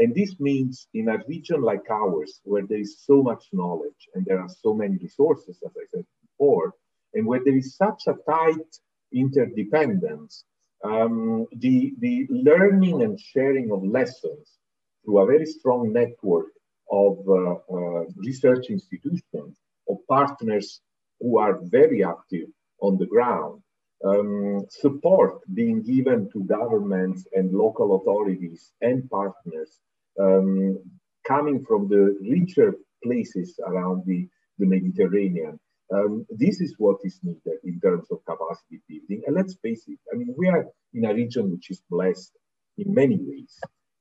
And 0.00 0.14
this 0.14 0.38
means 0.38 0.86
in 0.94 1.08
a 1.08 1.18
region 1.26 1.62
like 1.62 1.90
ours, 1.90 2.40
where 2.44 2.66
there 2.66 2.78
is 2.78 3.00
so 3.00 3.22
much 3.22 3.44
knowledge 3.52 4.08
and 4.14 4.24
there 4.24 4.40
are 4.40 4.48
so 4.48 4.74
many 4.74 4.96
resources, 4.98 5.58
as 5.64 5.72
I 5.76 5.86
said 5.92 6.06
before, 6.22 6.74
and 7.14 7.26
where 7.26 7.42
there 7.44 7.56
is 7.56 7.76
such 7.76 8.02
a 8.06 8.14
tight 8.28 8.70
interdependence, 9.12 10.44
um, 10.84 11.46
the, 11.52 11.94
the 11.98 12.26
learning 12.30 13.02
and 13.02 13.18
sharing 13.18 13.70
of 13.72 13.84
lessons 13.84 14.58
through 15.04 15.18
a 15.18 15.26
very 15.26 15.46
strong 15.46 15.92
network 15.92 16.46
of 16.90 17.18
uh, 17.28 17.54
uh, 17.72 18.04
research 18.16 18.66
institutions, 18.70 19.58
of 19.88 19.98
partners 20.08 20.80
who 21.20 21.38
are 21.38 21.58
very 21.64 22.04
active 22.04 22.48
on 22.80 22.96
the 22.98 23.06
ground, 23.06 23.60
um, 24.04 24.64
support 24.70 25.40
being 25.54 25.82
given 25.82 26.30
to 26.32 26.44
governments 26.44 27.26
and 27.32 27.52
local 27.52 27.96
authorities 27.96 28.72
and 28.80 29.08
partners 29.10 29.80
um, 30.20 30.78
coming 31.26 31.64
from 31.64 31.88
the 31.88 32.16
richer 32.20 32.74
places 33.02 33.58
around 33.66 34.04
the, 34.06 34.28
the 34.58 34.66
Mediterranean. 34.66 35.58
Um, 35.92 36.26
this 36.30 36.60
is 36.60 36.74
what 36.78 36.98
is 37.04 37.18
needed 37.22 37.58
in 37.64 37.80
terms 37.80 38.08
of 38.10 38.24
capacity 38.24 38.82
building. 38.88 39.22
And 39.26 39.36
let's 39.36 39.54
face 39.62 39.84
it, 39.88 39.98
I 40.12 40.16
mean, 40.16 40.34
we 40.36 40.48
are 40.48 40.66
in 40.94 41.04
a 41.06 41.14
region 41.14 41.50
which 41.50 41.70
is 41.70 41.82
blessed 41.90 42.32
in 42.76 42.92
many 42.92 43.18
ways. 43.20 43.58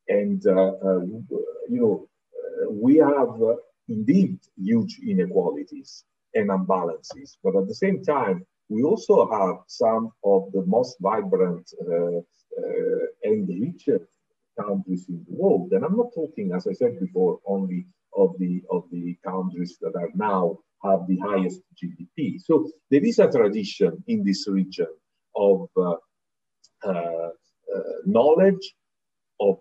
And, 0.09 0.45
uh, 0.45 0.73
uh, 0.83 1.01
you 1.69 1.81
know, 1.81 2.07
uh, 2.35 2.71
we 2.71 2.97
have 2.97 3.41
uh, 3.41 3.55
indeed 3.87 4.39
huge 4.57 4.99
inequalities 5.05 6.03
and 6.33 6.49
imbalances. 6.49 7.37
But 7.43 7.55
at 7.55 7.67
the 7.67 7.75
same 7.75 8.03
time, 8.03 8.45
we 8.69 8.83
also 8.83 9.29
have 9.31 9.57
some 9.67 10.11
of 10.23 10.51
the 10.51 10.65
most 10.65 10.97
vibrant 10.99 11.71
uh, 11.89 12.17
uh, 12.17 13.05
and 13.23 13.47
richer 13.47 14.07
countries 14.59 15.05
in 15.07 15.25
the 15.27 15.35
world. 15.35 15.71
And 15.71 15.85
I'm 15.85 15.95
not 15.95 16.13
talking, 16.13 16.51
as 16.53 16.67
I 16.67 16.73
said 16.73 16.99
before, 16.99 17.39
only 17.45 17.85
of 18.15 18.35
the 18.39 18.63
of 18.71 18.83
the 18.91 19.15
countries 19.23 19.77
that 19.81 19.95
are 19.95 20.09
now 20.15 20.57
have 20.83 21.07
the 21.07 21.17
highest 21.17 21.61
GDP. 21.75 22.39
So 22.41 22.69
there 22.91 23.03
is 23.03 23.19
a 23.19 23.29
tradition 23.29 24.03
in 24.07 24.23
this 24.23 24.47
region 24.47 24.87
of 25.35 25.69
uh, 25.77 25.95
uh, 26.83 26.89
uh, 26.89 27.29
knowledge, 28.05 28.75
of 29.39 29.57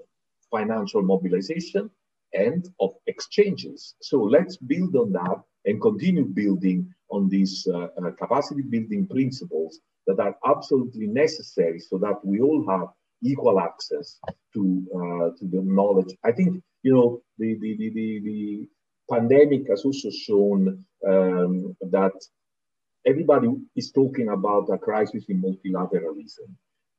financial 0.51 1.03
mobilization, 1.03 1.91
and 2.35 2.69
of 2.81 2.91
exchanges. 3.07 3.95
So 4.01 4.23
let's 4.23 4.57
build 4.57 4.95
on 4.97 5.13
that 5.13 5.41
and 5.65 5.81
continue 5.81 6.25
building 6.25 6.93
on 7.11 7.29
these 7.29 7.67
uh, 7.73 7.89
uh, 8.01 8.11
capacity 8.19 8.63
building 8.63 9.07
principles 9.07 9.81
that 10.07 10.21
are 10.21 10.37
absolutely 10.47 11.07
necessary 11.07 11.81
so 11.81 11.99
that 11.99 12.25
we 12.25 12.41
all 12.41 12.65
have 12.69 12.89
equal 13.23 13.59
access 13.61 14.19
to 14.53 14.87
to 15.39 15.45
the 15.49 15.63
knowledge. 15.63 16.15
I 16.25 16.33
think 16.33 16.63
you 16.83 16.95
know 16.95 17.23
the 17.39 17.55
the 17.59 17.77
the, 17.77 17.91
the, 17.91 18.21
the 18.21 18.69
pandemic 19.11 19.69
has 19.69 19.85
also 19.85 20.11
shown 20.11 20.85
um, 21.07 21.77
that 21.91 22.15
everybody 23.07 23.49
is 23.77 23.93
talking 23.93 24.29
about 24.29 24.69
a 24.73 24.79
crisis 24.79 25.25
in 25.29 25.43
multilateralism. 25.43 26.49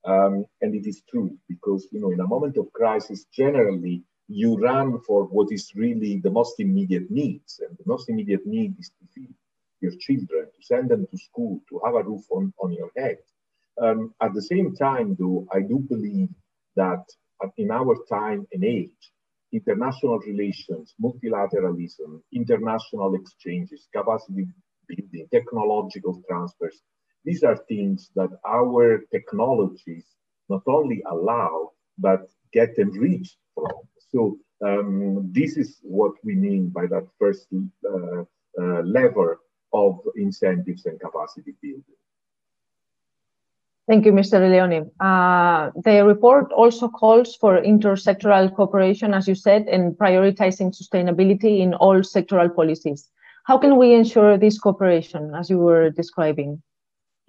Um, 0.06 0.46
and 0.62 0.74
it 0.74 0.88
is 0.88 1.02
true 1.10 1.38
because, 1.50 1.88
you 1.92 2.00
know, 2.00 2.12
in 2.12 2.22
a 2.22 2.28
moment 2.28 2.58
of 2.58 2.72
crisis, 2.72 3.26
generally 3.34 4.04
you 4.30 4.58
run 4.58 5.00
for 5.02 5.24
what 5.26 5.52
is 5.52 5.72
really 5.76 6.20
the 6.24 6.30
most 6.30 6.60
immediate 6.60 7.10
needs. 7.12 7.60
And 7.68 7.78
the 7.78 7.84
most 7.86 8.10
immediate 8.10 8.46
need 8.46 8.76
is 8.80 8.90
to 8.90 9.08
feed 9.14 9.34
your 9.82 9.94
children, 10.00 10.46
to 10.46 10.66
send 10.66 10.90
them 10.90 11.08
to 11.12 11.18
school, 11.18 11.62
to 11.70 11.82
have 11.86 11.96
a 11.96 12.04
roof 12.04 12.24
on, 12.32 12.54
on 12.62 12.74
your 12.74 12.92
head. 12.98 13.18
Um, 13.82 14.14
at 14.22 14.34
the 14.34 14.42
same 14.42 14.76
time, 14.76 15.16
though, 15.20 15.46
I 15.54 15.60
do 15.62 15.80
believe 15.80 16.30
that 16.76 17.04
in 17.58 17.70
our 17.72 17.96
time 18.10 18.48
and 18.52 18.64
age, 18.64 19.12
international 19.54 20.20
relations, 20.20 20.94
multilateralism, 21.02 22.22
international 22.34 23.16
exchanges, 23.16 23.88
capacity 23.96 24.48
building, 24.88 25.28
technological 25.32 26.22
transfers, 26.30 26.82
these 27.26 27.44
are 27.44 27.58
things 27.68 28.10
that 28.16 28.30
our 28.48 29.04
technologies 29.12 30.06
not 30.50 30.62
only 30.68 31.04
allow, 31.10 31.72
but 31.98 32.22
get 32.54 32.78
enriched 32.78 33.38
from. 33.54 33.72
So 34.12 34.38
um, 34.66 35.30
this 35.34 35.58
is 35.58 35.80
what 35.84 36.14
we 36.24 36.36
mean 36.36 36.70
by 36.70 36.88
that 36.88 37.06
first 37.20 37.48
uh, 37.54 38.22
uh, 38.60 38.82
lever 38.82 39.40
of 39.74 40.00
incentives 40.16 40.86
and 40.86 41.00
capacity 41.00 41.54
building. 41.62 41.84
Thank 43.88 44.06
you, 44.06 44.12
Mr. 44.12 44.38
Leone. 44.42 44.92
Uh, 45.00 45.72
the 45.84 46.04
report 46.04 46.52
also 46.52 46.90
calls 46.90 47.38
for 47.38 47.62
intersectoral 47.62 48.54
cooperation, 48.54 49.14
as 49.14 49.28
you 49.28 49.36
said, 49.36 49.68
and 49.68 49.94
prioritizing 49.94 50.76
sustainability 50.76 51.60
in 51.60 51.74
all 51.74 52.02
sectoral 52.02 52.54
policies. 52.54 53.10
How 53.46 53.58
can 53.58 53.78
we 53.78 53.94
ensure 53.94 54.38
this 54.38 54.60
cooperation, 54.60 55.34
as 55.34 55.50
you 55.50 55.60
were 55.60 55.90
describing? 55.90 56.62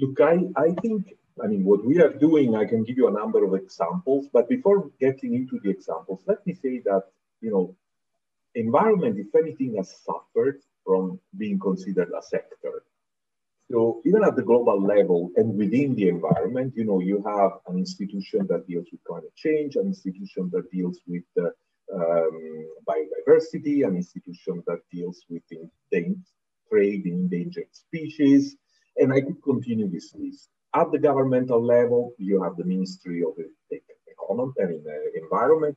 Look, 0.01 0.21
I, 0.21 0.41
I 0.57 0.73
think 0.83 1.15
I 1.43 1.47
mean, 1.47 1.65
what 1.65 1.85
we 1.85 2.01
are 2.01 2.13
doing, 2.13 2.57
I 2.57 2.65
can 2.65 2.83
give 2.83 2.97
you 2.97 3.09
a 3.09 3.13
number 3.13 3.45
of 3.45 3.55
examples, 3.55 4.27
but 4.33 4.49
before 4.49 4.91
getting 5.01 5.35
into 5.35 5.61
the 5.63 5.71
examples, 5.71 6.23
let 6.27 6.45
me 6.47 6.55
say 6.55 6.81
that, 6.85 7.05
you 7.41 7.51
know, 7.51 7.77
environment, 8.55 9.19
if 9.19 9.35
anything, 9.35 9.77
has 9.77 9.95
suffered 10.05 10.61
from 10.85 11.21
being 11.37 11.59
considered 11.59 12.11
a 12.17 12.23
sector. 12.23 12.83
So 13.71 14.01
even 14.07 14.25
at 14.25 14.35
the 14.35 14.43
global 14.43 14.81
level 14.83 15.31
and 15.37 15.57
within 15.57 15.95
the 15.95 16.09
environment, 16.09 16.73
you 16.75 16.85
know, 16.85 17.01
you 17.01 17.23
have 17.27 17.53
an 17.67 17.77
institution 17.79 18.47
that 18.49 18.67
deals 18.67 18.87
with 18.91 19.05
climate 19.05 19.35
change, 19.37 19.77
an 19.77 19.87
institution 19.87 20.49
that 20.55 20.71
deals 20.71 21.01
with 21.07 21.25
uh, 21.39 21.51
um, 21.95 22.67
biodiversity, 22.89 23.87
an 23.87 23.97
institution 23.97 24.63
that 24.67 24.81
deals 24.91 25.23
with 25.29 25.43
the 25.51 25.69
trade 26.71 27.07
in 27.07 27.13
endangered 27.13 27.69
species, 27.73 28.57
and 28.97 29.13
I 29.13 29.21
could 29.21 29.43
continue 29.43 29.91
this 29.91 30.15
list. 30.15 30.49
At 30.75 30.91
the 30.91 30.99
governmental 30.99 31.63
level, 31.65 32.13
you 32.19 32.43
have 32.43 32.57
the 32.57 32.65
Ministry 32.65 33.23
of 33.23 33.35
Economy 33.71 34.53
and 34.59 34.87
uh, 34.87 35.23
Environment 35.23 35.77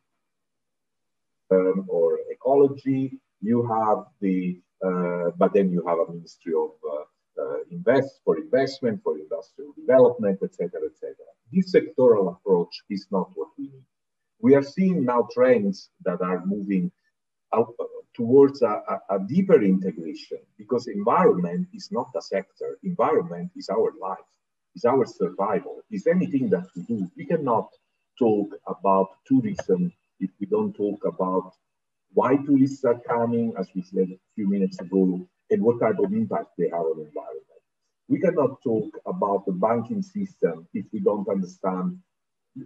um, 1.52 1.86
or 1.88 2.20
Ecology. 2.30 3.20
You 3.42 3.68
have 3.68 4.06
the, 4.20 4.60
uh, 4.86 5.32
but 5.38 5.54
then 5.54 5.72
you 5.72 5.86
have 5.88 6.00
a 6.00 6.12
Ministry 6.12 6.54
of 6.54 6.72
uh 6.90 7.04
Invest 7.72 8.22
for 8.24 8.38
Investment, 8.38 9.02
for 9.04 9.18
Industrial 9.18 9.74
Development, 9.78 10.40
etc., 10.44 10.82
etc. 10.86 11.16
This 11.52 11.74
sectoral 11.74 12.32
approach 12.34 12.84
is 12.90 13.08
not 13.12 13.30
what 13.36 13.50
we 13.58 13.66
need. 13.66 13.86
We 14.40 14.56
are 14.56 14.64
seeing 14.64 15.06
now 15.06 15.28
trends 15.34 15.90
that 16.04 16.22
are 16.22 16.46
moving 16.46 16.92
out, 17.54 17.74
uh, 17.80 17.86
towards 18.14 18.62
a, 18.62 18.82
a, 18.94 19.16
a, 19.16 19.20
deeper 19.20 19.62
integration 19.62 20.40
because 20.58 20.88
environment 20.88 21.68
is 21.74 21.90
not 21.92 22.10
a 22.16 22.22
sector. 22.22 22.78
Environment 22.84 23.52
is 23.56 23.70
our 23.70 23.94
life 24.02 24.32
is 24.76 24.86
our 24.86 25.06
survival, 25.06 25.82
is 25.92 26.08
anything 26.08 26.50
that 26.50 26.66
we 26.76 26.84
do. 26.84 27.10
We 27.18 27.26
cannot 27.26 27.70
talk 28.18 28.54
about 28.68 29.10
tourism 29.26 29.92
if 30.20 30.30
we 30.40 30.48
don't 30.48 30.74
talk 30.74 31.04
about 31.06 31.54
why 32.14 32.38
tourists 32.38 32.84
are 32.84 33.00
coming, 33.00 33.54
as 33.58 33.70
we 33.74 33.82
said 33.82 34.10
a 34.12 34.20
few 34.36 34.50
minutes 34.50 34.80
ago, 34.80 35.28
and 35.52 35.62
what 35.62 35.80
type 35.80 36.00
of 36.00 36.12
impact 36.14 36.50
they 36.58 36.70
have 36.70 36.86
on 36.92 36.98
the 36.98 37.06
environment. 37.06 37.62
We 38.08 38.20
cannot 38.20 38.62
talk 38.62 38.90
about 39.06 39.46
the 39.46 39.54
banking 39.54 40.02
system 40.02 40.68
if 40.74 40.86
we 40.92 41.00
don't 41.00 41.28
understand 41.30 42.00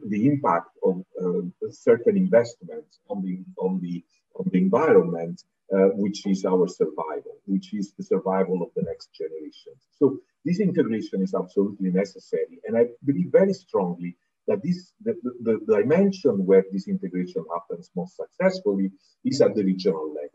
the 0.08 0.26
impact 0.26 0.72
of 0.84 1.04
uh, 1.22 1.70
certain 1.70 2.18
investments 2.18 3.00
on 3.10 3.22
the 3.24 3.36
on 3.58 3.80
the 3.82 4.04
on 4.40 4.50
the 4.52 4.58
environment, 4.58 5.44
uh, 5.74 5.90
which 6.04 6.26
is 6.26 6.46
our 6.46 6.68
survival, 6.68 7.38
which 7.46 7.74
is 7.74 7.94
the 7.94 8.04
survival 8.04 8.64
of 8.64 8.70
the 8.76 8.84
next 8.84 9.14
generation. 9.14 9.74
So 10.00 10.18
this 10.44 10.60
integration 10.60 11.22
is 11.22 11.34
absolutely 11.34 11.92
necessary. 11.92 12.60
And 12.66 12.78
I 12.78 12.88
believe 13.04 13.30
very 13.32 13.54
strongly 13.54 14.16
that 14.48 14.64
this 14.64 14.94
the, 15.04 15.14
the, 15.24 15.60
the 15.68 15.76
dimension 15.82 16.46
where 16.46 16.66
this 16.72 16.88
integration 16.88 17.44
happens 17.54 17.92
most 17.96 18.16
successfully 18.16 18.92
is 19.24 19.42
at 19.42 19.56
the 19.56 19.64
regional 19.64 20.08
level. 20.08 20.35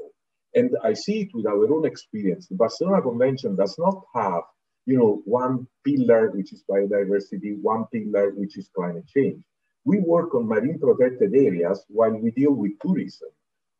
And 0.55 0.77
I 0.83 0.95
see 0.95 1.21
it 1.23 1.29
with 1.35 1.47
our 1.47 1.73
own 1.73 1.85
experience. 1.87 2.49
The 2.49 2.57
Barcelona 2.57 3.03
Convention 3.03 3.57
does 3.57 3.77
not 3.79 4.03
have, 4.15 4.43
you 4.87 4.99
know, 4.99 5.23
one 5.25 5.67
pillar 5.85 6.31
which 6.31 6.53
is 6.53 6.65
biodiversity, 6.69 7.61
one 7.61 7.85
pillar 7.93 8.31
which 8.31 8.59
is 8.59 8.69
climate 8.75 9.07
change. 9.09 9.43
We 9.85 10.01
work 10.01 10.35
on 10.35 10.47
marine 10.47 10.79
protected 10.79 11.35
areas 11.35 11.85
while 11.89 12.17
we 12.17 12.31
deal 12.33 12.53
with 12.53 12.73
tourism, 12.83 13.31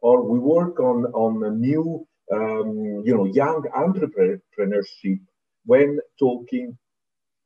or 0.01 0.23
we 0.23 0.39
work 0.39 0.81
on 0.81 1.07
on 1.07 1.45
a 1.45 1.51
new, 1.51 2.07
um, 2.33 3.03
you 3.05 3.15
know, 3.15 3.27
young 3.27 3.63
entrepreneurship 3.75 5.21
when 5.67 5.99
talking 6.19 6.79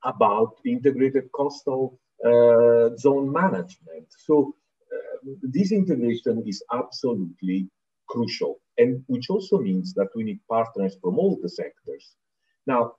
about 0.05 0.57
integrated 0.64 1.25
coastal 1.33 1.99
uh, 2.25 2.95
zone 2.97 3.33
management. 3.33 4.07
So 4.27 4.55
uh, 4.95 5.33
this 5.43 5.72
integration 5.72 6.45
is 6.47 6.62
absolutely 6.72 7.68
crucial, 8.09 8.61
and 8.79 9.03
which 9.07 9.31
also 9.31 9.59
means 9.59 9.95
that 9.95 10.09
we 10.14 10.25
need 10.25 10.41
partners 10.49 10.97
from 11.01 11.18
all 11.18 11.39
the 11.41 11.49
sectors. 11.49 12.14
Now, 12.66 12.95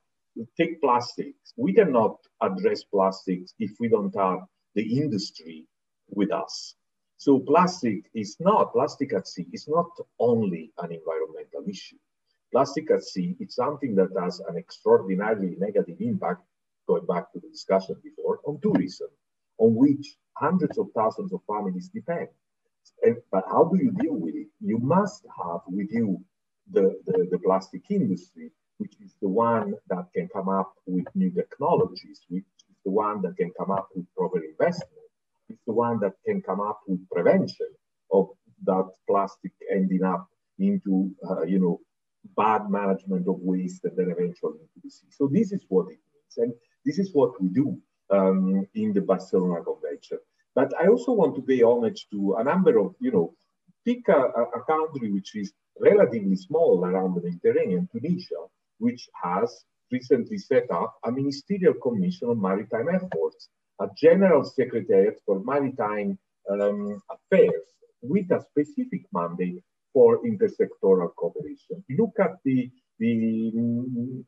take 0.57 0.81
plastics. 0.81 1.53
We 1.57 1.73
cannot 1.73 2.17
address 2.41 2.83
plastics 2.83 3.53
if 3.59 3.71
we 3.79 3.89
don't 3.89 4.15
have 4.15 4.39
the 4.75 4.99
industry 4.99 5.65
with 6.09 6.31
us. 6.31 6.75
So 7.17 7.39
plastic 7.39 8.09
is 8.13 8.37
not, 8.39 8.73
plastic 8.73 9.13
at 9.13 9.27
sea 9.27 9.47
is 9.53 9.67
not 9.67 9.89
only 10.19 10.71
an 10.79 10.91
environmental 10.91 11.63
issue. 11.67 11.97
Plastic 12.51 12.91
at 12.91 13.03
sea, 13.03 13.35
is 13.39 13.55
something 13.55 13.95
that 13.95 14.09
has 14.19 14.39
an 14.41 14.57
extraordinarily 14.57 15.55
negative 15.57 15.97
impact 15.99 16.43
going 16.87 17.05
back 17.05 17.31
to 17.33 17.39
the 17.39 17.49
discussion 17.49 17.95
before, 18.03 18.39
on 18.45 18.59
tourism, 18.61 19.07
on 19.57 19.73
which 19.75 20.17
hundreds 20.33 20.77
of 20.77 20.87
thousands 20.95 21.33
of 21.33 21.41
families 21.47 21.89
depend. 21.89 22.27
And, 23.03 23.17
but 23.31 23.43
how 23.49 23.65
do 23.65 23.81
you 23.81 23.91
deal 23.91 24.15
with 24.15 24.35
it? 24.35 24.47
You 24.61 24.77
must 24.79 25.25
have 25.37 25.61
with 25.67 25.87
you 25.91 26.23
the, 26.71 26.99
the, 27.05 27.27
the 27.31 27.39
plastic 27.39 27.83
industry, 27.89 28.51
which 28.77 28.95
is 29.03 29.15
the 29.21 29.29
one 29.29 29.73
that 29.89 30.05
can 30.15 30.27
come 30.29 30.49
up 30.49 30.73
with 30.85 31.05
new 31.15 31.31
technologies, 31.31 32.21
which 32.29 32.43
is 32.69 32.77
the 32.85 32.91
one 32.91 33.21
that 33.21 33.35
can 33.37 33.51
come 33.57 33.71
up 33.71 33.89
with 33.95 34.05
proper 34.15 34.43
investment, 34.43 35.05
it's 35.49 35.61
the 35.65 35.73
one 35.73 35.99
that 35.99 36.13
can 36.25 36.41
come 36.41 36.61
up 36.61 36.79
with 36.87 37.07
prevention 37.09 37.67
of 38.11 38.29
that 38.63 38.89
plastic 39.07 39.51
ending 39.71 40.03
up 40.03 40.27
into, 40.59 41.11
uh, 41.29 41.43
you 41.43 41.59
know, 41.59 41.79
bad 42.35 42.69
management 42.69 43.27
of 43.27 43.35
waste 43.39 43.83
and 43.85 43.95
then 43.97 44.09
eventually 44.09 44.59
into 44.59 44.79
the 44.83 44.89
sea. 44.89 45.07
So 45.11 45.27
this 45.31 45.51
is 45.51 45.63
what 45.69 45.83
it 45.83 45.99
means. 46.09 46.37
And 46.37 46.53
this 46.85 46.97
is 46.97 47.11
what 47.13 47.39
we 47.41 47.49
do 47.49 47.77
um, 48.09 48.67
in 48.73 48.93
the 48.93 49.01
Barcelona 49.01 49.63
Convention. 49.63 50.19
But 50.55 50.73
I 50.81 50.87
also 50.87 51.11
want 51.11 51.35
to 51.35 51.41
pay 51.41 51.61
homage 51.61 52.07
to 52.11 52.35
a 52.39 52.43
number 52.43 52.77
of, 52.79 52.95
you 52.99 53.11
know, 53.11 53.35
pick 53.85 54.07
a, 54.07 54.21
a 54.59 54.63
country 54.67 55.11
which 55.11 55.35
is 55.35 55.53
relatively 55.79 56.37
small 56.37 56.83
around 56.85 57.15
the 57.15 57.21
Mediterranean, 57.21 57.89
Tunisia, 57.91 58.41
which 58.79 59.09
has 59.21 59.65
recently 59.91 60.37
set 60.37 60.71
up 60.71 60.95
a 61.03 61.11
ministerial 61.11 61.75
commission 61.75 62.29
on 62.29 62.41
maritime 62.41 62.87
efforts, 62.89 63.49
a 63.81 63.87
general 63.97 64.43
secretariat 64.43 65.19
for 65.25 65.43
maritime 65.43 66.17
um, 66.49 67.01
affairs 67.11 67.63
with 68.01 68.31
a 68.31 68.43
specific 68.49 69.01
mandate 69.13 69.61
for 69.93 70.21
intersectoral 70.23 71.13
cooperation. 71.15 71.83
Look 71.89 72.13
at 72.19 72.37
the 72.43 72.71
the 72.97 73.51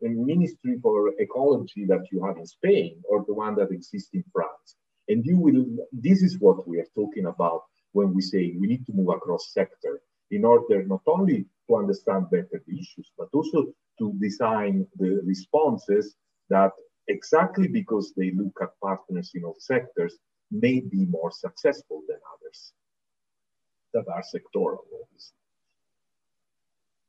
Ministry 0.02 0.78
for 0.82 1.14
Ecology 1.20 1.86
that 1.86 2.04
you 2.12 2.22
have 2.26 2.38
in 2.38 2.46
Spain 2.46 3.02
or 3.10 3.24
the 3.26 3.34
one 3.34 3.56
that 3.56 3.72
exists 3.72 4.10
in 4.14 4.26
France. 4.34 4.76
And 5.10 5.26
you 5.26 5.38
will, 5.38 5.66
this 5.92 6.22
is 6.22 6.40
what 6.40 6.68
we 6.68 6.80
are 6.80 6.88
talking 6.96 7.26
about 7.28 7.62
when 7.94 8.14
we 8.14 8.22
say 8.22 8.54
we 8.60 8.68
need 8.68 8.86
to 8.88 8.94
move 8.94 9.10
across 9.10 9.54
sector 9.54 10.02
in 10.32 10.44
order 10.44 10.84
not 10.84 11.02
only 11.08 11.46
to 11.68 11.76
understand 11.76 12.30
better 12.30 12.62
the 12.68 12.74
issues, 12.74 13.12
but 13.18 13.30
also 13.34 13.66
to 14.00 14.14
design 14.20 14.86
the 14.98 15.22
responses 15.26 16.16
that 16.50 16.72
exactly 17.08 17.68
because 17.68 18.14
they 18.18 18.32
look 18.32 18.58
at 18.62 18.70
partners 18.82 19.32
in 19.34 19.44
all 19.44 19.56
sectors 19.60 20.18
may 20.52 20.82
be 20.82 21.06
more 21.06 21.32
successful 21.32 22.02
than 22.08 22.18
others 22.34 22.74
that 23.94 24.06
are 24.14 24.22
sectoral, 24.22 24.84
obviously. 25.02 25.38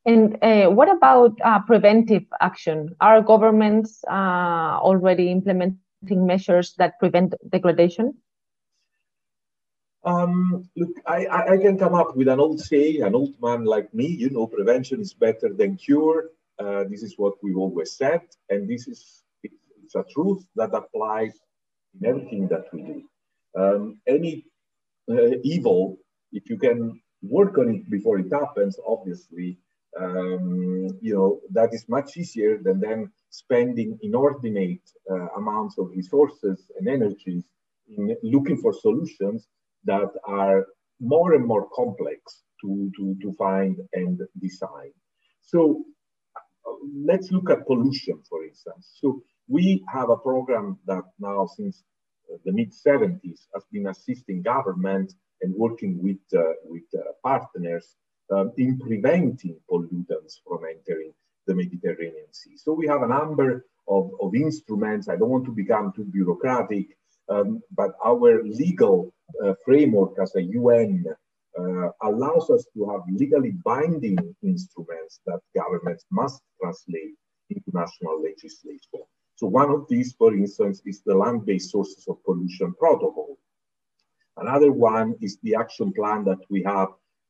And 0.05 0.37
uh, 0.41 0.71
what 0.71 0.89
about 0.89 1.37
uh, 1.43 1.59
preventive 1.59 2.23
action? 2.39 2.95
Are 3.01 3.21
governments 3.21 4.03
uh, 4.09 4.79
already 4.81 5.29
implementing 5.29 5.79
measures 6.01 6.73
that 6.77 6.99
prevent 6.99 7.35
degradation? 7.49 8.13
Um, 10.03 10.69
look, 10.77 10.91
I, 11.05 11.27
I, 11.27 11.57
can 11.57 11.77
come 11.77 11.93
up 11.93 12.15
with 12.15 12.29
an 12.29 12.39
old 12.39 12.61
saying, 12.61 13.03
an 13.03 13.15
old 13.15 13.35
man 13.41 13.65
like 13.65 13.93
me, 13.93 14.07
you 14.07 14.29
know, 14.29 14.47
prevention 14.47 15.01
is 15.01 15.13
better 15.13 15.49
than 15.53 15.75
cure. 15.75 16.29
Uh, 16.57 16.85
this 16.89 17.03
is 17.03 17.15
what 17.17 17.33
we've 17.43 17.57
always 17.57 17.97
said, 17.97 18.21
and 18.49 18.69
this 18.69 18.87
is 18.87 19.23
it's 19.43 19.95
a 19.95 20.05
truth 20.13 20.45
that 20.55 20.73
applies 20.73 21.33
in 21.99 22.07
everything 22.07 22.47
that 22.47 22.65
we 22.71 22.81
do. 22.83 23.03
Um, 23.57 23.99
any 24.07 24.45
uh, 25.11 25.35
evil, 25.43 25.97
if 26.31 26.49
you 26.49 26.57
can 26.57 27.01
work 27.21 27.57
on 27.57 27.69
it 27.75 27.89
before 27.89 28.19
it 28.19 28.31
happens, 28.31 28.77
obviously, 28.87 29.57
um, 29.99 30.87
you 31.01 31.13
know, 31.15 31.41
that 31.51 31.73
is 31.73 31.89
much 31.89 32.15
easier 32.17 32.57
than 32.57 32.79
them 32.79 33.11
spending 33.29 33.97
inordinate 34.01 34.81
uh, 35.11 35.27
amounts 35.37 35.77
of 35.77 35.89
resources 35.89 36.71
and 36.77 36.87
energies 36.87 37.45
in 37.87 38.15
looking 38.23 38.57
for 38.57 38.73
solutions 38.73 39.47
that 39.85 40.09
are 40.25 40.65
more 40.99 41.33
and 41.33 41.45
more 41.45 41.67
complex 41.73 42.43
to, 42.61 42.91
to, 42.95 43.15
to 43.21 43.33
find 43.33 43.77
and 43.93 44.19
design. 44.41 44.91
So 45.41 45.85
let's 46.93 47.31
look 47.31 47.49
at 47.49 47.65
pollution, 47.65 48.21
for 48.29 48.43
instance. 48.45 48.97
So 49.01 49.21
we 49.47 49.83
have 49.91 50.09
a 50.09 50.17
program 50.17 50.77
that 50.85 51.03
now 51.19 51.47
since 51.47 51.83
the 52.45 52.51
mid 52.51 52.71
70s 52.71 53.47
has 53.53 53.63
been 53.71 53.87
assisting 53.87 54.41
government 54.41 55.13
and 55.41 55.53
working 55.55 56.01
with, 56.01 56.19
uh, 56.37 56.53
with 56.65 56.83
uh, 56.95 57.11
partners 57.23 57.95
um, 58.31 58.51
in 58.57 58.77
preventing 58.77 59.57
pollutants 59.69 60.35
from 60.45 60.59
entering 60.69 61.13
the 61.47 61.55
Mediterranean 61.55 62.31
Sea. 62.31 62.57
So 62.57 62.73
we 62.73 62.87
have 62.87 63.01
a 63.01 63.07
number 63.07 63.65
of, 63.87 64.11
of 64.21 64.35
instruments. 64.35 65.09
I 65.09 65.15
don't 65.15 65.29
want 65.29 65.45
to 65.45 65.51
become 65.51 65.91
too 65.95 66.05
bureaucratic, 66.05 66.97
um, 67.29 67.61
but 67.75 67.91
our 68.05 68.43
legal 68.43 69.13
uh, 69.43 69.53
framework 69.65 70.13
as 70.21 70.35
a 70.35 70.41
UN 70.41 71.05
uh, 71.59 71.89
allows 72.03 72.49
us 72.49 72.65
to 72.73 72.89
have 72.89 73.01
legally 73.11 73.51
binding 73.65 74.17
instruments 74.43 75.19
that 75.25 75.39
governments 75.55 76.05
must 76.11 76.41
translate 76.61 77.15
into 77.49 77.71
national 77.73 78.21
legislation. 78.21 79.01
So 79.35 79.47
one 79.47 79.71
of 79.71 79.87
these, 79.89 80.13
for 80.13 80.33
instance, 80.33 80.81
is 80.85 81.01
the 81.05 81.15
land-based 81.15 81.71
sources 81.71 82.05
of 82.07 82.23
pollution 82.23 82.73
protocol. 82.73 83.37
Another 84.37 84.71
one 84.71 85.15
is 85.21 85.37
the 85.43 85.55
action 85.55 85.91
plan 85.93 86.23
that 86.25 86.39
we 86.49 86.63
have 86.63 86.89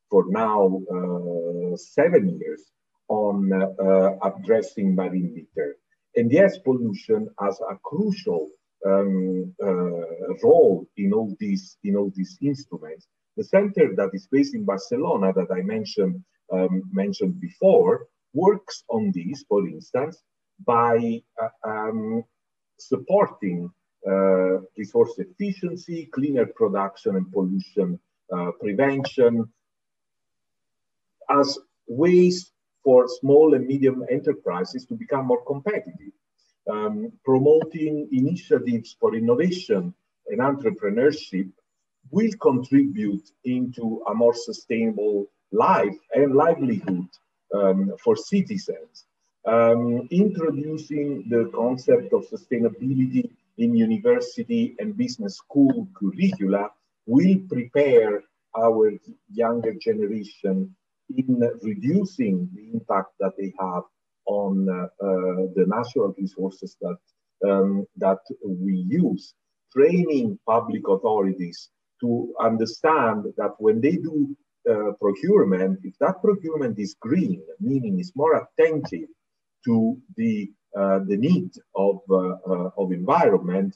for 0.10 0.26
now 0.28 0.82
uh, 0.91 1.78
seven 1.78 2.39
years 2.39 2.72
on 3.10 3.51
uh, 3.51 4.12
addressing 4.24 4.95
marine 4.95 5.34
litter. 5.36 5.78
And 6.16 6.32
yes, 6.32 6.57
pollution 6.60 7.30
has 7.39 7.60
a 7.70 7.76
crucial 7.84 8.49
um, 8.86 9.53
uh, 9.62 10.34
role 10.43 10.88
in 10.97 11.14
all 11.14 11.36
these 11.39 11.78
in 11.84 11.95
all 11.95 12.12
these 12.16 12.38
instruments. 12.41 13.07
The 13.36 13.43
center 13.43 13.95
that 13.95 14.12
is 14.14 14.28
based 14.32 14.55
in 14.55 14.64
Barcelona 14.66 15.34
that 15.34 15.51
I 15.51 15.62
mentioned 15.62 16.24
um, 16.51 16.84
mentioned 16.91 17.39
before 17.39 18.07
works 18.34 18.84
on 18.89 19.12
this, 19.14 19.43
for 19.47 19.68
instance, 19.68 20.24
by 20.66 21.22
uh, 21.41 21.70
um, 21.70 22.24
supporting 22.78 23.72
uh, 24.07 24.60
resource 24.78 25.14
efficiency, 25.18 26.05
cleaner 26.05 26.45
production 26.45 27.16
and 27.16 27.32
pollution 27.32 27.99
uh, 28.32 28.51
prevention, 28.62 29.51
as 31.30 31.57
ways 31.88 32.51
for 32.84 33.07
small 33.07 33.53
and 33.53 33.67
medium 33.67 34.05
enterprises 34.09 34.86
to 34.86 34.93
become 34.93 35.25
more 35.25 35.43
competitive, 35.45 36.13
um, 36.69 37.11
promoting 37.25 38.07
initiatives 38.11 38.95
for 38.99 39.15
innovation 39.15 39.93
and 40.27 40.39
entrepreneurship 40.39 41.49
will 42.11 42.32
contribute 42.41 43.30
into 43.43 44.01
a 44.09 44.13
more 44.13 44.34
sustainable 44.34 45.27
life 45.51 45.97
and 46.13 46.36
livelihood 46.36 47.07
um, 47.53 47.93
for 48.03 48.15
citizens. 48.15 49.05
Um, 49.45 50.07
introducing 50.11 51.27
the 51.30 51.49
concept 51.55 52.13
of 52.13 52.27
sustainability 52.30 53.30
in 53.57 53.75
university 53.75 54.75
and 54.80 54.95
business 54.95 55.38
school 55.38 55.88
curricula 55.93 56.71
will 57.05 57.38
prepare 57.49 58.23
our 58.57 58.91
younger 59.32 59.73
generation 59.73 60.75
in 61.16 61.39
reducing 61.64 62.49
the 62.53 62.72
impact 62.74 63.12
that 63.20 63.34
they 63.38 63.53
have 63.60 63.84
on 64.26 64.68
uh, 64.70 64.84
uh, 65.03 65.47
the 65.55 65.66
natural 65.68 66.14
resources 66.18 66.78
that 66.82 66.97
um, 67.49 67.86
that 67.97 68.20
we 68.45 68.86
use. 68.88 69.34
training 69.72 70.39
public 70.47 70.88
authorities 70.88 71.70
to 72.01 72.34
understand 72.39 73.26
that 73.38 73.53
when 73.60 73.82
they 73.82 73.95
do 74.10 74.36
uh, 74.70 74.91
procurement, 74.99 75.80
if 75.84 75.95
that 75.99 76.22
procurement 76.22 76.78
is 76.80 76.95
green, 76.99 77.41
meaning 77.60 77.99
is 77.99 78.12
more 78.16 78.34
attentive 78.43 79.10
to 79.66 79.97
the 80.18 80.51
uh, 80.78 80.99
the 81.07 81.18
need 81.18 81.49
of 81.76 81.97
uh, 82.10 82.38
uh, 82.51 82.70
of 82.78 82.91
environment, 82.91 83.76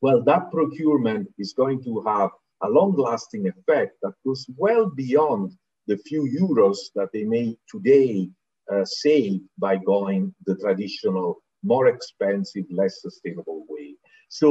well, 0.00 0.22
that 0.24 0.50
procurement 0.50 1.28
is 1.38 1.52
going 1.52 1.82
to 1.84 2.02
have 2.06 2.30
a 2.62 2.68
long-lasting 2.68 3.46
effect 3.48 3.96
that 4.02 4.14
goes 4.24 4.46
well 4.56 4.86
beyond 4.90 5.52
the 5.90 5.98
few 6.10 6.22
euros 6.42 6.78
that 6.94 7.10
they 7.12 7.24
may 7.24 7.46
today 7.74 8.30
uh, 8.72 8.84
save 8.84 9.40
by 9.58 9.74
going 9.76 10.32
the 10.46 10.54
traditional, 10.64 11.28
more 11.72 11.86
expensive, 11.88 12.66
less 12.80 12.94
sustainable 13.02 13.64
way. 13.68 13.88
So 14.28 14.48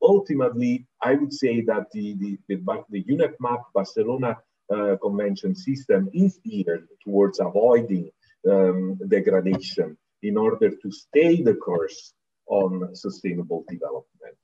ultimately, 0.00 0.86
I 1.02 1.12
would 1.18 1.34
say 1.42 1.54
that 1.70 1.84
the, 1.92 2.06
the, 2.22 2.38
the, 2.48 2.56
the 2.94 3.04
UNEP-MAP 3.04 3.60
Barcelona 3.74 4.38
uh, 4.74 4.96
Convention 5.02 5.54
system 5.54 6.08
is 6.14 6.40
geared 6.42 6.88
towards 7.04 7.38
avoiding 7.38 8.10
um, 8.50 8.98
degradation 9.08 9.88
in 10.22 10.38
order 10.38 10.70
to 10.70 10.88
stay 10.90 11.42
the 11.42 11.56
course 11.66 12.14
on 12.46 12.94
sustainable 12.94 13.62
development. 13.68 14.42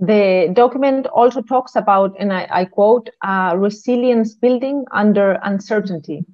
The 0.00 0.50
document 0.54 1.06
also 1.08 1.42
talks 1.42 1.74
about, 1.74 2.14
and 2.20 2.32
I, 2.32 2.46
I 2.50 2.64
quote, 2.66 3.10
uh, 3.22 3.54
resilience 3.56 4.34
building 4.34 4.84
under 4.92 5.32
uncertainty. 5.42 6.24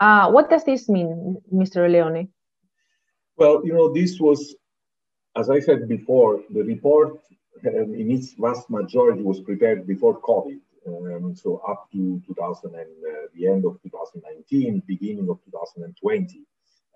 Uh, 0.00 0.30
what 0.30 0.50
does 0.50 0.64
this 0.64 0.88
mean, 0.88 1.40
Mr. 1.54 1.88
Leone? 1.88 2.28
Well, 3.36 3.62
you 3.64 3.72
know, 3.72 3.92
this 3.92 4.18
was, 4.18 4.56
as 5.36 5.50
I 5.50 5.60
said 5.60 5.88
before, 5.88 6.42
the 6.50 6.62
report 6.62 7.20
um, 7.66 7.94
in 7.94 8.10
its 8.10 8.34
vast 8.34 8.68
majority 8.68 9.22
was 9.22 9.40
prepared 9.40 9.86
before 9.86 10.20
COVID. 10.20 10.58
Um, 10.84 11.36
so 11.36 11.58
up 11.68 11.88
to 11.92 12.20
2000 12.26 12.74
and 12.74 12.80
uh, 12.80 13.28
the 13.34 13.46
end 13.46 13.64
of 13.64 13.80
2019, 13.82 14.82
beginning 14.86 15.28
of 15.28 15.38
2020. 15.44 16.40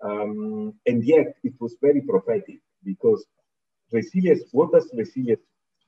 Um, 0.03 0.73
and 0.85 1.03
yet 1.05 1.35
it 1.43 1.53
was 1.61 1.77
very 1.81 2.01
prophetic 2.01 2.59
because 2.83 3.25
resilience, 3.93 4.43
what 4.51 4.73
does 4.73 4.91
resilience 4.93 5.39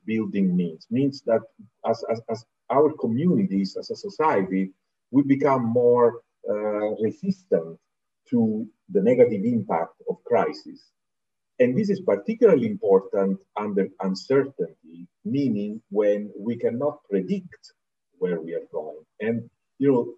building 0.05 0.55
means? 0.55 0.87
Means 0.89 1.21
that 1.25 1.41
as, 1.85 2.03
as, 2.11 2.21
as 2.29 2.45
our 2.69 2.91
communities, 2.93 3.77
as 3.79 3.89
a 3.89 3.95
society, 3.95 4.71
we 5.11 5.23
become 5.23 5.63
more 5.65 6.21
uh, 6.49 6.95
resistant 7.01 7.77
to 8.29 8.67
the 8.89 9.01
negative 9.01 9.43
impact 9.43 9.95
of 10.09 10.23
crisis. 10.23 10.91
And 11.59 11.77
this 11.77 11.89
is 11.89 11.99
particularly 11.99 12.67
important 12.67 13.39
under 13.57 13.89
uncertainty, 14.01 15.07
meaning 15.25 15.81
when 15.89 16.31
we 16.37 16.55
cannot 16.55 16.99
predict 17.09 17.73
where 18.17 18.39
we 18.39 18.53
are 18.53 18.67
going. 18.71 19.03
And, 19.19 19.49
you 19.77 19.91
know, 19.91 20.13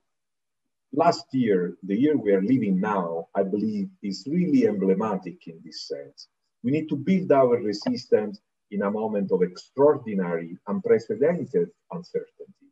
last 0.93 1.25
year, 1.34 1.75
the 1.84 1.95
year 1.95 2.17
we 2.17 2.32
are 2.34 2.43
living 2.43 2.79
now, 2.79 3.27
I 3.36 3.43
believe 3.43 3.89
is 4.03 4.27
really 4.29 4.67
emblematic 4.67 5.47
in 5.47 5.59
this 5.63 5.88
sense. 5.88 6.27
We 6.63 6.71
need 6.71 6.89
to 6.89 6.95
build 6.95 7.32
our 7.32 7.57
resistance 7.57 8.39
in 8.72 8.82
a 8.84 8.91
moment 8.91 9.32
of 9.32 9.41
extraordinary, 9.41 10.57
unprecedented 10.67 11.69
uncertainty. 11.91 12.67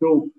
So 0.00 0.30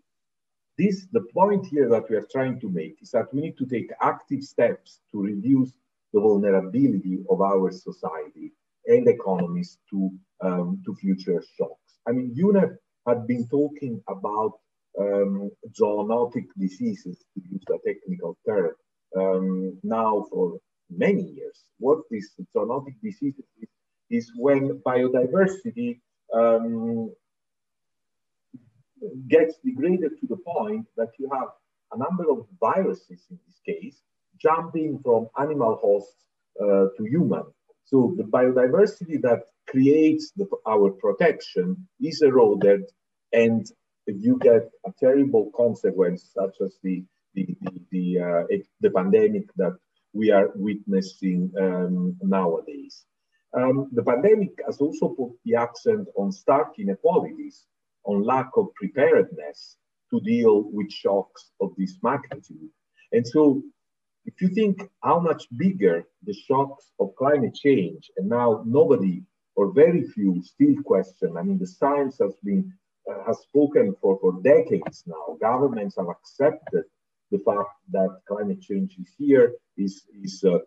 this, 0.77 1.07
the 1.11 1.25
point 1.33 1.65
here 1.65 1.89
that 1.89 2.09
we 2.09 2.15
are 2.15 2.27
trying 2.31 2.59
to 2.61 2.69
make 2.69 2.97
is 3.01 3.11
that 3.11 3.33
we 3.33 3.41
need 3.41 3.57
to 3.57 3.65
take 3.65 3.89
active 4.01 4.43
steps 4.43 4.99
to 5.11 5.21
reduce 5.21 5.71
the 6.13 6.21
vulnerability 6.21 7.19
of 7.29 7.41
our 7.41 7.71
society 7.71 8.51
and 8.85 9.07
economies 9.07 9.77
to, 9.89 10.09
um, 10.41 10.81
to 10.85 10.95
future 10.95 11.43
shocks. 11.57 11.99
I 12.07 12.11
mean, 12.11 12.35
UNEP 12.35 12.75
had 13.07 13.27
been 13.27 13.47
talking 13.47 14.01
about 14.07 14.53
um, 14.99 15.51
zoonotic 15.79 16.47
diseases, 16.57 17.17
to 17.33 17.41
use 17.49 17.63
a 17.69 17.77
technical 17.87 18.37
term, 18.47 18.71
um, 19.17 19.77
now 19.83 20.25
for 20.31 20.57
many 20.89 21.23
years. 21.23 21.63
What 21.77 21.99
this 22.09 22.31
zoonotic 22.55 22.95
diseases 23.03 23.45
is, 23.61 23.69
is 24.09 24.31
when 24.35 24.81
biodiversity 24.85 25.99
um, 26.33 27.11
gets 29.27 29.55
degraded 29.63 30.19
to 30.19 30.27
the 30.27 30.37
point 30.37 30.85
that 30.97 31.11
you 31.17 31.29
have 31.31 31.49
a 31.93 31.97
number 31.97 32.29
of 32.29 32.45
viruses 32.59 33.25
in 33.29 33.39
this 33.47 33.59
case 33.65 34.01
jumping 34.37 34.99
from 35.03 35.27
animal 35.39 35.77
hosts 35.81 36.25
uh, 36.61 36.87
to 36.97 37.03
human. 37.09 37.43
So 37.85 38.13
the 38.17 38.23
biodiversity 38.23 39.21
that 39.21 39.43
creates 39.67 40.31
the, 40.35 40.47
our 40.67 40.91
protection 40.91 41.87
is 41.99 42.21
eroded 42.21 42.83
and 43.33 43.65
you 44.07 44.39
get 44.39 44.69
a 44.85 44.91
terrible 44.99 45.51
consequence 45.55 46.31
such 46.33 46.55
as 46.63 46.77
the, 46.83 47.03
the, 47.33 47.55
the, 47.61 47.81
the, 47.91 48.19
uh, 48.19 48.57
the 48.81 48.89
pandemic 48.89 49.43
that 49.57 49.77
we 50.13 50.31
are 50.31 50.49
witnessing 50.55 51.51
um, 51.59 52.17
nowadays. 52.21 53.05
Um, 53.53 53.89
the 53.93 54.03
pandemic 54.03 54.51
has 54.65 54.77
also 54.77 55.09
put 55.09 55.31
the 55.45 55.55
accent 55.55 56.07
on 56.15 56.31
stark 56.31 56.77
inequalities, 56.77 57.65
on 58.03 58.23
lack 58.23 58.49
of 58.55 58.73
preparedness 58.75 59.77
to 60.11 60.19
deal 60.21 60.69
with 60.71 60.91
shocks 60.91 61.51
of 61.61 61.71
this 61.77 61.97
magnitude. 62.03 62.69
And 63.11 63.27
so, 63.27 63.63
if 64.25 64.39
you 64.41 64.49
think 64.49 64.81
how 65.01 65.19
much 65.19 65.47
bigger 65.57 66.05
the 66.23 66.33
shocks 66.33 66.91
of 66.99 67.15
climate 67.15 67.55
change, 67.55 68.11
and 68.17 68.29
now 68.29 68.63
nobody 68.65 69.23
or 69.55 69.71
very 69.73 70.03
few 70.03 70.41
still 70.43 70.75
question, 70.83 71.35
I 71.37 71.41
mean, 71.41 71.57
the 71.57 71.67
science 71.67 72.17
has 72.21 72.35
been 72.43 72.71
uh, 73.09 73.23
has 73.25 73.39
spoken 73.39 73.95
for, 74.01 74.19
for 74.19 74.41
decades 74.41 75.03
now. 75.07 75.37
Governments 75.41 75.95
have 75.97 76.09
accepted 76.09 76.83
the 77.31 77.39
fact 77.39 77.69
that 77.91 78.21
climate 78.27 78.61
change 78.61 78.97
is 78.99 79.13
here, 79.17 79.53
is, 79.77 80.03
is 80.23 80.43
uh, 80.43 80.59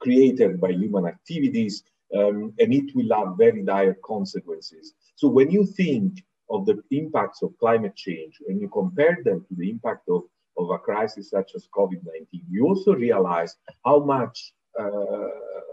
created 0.00 0.60
by 0.60 0.70
human 0.70 1.06
activities, 1.06 1.84
um, 2.16 2.52
and 2.58 2.74
it 2.74 2.94
will 2.94 3.16
have 3.16 3.38
very 3.38 3.62
dire 3.62 3.96
consequences. 4.04 4.94
So 5.16 5.28
when 5.28 5.50
you 5.50 5.64
think 5.64 6.22
of 6.50 6.66
the 6.66 6.82
impacts 6.90 7.42
of 7.42 7.56
climate 7.58 7.96
change 7.96 8.38
and 8.48 8.60
you 8.60 8.68
compare 8.68 9.18
them 9.24 9.44
to 9.48 9.54
the 9.54 9.70
impact 9.70 10.08
of, 10.08 10.22
of 10.58 10.70
a 10.70 10.78
crisis 10.78 11.30
such 11.30 11.52
as 11.54 11.68
COVID-19, 11.74 12.26
you 12.50 12.66
also 12.66 12.94
realize 12.94 13.56
how 13.84 14.00
much 14.00 14.52
uh, 14.78 15.28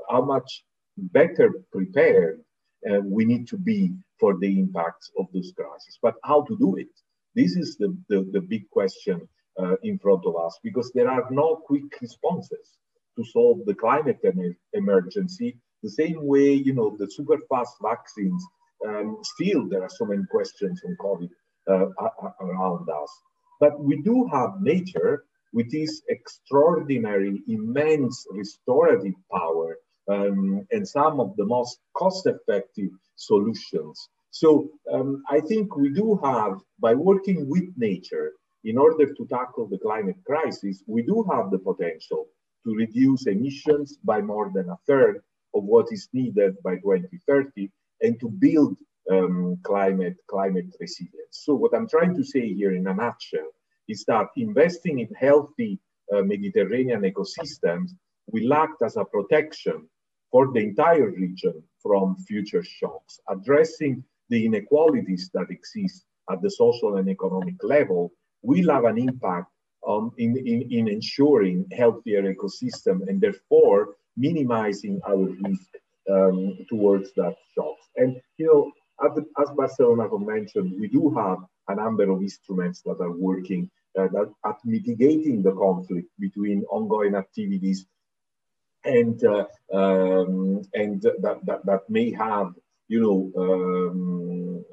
how 0.10 0.22
much 0.22 0.64
better 0.98 1.54
prepared 1.72 2.42
uh, 2.90 3.00
we 3.02 3.26
need 3.26 3.48
to 3.48 3.58
be 3.58 3.94
for 4.20 4.38
the 4.38 4.60
impacts 4.60 5.12
of 5.18 5.28
those 5.34 5.54
crises. 5.56 5.98
But 6.02 6.16
how 6.24 6.44
to 6.44 6.58
do 6.58 6.76
it? 6.76 6.90
This 7.36 7.56
is 7.56 7.78
the, 7.78 7.96
the, 8.10 8.28
the 8.34 8.42
big 8.42 8.70
question 8.70 9.28
uh, 9.58 9.76
in 9.84 10.00
front 10.00 10.26
of 10.26 10.36
us 10.36 10.60
because 10.64 10.92
there 10.94 11.10
are 11.10 11.26
no 11.30 11.58
quick 11.66 11.84
responses 12.02 12.78
to 13.20 13.32
solve 13.32 13.60
the 13.66 13.74
climate 13.74 14.20
emergency. 14.74 15.58
The 15.84 15.90
same 15.90 16.26
way, 16.26 16.54
you 16.54 16.74
know, 16.74 16.96
the 16.98 17.10
super 17.10 17.38
fast 17.50 17.76
vaccines, 17.82 18.44
um, 18.88 19.18
still 19.24 19.68
there 19.68 19.84
are 19.84 19.90
so 19.90 20.06
many 20.06 20.24
questions 20.30 20.82
on 20.86 20.98
COVID 21.06 21.30
uh, 21.70 21.88
around 22.42 22.88
us. 22.90 23.12
But 23.60 23.80
we 23.80 24.02
do 24.02 24.28
have 24.32 24.62
nature 24.62 25.26
with 25.54 25.70
this 25.72 26.02
extraordinary, 26.10 27.42
immense 27.48 28.26
restorative 28.32 29.16
power 29.32 29.78
um, 30.10 30.66
and 30.72 30.88
some 30.88 31.20
of 31.20 31.36
the 31.36 31.46
most 31.46 31.80
cost-effective 31.98 32.92
solutions. 33.16 34.10
So 34.32 34.70
um, 34.94 35.24
I 35.30 35.40
think 35.40 35.76
we 35.76 35.90
do 35.90 36.20
have, 36.24 36.54
by 36.80 36.94
working 36.94 37.50
with 37.50 37.68
nature 37.76 38.32
in 38.64 38.78
order 38.78 39.14
to 39.14 39.26
tackle 39.28 39.68
the 39.68 39.80
climate 39.80 40.18
crisis, 40.26 40.84
we 40.88 41.02
do 41.02 41.26
have 41.32 41.52
the 41.52 41.60
potential 41.60 42.28
to 42.66 42.76
reduce 42.76 43.28
emissions 43.28 43.98
by 44.04 44.22
more 44.22 44.52
than 44.54 44.70
a 44.70 44.78
third 44.88 45.22
of 45.54 45.64
what 45.64 45.88
is 45.92 46.10
needed 46.14 46.56
by 46.64 46.76
2030 46.76 47.70
and 48.02 48.20
to 48.20 48.30
build 48.30 48.78
um, 49.12 49.58
climate, 49.64 50.18
climate 50.28 50.68
resilience. 50.80 51.32
So 51.32 51.56
what 51.56 51.74
I'm 51.76 51.88
trying 51.88 52.16
to 52.16 52.24
say 52.24 52.54
here 52.54 52.76
in 52.76 52.88
a 52.88 52.94
nutshell 52.94 53.50
is 53.88 54.06
that 54.06 54.28
investing 54.38 55.00
in 55.00 55.10
healthy 55.20 55.80
uh, 56.14 56.22
Mediterranean 56.22 57.02
ecosystems 57.02 57.92
will 58.28 58.54
act 58.54 58.82
as 58.84 58.98
a 58.98 59.06
protection 59.06 59.88
for 60.32 60.52
the 60.54 60.60
entire 60.60 61.10
region 61.10 61.64
from 61.82 62.16
future 62.28 62.64
shocks, 62.64 63.20
addressing 63.30 64.04
the 64.30 64.46
inequalities 64.46 65.32
that 65.34 65.48
exist 65.50 66.06
at 66.32 66.42
the 66.42 66.52
social 66.52 66.98
and 66.98 67.10
economic 67.10 67.56
level 67.64 68.12
will 68.44 68.72
have 68.72 68.86
an 68.86 68.98
impact 68.98 69.48
um, 69.88 70.12
in, 70.18 70.38
in, 70.38 70.68
in 70.72 70.88
ensuring 70.88 71.66
healthier 71.72 72.34
ecosystem 72.34 73.08
and 73.08 73.22
therefore 73.22 73.96
minimizing 74.18 75.00
our 75.08 75.18
risk 75.18 75.70
um, 76.12 76.58
towards 76.70 77.14
that 77.14 77.36
shocks. 77.56 77.88
And 77.96 78.20
you 78.38 78.46
know, 78.48 78.72
as, 79.06 79.18
as 79.42 79.56
Barcelona 79.56 80.08
mentioned, 80.18 80.80
we 80.80 80.88
do 80.88 81.14
have 81.16 81.40
a 81.68 81.76
number 81.76 82.10
of 82.10 82.22
instruments 82.22 82.82
that 82.82 82.98
are 83.00 83.12
working 83.12 83.70
uh, 83.98 84.08
that, 84.08 84.32
at 84.46 84.58
mitigating 84.66 85.42
the 85.42 85.52
conflict 85.52 86.10
between 86.20 86.64
ongoing 86.70 87.16
activities 87.16 87.86
and 88.86 89.24
uh, 89.24 89.46
um, 89.74 90.62
and 90.74 91.02
that, 91.02 91.40
that, 91.44 91.66
that 91.66 91.90
may 91.90 92.12
have 92.12 92.54
you 92.88 93.02
know 93.02 93.42
um, 93.42 94.66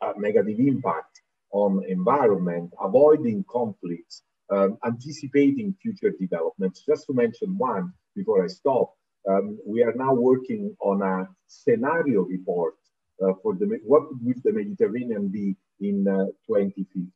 a, 0.00 0.06
a, 0.06 0.20
negative 0.20 0.58
impact 0.58 1.20
on 1.50 1.84
environment, 1.88 2.72
avoiding 2.82 3.44
conflicts, 3.48 4.22
um, 4.50 4.78
anticipating 4.84 5.74
future 5.80 6.12
developments. 6.18 6.82
Just 6.86 7.06
to 7.06 7.14
mention 7.14 7.56
one 7.56 7.92
before 8.14 8.44
I 8.44 8.48
stop, 8.48 8.92
um, 9.28 9.58
we 9.66 9.82
are 9.82 9.94
now 9.94 10.14
working 10.14 10.76
on 10.80 11.02
a 11.02 11.28
scenario 11.46 12.22
report 12.22 12.74
uh, 13.22 13.32
for 13.42 13.54
the 13.54 13.78
what 13.84 14.02
would 14.22 14.42
the 14.42 14.52
Mediterranean 14.52 15.28
be 15.28 15.56
in 15.80 16.06
uh, 16.06 16.26
2050 16.46 17.06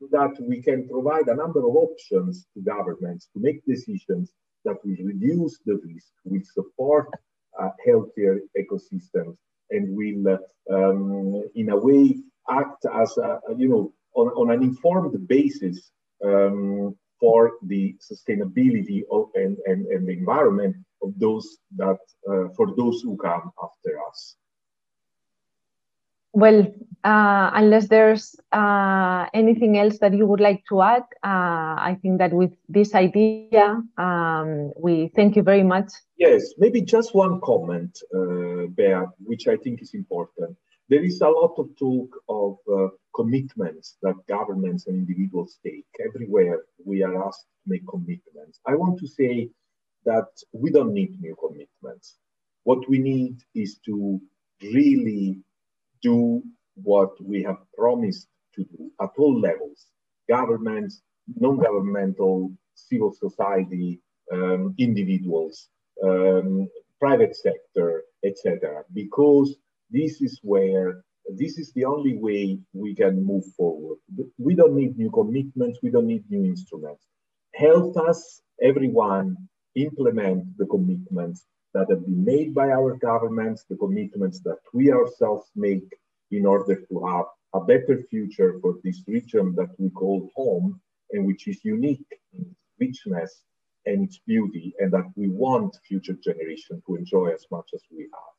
so 0.00 0.08
that 0.10 0.34
we 0.40 0.60
can 0.62 0.88
provide 0.88 1.28
a 1.28 1.34
number 1.34 1.60
of 1.60 1.76
options 1.76 2.46
to 2.54 2.60
governments 2.62 3.28
to 3.32 3.40
make 3.40 3.64
decisions 3.66 4.32
that 4.64 4.76
will 4.84 4.96
reduce 5.04 5.58
the 5.66 5.80
risk, 5.84 6.08
will 6.24 6.42
support 6.44 7.08
uh, 7.60 7.68
healthier 7.86 8.40
ecosystems, 8.58 9.36
and 9.70 9.96
will, 9.96 10.38
um, 10.70 11.48
in 11.54 11.70
a 11.70 11.76
way, 11.76 12.16
act 12.50 12.84
as 12.94 13.16
a, 13.18 13.40
you 13.56 13.68
know 13.68 13.92
on, 14.14 14.28
on 14.28 14.50
an 14.50 14.62
informed 14.62 15.26
basis 15.28 15.90
um, 16.24 16.96
for 17.20 17.52
the 17.62 17.96
sustainability 18.00 19.02
of, 19.10 19.28
and, 19.34 19.56
and, 19.66 19.86
and 19.86 20.08
the 20.08 20.12
environment 20.12 20.76
of 21.02 21.12
those 21.18 21.58
that 21.76 21.98
uh, 22.28 22.48
for 22.56 22.74
those 22.76 23.00
who 23.02 23.16
come 23.16 23.50
after 23.62 23.98
us. 24.08 24.36
Well, 26.32 26.66
uh, 27.04 27.50
unless 27.54 27.86
there's 27.86 28.34
uh, 28.50 29.26
anything 29.32 29.78
else 29.78 29.98
that 30.00 30.12
you 30.12 30.26
would 30.26 30.40
like 30.40 30.64
to 30.68 30.82
add, 30.82 31.04
uh, 31.22 31.78
I 31.78 31.96
think 32.02 32.18
that 32.18 32.32
with 32.32 32.50
this 32.68 32.92
idea, 32.96 33.80
um, 33.96 34.72
we 34.76 35.12
thank 35.14 35.36
you 35.36 35.44
very 35.44 35.62
much. 35.62 35.92
Yes, 36.18 36.54
maybe 36.58 36.80
just 36.80 37.14
one 37.14 37.40
comment, 37.40 37.96
uh, 38.12 38.66
Bea, 38.74 39.06
which 39.20 39.46
I 39.46 39.56
think 39.56 39.80
is 39.80 39.94
important. 39.94 40.56
There 40.88 41.04
is 41.04 41.20
a 41.20 41.28
lot 41.28 41.54
of 41.56 41.68
talk 41.78 42.10
of 42.28 42.56
uh, 42.68 42.88
commitments 43.14 43.96
that 44.02 44.14
governments 44.28 44.86
and 44.86 44.96
individuals 44.96 45.58
take. 45.64 45.86
Everywhere 46.04 46.62
we 46.84 47.02
are 47.02 47.26
asked 47.26 47.46
to 47.64 47.70
make 47.72 47.86
commitments. 47.88 48.60
I 48.66 48.74
want 48.74 48.98
to 49.00 49.06
say 49.06 49.50
that 50.04 50.28
we 50.52 50.70
don't 50.70 50.92
need 50.92 51.20
new 51.20 51.36
commitments. 51.36 52.16
What 52.64 52.88
we 52.88 52.98
need 52.98 53.38
is 53.54 53.78
to 53.86 54.20
really 54.62 55.40
do 56.02 56.42
what 56.74 57.12
we 57.22 57.42
have 57.42 57.58
promised 57.76 58.28
to 58.54 58.64
do 58.64 58.90
at 59.00 59.10
all 59.18 59.38
levels 59.40 59.86
governments, 60.28 61.02
non 61.36 61.58
governmental, 61.58 62.50
civil 62.74 63.12
society, 63.12 64.00
um, 64.32 64.74
individuals, 64.78 65.68
um, 66.02 66.68
private 66.98 67.36
sector, 67.36 68.02
etc. 68.24 68.82
Because 68.92 69.56
this 69.90 70.22
is 70.22 70.40
where 70.42 71.04
this 71.32 71.58
is 71.58 71.72
the 71.72 71.84
only 71.84 72.16
way 72.16 72.58
we 72.72 72.94
can 72.94 73.24
move 73.24 73.44
forward. 73.56 73.98
We 74.38 74.54
don't 74.54 74.74
need 74.74 74.98
new 74.98 75.10
commitments, 75.10 75.78
we 75.82 75.90
don't 75.90 76.06
need 76.06 76.24
new 76.30 76.44
instruments. 76.44 77.04
Help 77.54 77.96
us, 77.96 78.42
everyone, 78.62 79.36
implement 79.74 80.56
the 80.58 80.66
commitments 80.66 81.46
that 81.72 81.86
have 81.90 82.04
been 82.04 82.24
made 82.24 82.54
by 82.54 82.70
our 82.70 82.96
governments, 82.96 83.64
the 83.68 83.76
commitments 83.76 84.40
that 84.40 84.58
we 84.72 84.92
ourselves 84.92 85.50
make 85.56 85.88
in 86.30 86.46
order 86.46 86.76
to 86.88 87.06
have 87.06 87.26
a 87.54 87.64
better 87.64 88.04
future 88.10 88.58
for 88.60 88.74
this 88.84 89.02
region 89.06 89.54
that 89.56 89.70
we 89.78 89.90
call 89.90 90.30
home 90.34 90.80
and 91.12 91.26
which 91.26 91.46
is 91.48 91.64
unique 91.64 92.06
in 92.32 92.40
its 92.40 92.60
richness 92.78 93.42
and 93.86 94.04
its 94.04 94.18
beauty, 94.26 94.74
and 94.78 94.90
that 94.92 95.04
we 95.14 95.28
want 95.28 95.76
future 95.86 96.16
generations 96.24 96.82
to 96.86 96.96
enjoy 96.96 97.26
as 97.28 97.44
much 97.50 97.68
as 97.74 97.82
we 97.90 98.04
have. 98.04 98.34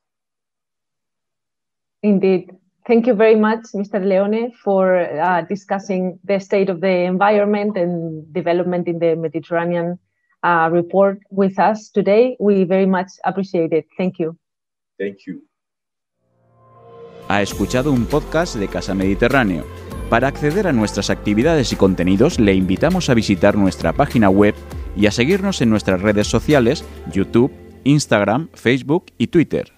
Indeed. 2.02 2.56
Thank 2.86 3.08
you 3.08 3.14
very 3.14 3.34
much, 3.34 3.72
Mr. 3.74 4.00
Leone, 4.00 4.52
for 4.62 4.96
uh, 4.96 5.42
discussing 5.48 6.20
the 6.22 6.38
state 6.38 6.70
of 6.70 6.80
the 6.80 7.04
environment 7.04 7.76
and 7.76 8.32
development 8.32 8.86
in 8.86 9.00
the 9.00 9.16
Mediterranean 9.16 9.98
uh, 10.44 10.68
report 10.70 11.18
with 11.30 11.58
us 11.58 11.90
today. 11.90 12.36
We 12.38 12.62
very 12.62 12.86
much 12.86 13.08
appreciate 13.24 13.72
it. 13.72 13.86
Thank 13.98 14.20
you. 14.20 14.36
Thank 14.98 15.26
you. 15.26 15.42
Ha 17.28 17.42
escuchado 17.42 17.90
un 17.90 18.06
podcast 18.06 18.54
de 18.54 18.68
Casa 18.68 18.94
Mediterráneo. 18.94 19.64
Para 20.08 20.28
acceder 20.28 20.68
a 20.68 20.72
nuestras 20.72 21.10
actividades 21.10 21.72
y 21.72 21.76
contenidos 21.76 22.38
le 22.38 22.54
invitamos 22.54 23.10
a 23.10 23.14
visitar 23.14 23.56
nuestra 23.56 23.92
página 23.94 24.30
web 24.30 24.54
y 24.96 25.06
a 25.06 25.10
seguirnos 25.10 25.60
en 25.60 25.70
nuestras 25.70 26.00
redes 26.00 26.28
sociales, 26.28 26.84
YouTube, 27.12 27.50
Instagram, 27.82 28.48
Facebook 28.54 29.06
y 29.18 29.26
Twitter. 29.26 29.75